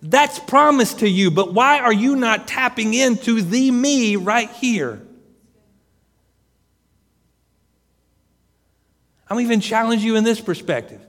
That's 0.01 0.39
promised 0.39 1.01
to 1.01 1.09
you, 1.09 1.31
but 1.31 1.53
why 1.53 1.81
are 1.81 1.93
you 1.93 2.15
not 2.15 2.47
tapping 2.47 2.95
into 2.95 3.43
the 3.43 3.71
me 3.71 4.17
right 4.17 4.51
here? 4.51 5.03
I'm 9.29 9.41
even 9.41 9.61
challenge 9.61 10.03
you 10.03 10.17
in 10.17 10.25
this 10.25 10.41
perspective. 10.41 11.01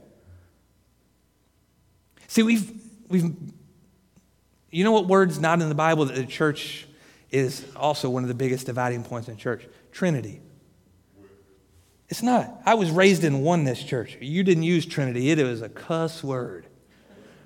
See, 2.28 2.44
we've, 2.44 2.72
we've, 3.08 3.36
you 4.72 4.84
know 4.84 4.92
what 4.92 5.08
word's 5.08 5.40
not 5.40 5.62
in 5.62 5.70
the 5.70 5.76
Bible 5.76 6.06
that 6.06 6.16
the 6.16 6.26
church 6.26 6.88
is 7.32 7.66
also 7.76 8.10
one 8.10 8.24
of 8.24 8.28
the 8.28 8.36
biggest 8.36 8.66
dividing 8.66 9.04
points 9.04 9.30
in 9.30 9.38
church? 9.38 9.68
Trinity. 9.92 10.42
It's 12.10 12.24
not. 12.24 12.62
I 12.66 12.74
was 12.74 12.90
raised 12.90 13.24
in 13.24 13.42
oneness 13.42 13.84
church. 13.84 14.18
You 14.20 14.44
didn't 14.44 14.64
use 14.64 14.86
Trinity, 14.86 15.30
it 15.30 15.44
was 15.44 15.62
a 15.62 15.70
cuss 15.70 16.24
word. 16.24 16.66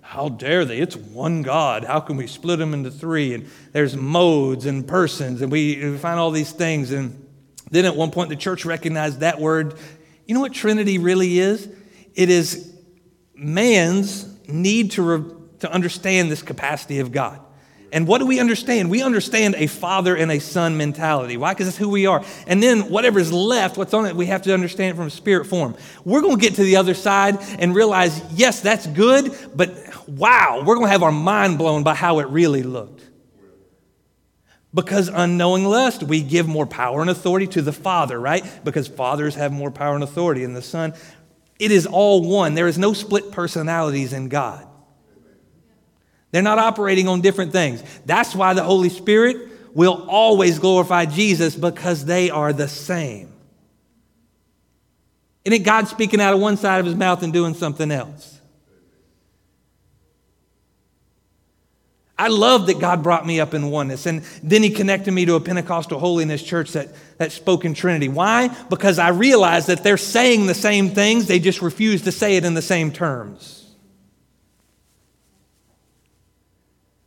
How 0.04 0.30
dare 0.30 0.66
they? 0.66 0.80
It's 0.80 0.96
one 0.96 1.42
God. 1.42 1.86
How 1.86 2.00
can 2.00 2.18
we 2.18 2.28
split 2.28 2.60
them 2.60 2.74
into 2.74 2.92
three? 2.92 3.34
And 3.34 3.50
there's 3.72 3.96
modes 3.96 4.66
and 4.66 4.88
persons, 4.88 5.42
and 5.42 5.52
we 5.52 5.98
find 5.98 6.20
all 6.20 6.30
these 6.30 6.52
things. 6.52 6.92
And 6.92 7.26
then 7.72 7.86
at 7.86 7.96
one 7.96 8.12
point, 8.12 8.30
the 8.30 8.36
church 8.36 8.66
recognized 8.66 9.22
that 9.22 9.40
word. 9.40 9.76
You 10.28 10.36
know 10.36 10.42
what 10.42 10.54
Trinity 10.54 11.00
really 11.00 11.40
is? 11.40 11.68
It 12.14 12.30
is 12.30 12.76
man's 13.34 14.28
need 14.48 14.92
to, 14.92 15.02
re- 15.02 15.36
to 15.60 15.72
understand 15.72 16.30
this 16.30 16.44
capacity 16.44 17.00
of 17.00 17.12
God. 17.12 17.40
And 17.94 18.08
what 18.08 18.18
do 18.18 18.26
we 18.26 18.40
understand? 18.40 18.90
We 18.90 19.04
understand 19.04 19.54
a 19.56 19.68
father 19.68 20.16
and 20.16 20.32
a 20.32 20.40
son 20.40 20.76
mentality. 20.78 21.38
Why? 21.38 21.54
Because 21.54 21.68
that's 21.68 21.78
who 21.78 21.90
we 21.90 22.08
are. 22.08 22.26
And 22.48 22.62
then 22.62 22.90
whatever's 22.90 23.32
left, 23.32 23.78
what's 23.78 23.94
on 23.94 24.08
it, 24.08 24.16
we 24.16 24.26
have 24.26 24.42
to 24.42 24.54
understand 24.54 24.96
it 24.96 24.98
from 24.98 25.12
spirit 25.12 25.46
form. 25.46 25.76
We're 26.04 26.22
going 26.22 26.38
to 26.38 26.42
get 26.42 26.56
to 26.56 26.64
the 26.64 26.78
other 26.78 26.96
side 26.96 27.38
and 27.60 27.76
realize, 27.76 28.20
yes, 28.34 28.62
that's 28.62 28.88
good, 28.88 29.38
but 29.56 29.72
wow, 30.08 30.64
we're 30.66 30.74
going 30.74 30.88
to 30.88 30.92
have 30.92 31.04
our 31.04 31.12
mind 31.12 31.60
blown 31.60 31.84
by 31.84 31.94
how 31.94 32.18
it 32.18 32.28
really 32.30 32.64
looked. 32.64 33.04
Because 34.74 35.08
unknowing 35.08 35.64
lust, 35.64 36.02
we 36.02 36.24
give 36.24 36.48
more 36.48 36.66
power 36.66 37.00
and 37.02 37.12
authority 37.12 37.46
to 37.46 37.62
the 37.62 37.72
Father, 37.72 38.20
right? 38.20 38.44
Because 38.64 38.88
fathers 38.88 39.36
have 39.36 39.52
more 39.52 39.70
power 39.70 39.94
and 39.94 40.04
authority, 40.04 40.44
and 40.44 40.56
the 40.56 40.64
Son. 40.64 40.96
It 41.60 41.70
is 41.70 41.86
all 41.86 42.28
one. 42.28 42.56
There 42.56 42.68
is 42.68 42.80
no 42.80 42.94
split 42.94 43.32
personalities 43.32 44.14
in 44.14 44.30
God. 44.30 44.68
They're 46.34 46.42
not 46.42 46.58
operating 46.58 47.08
on 47.08 47.22
different 47.22 47.52
things. 47.52 47.84
That's 48.08 48.34
why 48.34 48.56
the 48.56 48.64
Holy 48.64 48.90
Spirit 48.90 49.50
will 49.76 50.08
always 50.10 50.58
glorify 50.58 51.06
Jesus 51.06 51.56
because 51.56 52.06
they 52.06 52.32
are 52.32 52.52
the 52.52 52.68
same. 52.68 53.32
Isn't 55.46 55.62
it 55.62 55.64
God 55.64 55.88
speaking 55.88 56.20
out 56.20 56.34
of 56.34 56.40
one 56.40 56.58
side 56.58 56.80
of 56.80 56.88
his 56.88 56.96
mouth 56.96 57.22
and 57.22 57.32
doing 57.32 57.54
something 57.54 57.92
else? 57.92 58.40
I 62.18 62.30
love 62.30 62.66
that 62.66 62.80
God 62.80 63.04
brought 63.04 63.28
me 63.28 63.40
up 63.40 63.54
in 63.54 63.70
oneness. 63.70 64.08
And 64.08 64.24
then 64.42 64.64
He 64.64 64.72
connected 64.72 65.12
me 65.12 65.26
to 65.26 65.36
a 65.36 65.40
Pentecostal 65.40 66.00
holiness 66.00 66.42
church 66.42 66.72
that, 66.72 66.90
that 67.18 67.32
spoke 67.32 67.64
in 67.64 67.76
Trinity. 67.76 68.08
Why? 68.08 68.48
Because 68.70 68.98
I 68.98 69.10
realized 69.10 69.68
that 69.68 69.84
they're 69.84 69.98
saying 69.98 70.48
the 70.48 70.54
same 70.54 70.90
things, 70.90 71.28
they 71.28 71.40
just 71.40 71.62
refuse 71.62 72.04
to 72.04 72.12
say 72.12 72.38
it 72.38 72.46
in 72.46 72.54
the 72.54 72.62
same 72.62 72.92
terms. 72.92 73.63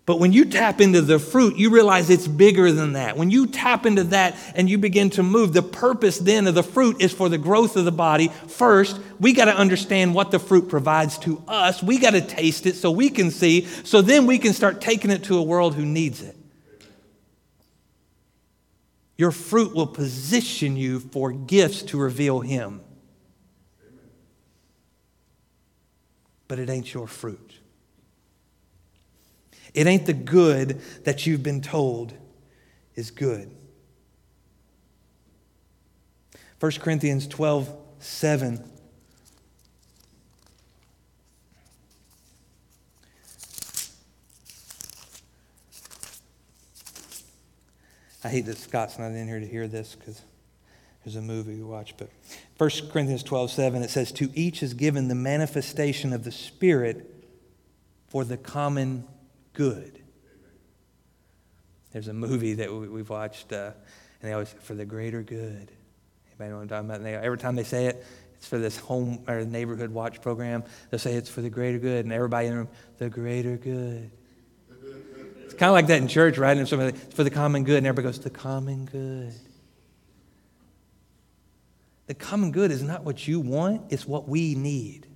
But 0.07 0.21
when 0.21 0.33
you 0.33 0.45
tap 0.45 0.81
into 0.81 1.03
the 1.03 1.19
fruit, 1.19 1.57
you 1.57 1.69
realize 1.69 2.11
it's 2.11 2.29
bigger 2.29 2.71
than 2.71 2.93
that. 2.93 3.17
When 3.17 3.29
you 3.29 3.49
tap 3.49 3.85
into 3.85 4.05
that 4.05 4.37
and 4.55 4.71
you 4.71 4.79
begin 4.79 5.11
to 5.11 5.25
move, 5.25 5.53
the 5.53 5.63
purpose 5.63 6.19
then 6.19 6.47
of 6.47 6.55
the 6.55 6.63
fruit 6.63 7.03
is 7.03 7.13
for 7.13 7.29
the 7.29 7.39
growth 7.39 7.77
of 7.77 7.85
the 7.85 7.93
body. 7.93 8.29
First, 8.29 9.01
we 9.19 9.33
got 9.33 9.47
to 9.47 9.57
understand 9.57 10.15
what 10.15 10.31
the 10.31 10.39
fruit 10.39 10.69
provides 10.69 11.19
to 11.19 11.43
us. 11.49 11.83
We 11.83 11.99
got 11.99 12.13
to 12.13 12.21
taste 12.21 12.67
it 12.67 12.77
so 12.77 12.93
we 12.93 13.11
can 13.11 13.33
see, 13.33 13.67
so 13.83 14.01
then 14.01 14.27
we 14.27 14.39
can 14.39 14.53
start 14.53 14.81
taking 14.81 15.11
it 15.11 15.25
to 15.25 15.39
a 15.39 15.43
world 15.43 15.75
who 15.75 15.85
needs 15.85 16.23
it. 16.23 16.37
Your 19.17 19.33
fruit 19.33 19.75
will 19.75 19.89
position 19.89 20.77
you 20.77 21.01
for 21.01 21.33
gifts 21.33 21.83
to 21.83 21.99
reveal 21.99 22.41
Him. 22.41 22.81
But 26.47 26.61
it 26.61 26.71
ain't 26.71 26.95
your 26.95 27.09
fruit. 27.09 27.46
It 29.77 29.87
ain't 29.87 30.07
the 30.07 30.15
good 30.15 30.81
that 31.05 31.27
you've 31.27 31.43
been 31.43 31.61
told 31.61 32.15
is 32.95 33.11
good. 33.11 33.55
1 36.59 36.73
Corinthians 36.81 37.29
12, 37.29 37.77
7. 37.99 38.71
I 48.25 48.29
hate 48.29 48.47
that 48.47 48.57
Scott's 48.57 48.99
not 48.99 49.13
in 49.13 49.29
here 49.29 49.39
to 49.39 49.47
hear 49.47 49.69
this 49.69 49.95
because 49.95 50.23
there's 51.05 51.17
a 51.17 51.21
movie 51.21 51.55
we 51.55 51.63
watch. 51.63 51.95
But 51.99 52.09
1 52.57 52.71
Corinthians 52.91 53.23
12, 53.23 53.51
7, 53.51 53.83
it 53.83 53.91
says, 53.91 54.11
To 54.13 54.31
each 54.35 54.63
is 54.63 54.73
given 54.73 55.09
the 55.09 55.15
manifestation 55.15 56.15
of 56.15 56.25
the 56.25 56.33
Spirit 56.33 57.27
for 58.09 58.25
the 58.25 58.39
common 58.39 59.05
good. 59.57 60.03
There's 61.93 62.09
a 62.09 62.13
movie 62.13 62.53
that 62.55 62.71
we've 62.73 63.09
watched, 63.09 63.55
uh, 63.55 63.73
and 64.21 64.29
they 64.29 64.33
always 64.35 64.55
for 64.61 64.75
the 64.75 64.85
greater 64.85 65.23
good. 65.23 65.73
Anybody 66.29 66.51
know 66.51 66.57
what 66.57 66.63
I'm 66.63 66.69
talking 66.69 66.91
about? 66.91 67.03
They, 67.03 67.15
every 67.15 67.39
time 67.39 67.57
they 67.57 67.65
say 67.65 67.87
it, 67.87 68.05
it's 68.35 68.47
for 68.47 68.59
this 68.59 68.77
home 68.77 69.25
or 69.27 69.45
neighborhood 69.47 69.91
watch 69.91 70.21
program. 70.21 70.63
They'll 70.91 71.01
say 71.01 71.15
it's 71.15 71.31
for 71.31 71.41
the 71.41 71.49
greater 71.49 71.79
good, 71.79 72.05
and 72.05 72.13
everybody 72.13 72.49
in 72.49 72.53
the 72.53 72.59
room, 72.59 72.69
the 72.99 73.09
greater 73.09 73.57
good. 73.57 74.11
It's 75.45 75.55
kind 75.55 75.71
of 75.71 75.73
like 75.73 75.87
that 75.87 76.03
in 76.03 76.09
church, 76.09 76.37
right? 76.37 76.55
And 76.55 76.69
somebody, 76.69 76.91
it's 76.95 77.15
for 77.15 77.25
the 77.25 77.31
common 77.31 77.65
good, 77.65 77.79
and 77.79 77.87
everybody 77.87 78.13
goes, 78.13 78.23
the 78.23 78.29
common 78.29 78.85
good. 78.85 79.33
The 82.09 82.15
common 82.15 82.53
good 82.53 82.71
is 82.71 82.83
not 82.83 83.05
what 83.05 83.27
you 83.27 83.41
want; 83.41 83.91
it's 83.91 84.07
what 84.07 84.29
we 84.29 84.55
need. 84.55 85.07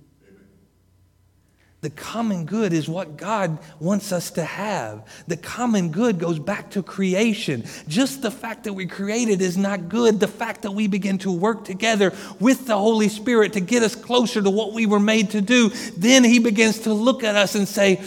The 1.81 1.89
common 1.89 2.45
good 2.45 2.73
is 2.73 2.87
what 2.87 3.17
God 3.17 3.57
wants 3.79 4.11
us 4.11 4.29
to 4.31 4.43
have. 4.43 5.03
The 5.27 5.35
common 5.35 5.89
good 5.89 6.19
goes 6.19 6.37
back 6.37 6.69
to 6.71 6.83
creation. 6.83 7.65
Just 7.87 8.21
the 8.21 8.29
fact 8.29 8.65
that 8.65 8.73
we 8.73 8.85
created 8.85 9.41
is 9.41 9.57
not 9.57 9.89
good. 9.89 10.19
The 10.19 10.27
fact 10.27 10.61
that 10.61 10.71
we 10.71 10.85
begin 10.85 11.17
to 11.19 11.31
work 11.31 11.65
together 11.65 12.13
with 12.39 12.67
the 12.67 12.77
Holy 12.77 13.09
Spirit 13.09 13.53
to 13.53 13.61
get 13.61 13.81
us 13.81 13.95
closer 13.95 14.43
to 14.43 14.49
what 14.49 14.73
we 14.73 14.85
were 14.85 14.99
made 14.99 15.31
to 15.31 15.41
do, 15.41 15.69
then 15.97 16.23
He 16.23 16.37
begins 16.37 16.81
to 16.81 16.93
look 16.93 17.23
at 17.23 17.35
us 17.35 17.55
and 17.55 17.67
say, 17.67 17.99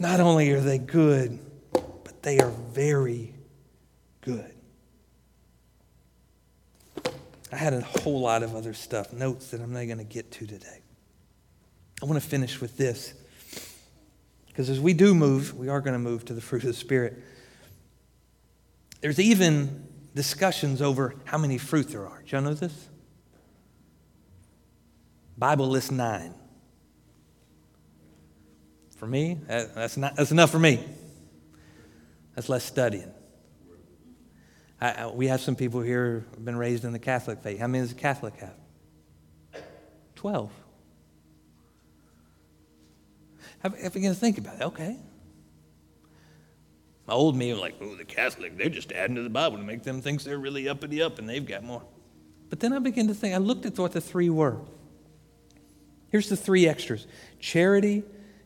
not 0.00 0.18
only 0.18 0.50
are 0.50 0.60
they 0.60 0.78
good, 0.78 1.38
but 1.72 2.22
they 2.24 2.40
are 2.40 2.50
very 2.50 3.34
good. 4.20 4.52
I 7.52 7.56
had 7.56 7.72
a 7.72 7.82
whole 7.82 8.20
lot 8.20 8.42
of 8.42 8.56
other 8.56 8.74
stuff, 8.74 9.12
notes 9.12 9.52
that 9.52 9.60
I'm 9.60 9.72
not 9.72 9.84
going 9.84 9.98
to 9.98 10.04
get 10.04 10.32
to 10.32 10.46
today. 10.46 10.80
I 12.04 12.06
want 12.06 12.22
to 12.22 12.28
finish 12.28 12.60
with 12.60 12.76
this. 12.76 13.14
Because 14.48 14.68
as 14.68 14.78
we 14.78 14.92
do 14.92 15.14
move, 15.14 15.56
we 15.56 15.70
are 15.70 15.80
going 15.80 15.94
to 15.94 15.98
move 15.98 16.26
to 16.26 16.34
the 16.34 16.40
fruit 16.42 16.62
of 16.62 16.66
the 16.66 16.74
Spirit. 16.74 17.18
There's 19.00 19.18
even 19.18 19.88
discussions 20.14 20.82
over 20.82 21.14
how 21.24 21.38
many 21.38 21.56
fruit 21.56 21.88
there 21.88 22.06
are. 22.06 22.22
Do 22.22 22.36
y'all 22.36 22.44
know 22.44 22.52
this? 22.52 22.90
Bible 25.38 25.66
lists 25.66 25.90
nine. 25.90 26.34
For 28.96 29.06
me, 29.06 29.38
that's, 29.46 29.96
not, 29.96 30.14
that's 30.14 30.30
enough 30.30 30.50
for 30.50 30.58
me. 30.58 30.84
That's 32.34 32.50
less 32.50 32.64
studying. 32.64 33.10
I, 34.78 34.90
I, 34.90 35.06
we 35.06 35.28
have 35.28 35.40
some 35.40 35.56
people 35.56 35.80
here 35.80 36.26
who 36.28 36.36
have 36.36 36.44
been 36.44 36.56
raised 36.56 36.84
in 36.84 36.92
the 36.92 36.98
Catholic 36.98 37.38
faith. 37.38 37.60
How 37.60 37.66
many 37.66 37.82
does 37.82 37.92
a 37.92 37.94
Catholic 37.94 38.34
have? 38.36 39.62
Twelve. 40.14 40.50
I, 43.64 43.70
I 43.86 43.88
began 43.88 44.12
to 44.12 44.18
think 44.18 44.38
about 44.38 44.56
it. 44.56 44.62
Okay. 44.62 44.98
My 47.06 47.14
old 47.14 47.36
me 47.36 47.52
was 47.52 47.60
like, 47.60 47.74
oh, 47.80 47.96
the 47.96 48.04
Catholic, 48.04 48.56
they're 48.56 48.68
just 48.68 48.92
adding 48.92 49.16
to 49.16 49.22
the 49.22 49.30
Bible 49.30 49.56
to 49.58 49.62
make 49.62 49.82
them 49.82 50.00
think 50.00 50.22
they're 50.22 50.38
really 50.38 50.68
uppity 50.68 51.02
up 51.02 51.18
and 51.18 51.28
they've 51.28 51.44
got 51.44 51.62
more. 51.62 51.82
But 52.48 52.60
then 52.60 52.72
I 52.72 52.78
began 52.78 53.08
to 53.08 53.14
think, 53.14 53.34
I 53.34 53.38
looked 53.38 53.66
at 53.66 53.78
what 53.78 53.92
the 53.92 54.00
three 54.00 54.30
were. 54.30 54.60
Here's 56.10 56.28
the 56.28 56.36
three 56.36 56.68
extras 56.68 57.06
charity, 57.40 58.04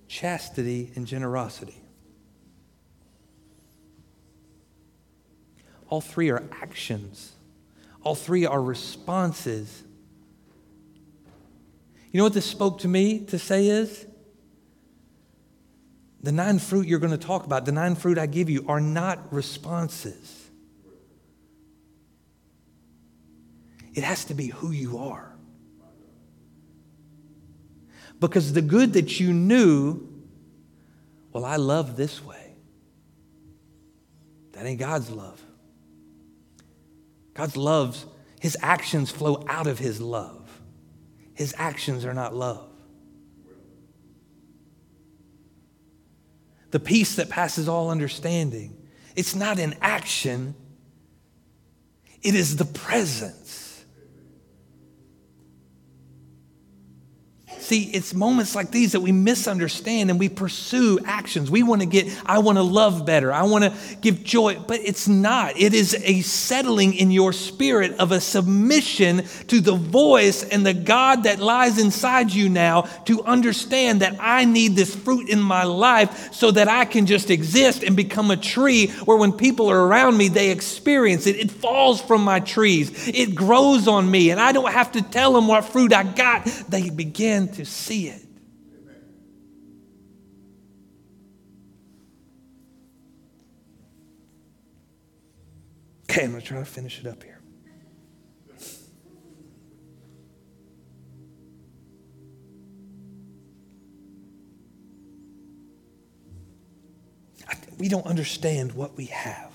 chastity, 0.09 0.91
and 0.97 1.07
generosity. 1.07 1.83
all 5.89 6.01
three 6.01 6.31
are 6.31 6.43
actions, 6.61 7.33
all 8.03 8.15
three 8.15 8.47
are 8.47 8.61
responses. 8.61 9.83
You 12.13 12.19
know 12.19 12.25
what 12.25 12.35
this 12.35 12.47
spoke 12.47 12.79
to 12.81 12.89
me 12.89 13.21
to 13.27 13.39
say 13.39 13.69
is? 13.69 14.07
The 16.23 16.33
nine 16.33 16.59
fruit 16.59 16.87
you're 16.87 16.99
going 16.99 17.13
to 17.13 17.19
talk 17.19 17.45
about, 17.45 17.65
the 17.65 17.73
nine 17.73 17.95
fruit 17.95 18.19
I 18.19 18.27
give 18.27 18.51
you, 18.51 18.65
are 18.69 18.81
not 18.81 19.33
responses. 19.33 20.51
It 23.95 24.05
has 24.05 24.25
to 24.27 24.35
be 24.35 24.49
who 24.49 24.71
you 24.71 24.99
are. 24.99 25.35
Because 28.21 28.53
the 28.53 28.63
good 28.63 28.95
that 28.95 29.21
you 29.21 29.33
knew, 29.33 30.09
well, 31.33 31.45
I 31.45 31.57
love 31.57 31.97
this 31.97 32.25
way. 32.25 32.57
That 34.53 34.67
ain't 34.67 34.81
God's 34.81 35.11
love. 35.11 35.41
God's 37.35 37.57
loves, 37.57 38.07
his 38.41 38.57
actions 38.61 39.13
flow 39.13 39.45
out 39.49 39.69
of 39.69 39.79
his 39.79 40.01
love. 40.01 40.61
His 41.35 41.55
actions 41.57 42.05
are 42.05 42.15
not 42.15 42.35
love. 42.35 42.68
The 46.71 46.81
peace 46.81 47.17
that 47.17 47.29
passes 47.29 47.69
all 47.69 47.91
understanding, 47.91 48.77
it's 49.17 49.35
not 49.35 49.59
an 49.59 49.75
action, 49.81 50.55
it 52.23 52.35
is 52.35 52.57
the 52.57 52.65
presence. 52.65 53.68
See, 57.69 57.83
it's 57.83 58.15
moments 58.15 58.55
like 58.55 58.71
these 58.71 58.93
that 58.93 59.01
we 59.01 59.13
misunderstand 59.13 60.09
and 60.09 60.19
we 60.19 60.31
pursue 60.31 61.01
actions. 61.05 61.51
We 61.51 61.63
want 61.63 61.83
to 61.83 61.87
get, 61.87 62.11
I 62.25 62.39
want 62.39 62.57
to 62.57 62.63
love 62.63 63.05
better. 63.05 63.31
I 63.31 63.43
want 63.43 63.65
to 63.65 63.75
give 64.01 64.25
joy, 64.25 64.59
but 64.59 64.81
it's 64.81 65.07
not. 65.07 65.55
It 65.61 65.75
is 65.75 65.95
a 66.03 66.23
settling 66.23 66.95
in 66.95 67.11
your 67.11 67.35
spirit 67.35 67.93
of 67.99 68.11
a 68.11 68.23
submission 68.23 69.25
to 69.49 69.61
the 69.61 69.75
voice 69.75 70.43
and 70.45 70.65
the 70.65 70.73
God 70.73 71.25
that 71.25 71.41
lies 71.41 71.79
inside 71.79 72.33
you 72.33 72.49
now 72.49 72.89
to 73.05 73.23
understand 73.25 74.01
that 74.01 74.17
I 74.19 74.47
need 74.47 74.75
this 74.75 74.97
fruit 74.97 75.29
in 75.29 75.39
my 75.39 75.65
life 75.65 76.33
so 76.33 76.51
that 76.53 76.69
I 76.69 76.87
can 76.87 77.05
just 77.05 77.29
exist 77.29 77.83
and 77.83 77.95
become 77.95 78.31
a 78.31 78.39
tree 78.39 78.87
where 79.05 79.19
when 79.19 79.33
people 79.33 79.71
are 79.71 79.87
around 79.87 80.17
me, 80.17 80.29
they 80.29 80.53
experience 80.53 81.27
it. 81.27 81.37
It 81.37 81.51
falls 81.51 82.01
from 82.01 82.25
my 82.25 82.41
trees, 82.41 83.09
it 83.09 83.35
grows 83.35 83.87
on 83.87 84.11
me, 84.11 84.31
and 84.31 84.41
I 84.41 84.53
don't 84.53 84.73
have 84.73 84.93
to 84.93 85.03
tell 85.03 85.35
them 85.35 85.49
what 85.49 85.67
fruit 85.67 85.93
I 85.93 86.05
got. 86.05 86.47
They 86.71 86.89
begin 86.89 87.58
to 87.59 87.65
see 87.65 88.07
it. 88.07 88.25
Okay, 96.09 96.23
I'm 96.23 96.31
going 96.31 96.41
to 96.41 96.47
try 96.47 96.61
to 96.61 96.65
finish 96.65 97.01
it 97.01 97.07
up 97.09 97.21
here. 97.25 97.35
we 107.79 107.89
don't 107.89 108.07
understand 108.07 108.73
what 108.73 108.97
we 108.97 109.07
have. 109.07 109.48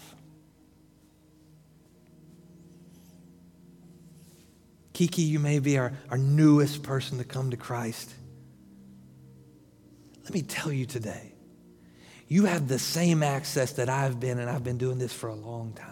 Kiki, 4.94 5.24
you 5.24 5.40
may 5.40 5.60
be 5.60 5.78
our, 5.78 5.94
our 6.10 6.18
newest 6.18 6.84
person 6.84 7.18
to 7.18 7.24
come 7.24 7.52
to 7.52 7.58
Christ. 7.58 8.14
Let 10.24 10.34
me 10.34 10.44
tell 10.44 10.72
you 10.72 10.86
today, 10.86 11.34
you 12.28 12.46
have 12.46 12.68
the 12.68 12.80
same 12.80 13.22
access 13.22 13.74
that 13.74 13.90
I've 13.90 14.20
been, 14.20 14.40
and 14.40 14.50
I've 14.50 14.64
been 14.64 14.78
doing 14.78 15.00
this 15.00 15.12
for 15.12 15.28
a 15.28 15.36
long 15.36 15.74
time. 15.74 15.90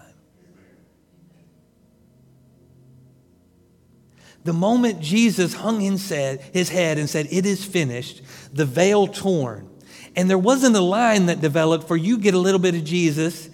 The 4.43 4.53
moment 4.53 5.01
Jesus 5.01 5.53
hung 5.53 5.79
his 5.81 6.09
head 6.09 6.97
and 6.97 7.09
said, 7.09 7.27
It 7.29 7.45
is 7.45 7.63
finished, 7.63 8.21
the 8.53 8.65
veil 8.65 9.07
torn. 9.07 9.69
And 10.15 10.29
there 10.29 10.37
wasn't 10.37 10.75
a 10.75 10.81
line 10.81 11.27
that 11.27 11.41
developed 11.41 11.87
for 11.87 11.95
you 11.95 12.17
get 12.17 12.33
a 12.33 12.39
little 12.39 12.59
bit 12.59 12.75
of 12.75 12.83
Jesus, 12.83 13.49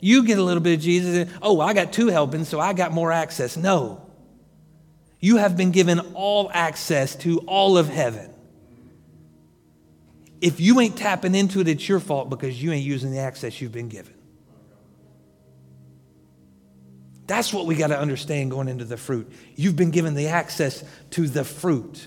you 0.00 0.24
get 0.24 0.38
a 0.38 0.42
little 0.42 0.62
bit 0.62 0.74
of 0.74 0.80
Jesus, 0.80 1.28
and 1.28 1.38
oh, 1.42 1.60
I 1.60 1.74
got 1.74 1.92
two 1.92 2.08
helpings, 2.08 2.48
so 2.48 2.58
I 2.58 2.72
got 2.72 2.92
more 2.92 3.12
access. 3.12 3.56
No. 3.56 4.11
You 5.22 5.36
have 5.36 5.56
been 5.56 5.70
given 5.70 6.00
all 6.14 6.50
access 6.52 7.14
to 7.16 7.38
all 7.46 7.78
of 7.78 7.88
heaven. 7.88 8.28
If 10.40 10.58
you 10.58 10.80
ain't 10.80 10.96
tapping 10.96 11.36
into 11.36 11.60
it, 11.60 11.68
it's 11.68 11.88
your 11.88 12.00
fault 12.00 12.28
because 12.28 12.60
you 12.60 12.72
ain't 12.72 12.84
using 12.84 13.12
the 13.12 13.20
access 13.20 13.60
you've 13.60 13.70
been 13.70 13.88
given. 13.88 14.14
That's 17.28 17.52
what 17.54 17.66
we 17.66 17.76
got 17.76 17.86
to 17.86 17.98
understand 17.98 18.50
going 18.50 18.66
into 18.66 18.84
the 18.84 18.96
fruit. 18.96 19.30
You've 19.54 19.76
been 19.76 19.92
given 19.92 20.14
the 20.14 20.26
access 20.26 20.82
to 21.10 21.28
the 21.28 21.44
fruit. 21.44 22.04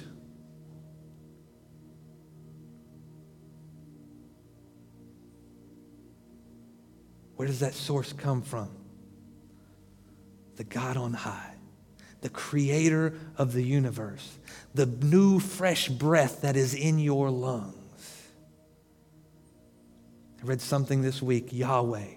Where 7.37 7.47
does 7.47 7.61
that 7.61 7.75
source 7.75 8.11
come 8.11 8.41
from? 8.41 8.69
The 10.57 10.65
God 10.65 10.97
on 10.97 11.13
high 11.13 11.54
the 12.25 12.29
creator 12.29 13.13
of 13.37 13.53
the 13.53 13.61
universe, 13.61 14.39
the 14.73 14.87
new, 14.87 15.39
fresh 15.39 15.89
breath 15.89 16.41
that 16.41 16.55
is 16.55 16.73
in 16.73 16.97
your 16.97 17.29
lungs. 17.29 17.75
I 20.41 20.47
read 20.47 20.59
something 20.59 21.03
this 21.03 21.21
week 21.21 21.49
Yahweh. 21.51 22.15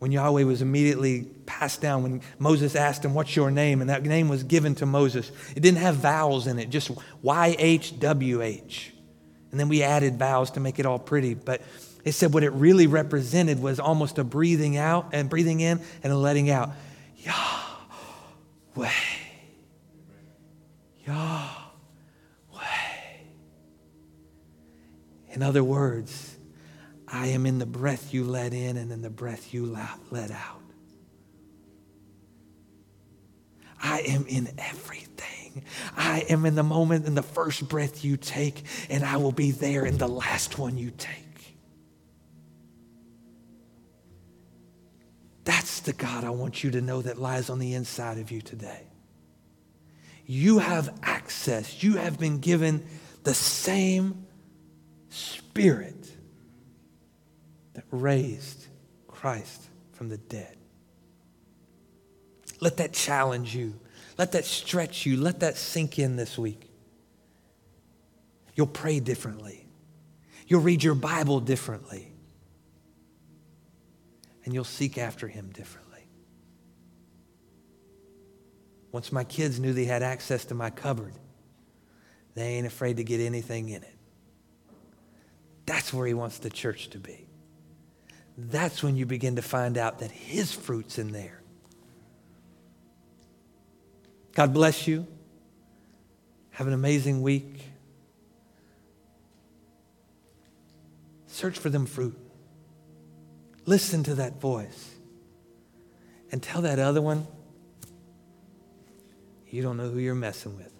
When 0.00 0.10
Yahweh 0.10 0.42
was 0.42 0.62
immediately 0.62 1.28
passed 1.46 1.80
down, 1.80 2.02
when 2.02 2.22
Moses 2.40 2.74
asked 2.74 3.04
him, 3.04 3.14
What's 3.14 3.36
your 3.36 3.52
name? 3.52 3.82
And 3.82 3.88
that 3.88 4.02
name 4.02 4.28
was 4.28 4.42
given 4.42 4.74
to 4.74 4.84
Moses. 4.84 5.30
It 5.54 5.60
didn't 5.60 5.78
have 5.78 5.94
vowels 5.94 6.48
in 6.48 6.58
it, 6.58 6.68
just 6.68 6.90
YHWH. 7.22 8.90
And 9.52 9.60
then 9.60 9.68
we 9.68 9.84
added 9.84 10.18
vowels 10.18 10.50
to 10.52 10.60
make 10.60 10.80
it 10.80 10.86
all 10.86 10.98
pretty. 10.98 11.34
But 11.34 11.62
it 12.04 12.12
said 12.14 12.34
what 12.34 12.42
it 12.42 12.50
really 12.50 12.88
represented 12.88 13.62
was 13.62 13.78
almost 13.78 14.18
a 14.18 14.24
breathing 14.24 14.76
out 14.76 15.10
and 15.12 15.30
breathing 15.30 15.60
in 15.60 15.80
and 16.02 16.12
a 16.12 16.16
letting 16.16 16.50
out. 16.50 16.70
Yah 17.18 17.51
way. 18.74 18.90
Yahweh. 21.06 21.56
In 25.30 25.42
other 25.42 25.64
words, 25.64 26.36
I 27.08 27.28
am 27.28 27.46
in 27.46 27.58
the 27.58 27.66
breath 27.66 28.14
you 28.14 28.24
let 28.24 28.52
in 28.54 28.76
and 28.76 28.92
in 28.92 29.02
the 29.02 29.10
breath 29.10 29.52
you 29.52 29.76
let 30.10 30.30
out. 30.30 30.60
I 33.82 34.00
am 34.00 34.26
in 34.26 34.48
everything. 34.58 35.64
I 35.96 36.20
am 36.28 36.46
in 36.46 36.54
the 36.54 36.62
moment 36.62 37.06
in 37.06 37.14
the 37.14 37.22
first 37.22 37.68
breath 37.68 38.04
you 38.04 38.16
take, 38.16 38.64
and 38.88 39.04
I 39.04 39.16
will 39.16 39.32
be 39.32 39.50
there 39.50 39.84
in 39.84 39.98
the 39.98 40.08
last 40.08 40.58
one 40.58 40.78
you 40.78 40.92
take. 40.96 41.21
That's 45.44 45.80
the 45.80 45.92
God 45.92 46.24
I 46.24 46.30
want 46.30 46.62
you 46.62 46.70
to 46.72 46.80
know 46.80 47.02
that 47.02 47.18
lies 47.18 47.50
on 47.50 47.58
the 47.58 47.74
inside 47.74 48.18
of 48.18 48.30
you 48.30 48.40
today. 48.40 48.86
You 50.24 50.58
have 50.58 50.98
access, 51.02 51.82
you 51.82 51.96
have 51.96 52.18
been 52.18 52.38
given 52.38 52.86
the 53.24 53.34
same 53.34 54.26
Spirit 55.08 56.10
that 57.74 57.84
raised 57.90 58.66
Christ 59.08 59.62
from 59.92 60.08
the 60.08 60.16
dead. 60.16 60.56
Let 62.60 62.78
that 62.78 62.92
challenge 62.92 63.54
you. 63.54 63.78
Let 64.16 64.32
that 64.32 64.44
stretch 64.44 65.04
you. 65.04 65.16
Let 65.16 65.40
that 65.40 65.56
sink 65.56 65.98
in 65.98 66.16
this 66.16 66.38
week. 66.38 66.70
You'll 68.54 68.66
pray 68.68 69.00
differently. 69.00 69.66
You'll 70.46 70.60
read 70.60 70.82
your 70.82 70.94
Bible 70.94 71.40
differently 71.40 72.11
and 74.44 74.54
you'll 74.54 74.64
seek 74.64 74.98
after 74.98 75.28
him 75.28 75.50
differently. 75.50 76.06
Once 78.90 79.10
my 79.10 79.24
kids 79.24 79.58
knew 79.58 79.72
they 79.72 79.86
had 79.86 80.02
access 80.02 80.44
to 80.46 80.54
my 80.54 80.70
cupboard, 80.70 81.14
they 82.34 82.54
ain't 82.54 82.66
afraid 82.66 82.98
to 82.98 83.04
get 83.04 83.20
anything 83.20 83.68
in 83.68 83.82
it. 83.82 83.96
That's 85.66 85.92
where 85.92 86.06
he 86.06 86.14
wants 86.14 86.38
the 86.38 86.50
church 86.50 86.90
to 86.90 86.98
be. 86.98 87.26
That's 88.36 88.82
when 88.82 88.96
you 88.96 89.06
begin 89.06 89.36
to 89.36 89.42
find 89.42 89.78
out 89.78 90.00
that 90.00 90.10
his 90.10 90.52
fruit's 90.52 90.98
in 90.98 91.12
there. 91.12 91.42
God 94.34 94.52
bless 94.54 94.86
you. 94.86 95.06
Have 96.50 96.66
an 96.66 96.72
amazing 96.72 97.22
week. 97.22 97.62
Search 101.26 101.58
for 101.58 101.70
them 101.70 101.86
fruit. 101.86 102.18
Listen 103.64 104.02
to 104.04 104.14
that 104.16 104.40
voice. 104.40 104.94
And 106.30 106.42
tell 106.42 106.62
that 106.62 106.78
other 106.78 107.02
one, 107.02 107.26
you 109.48 109.62
don't 109.62 109.76
know 109.76 109.90
who 109.90 109.98
you're 109.98 110.14
messing 110.14 110.56
with. 110.56 110.72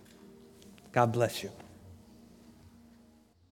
God 0.93 1.12
bless 1.12 1.43
you. 1.43 1.51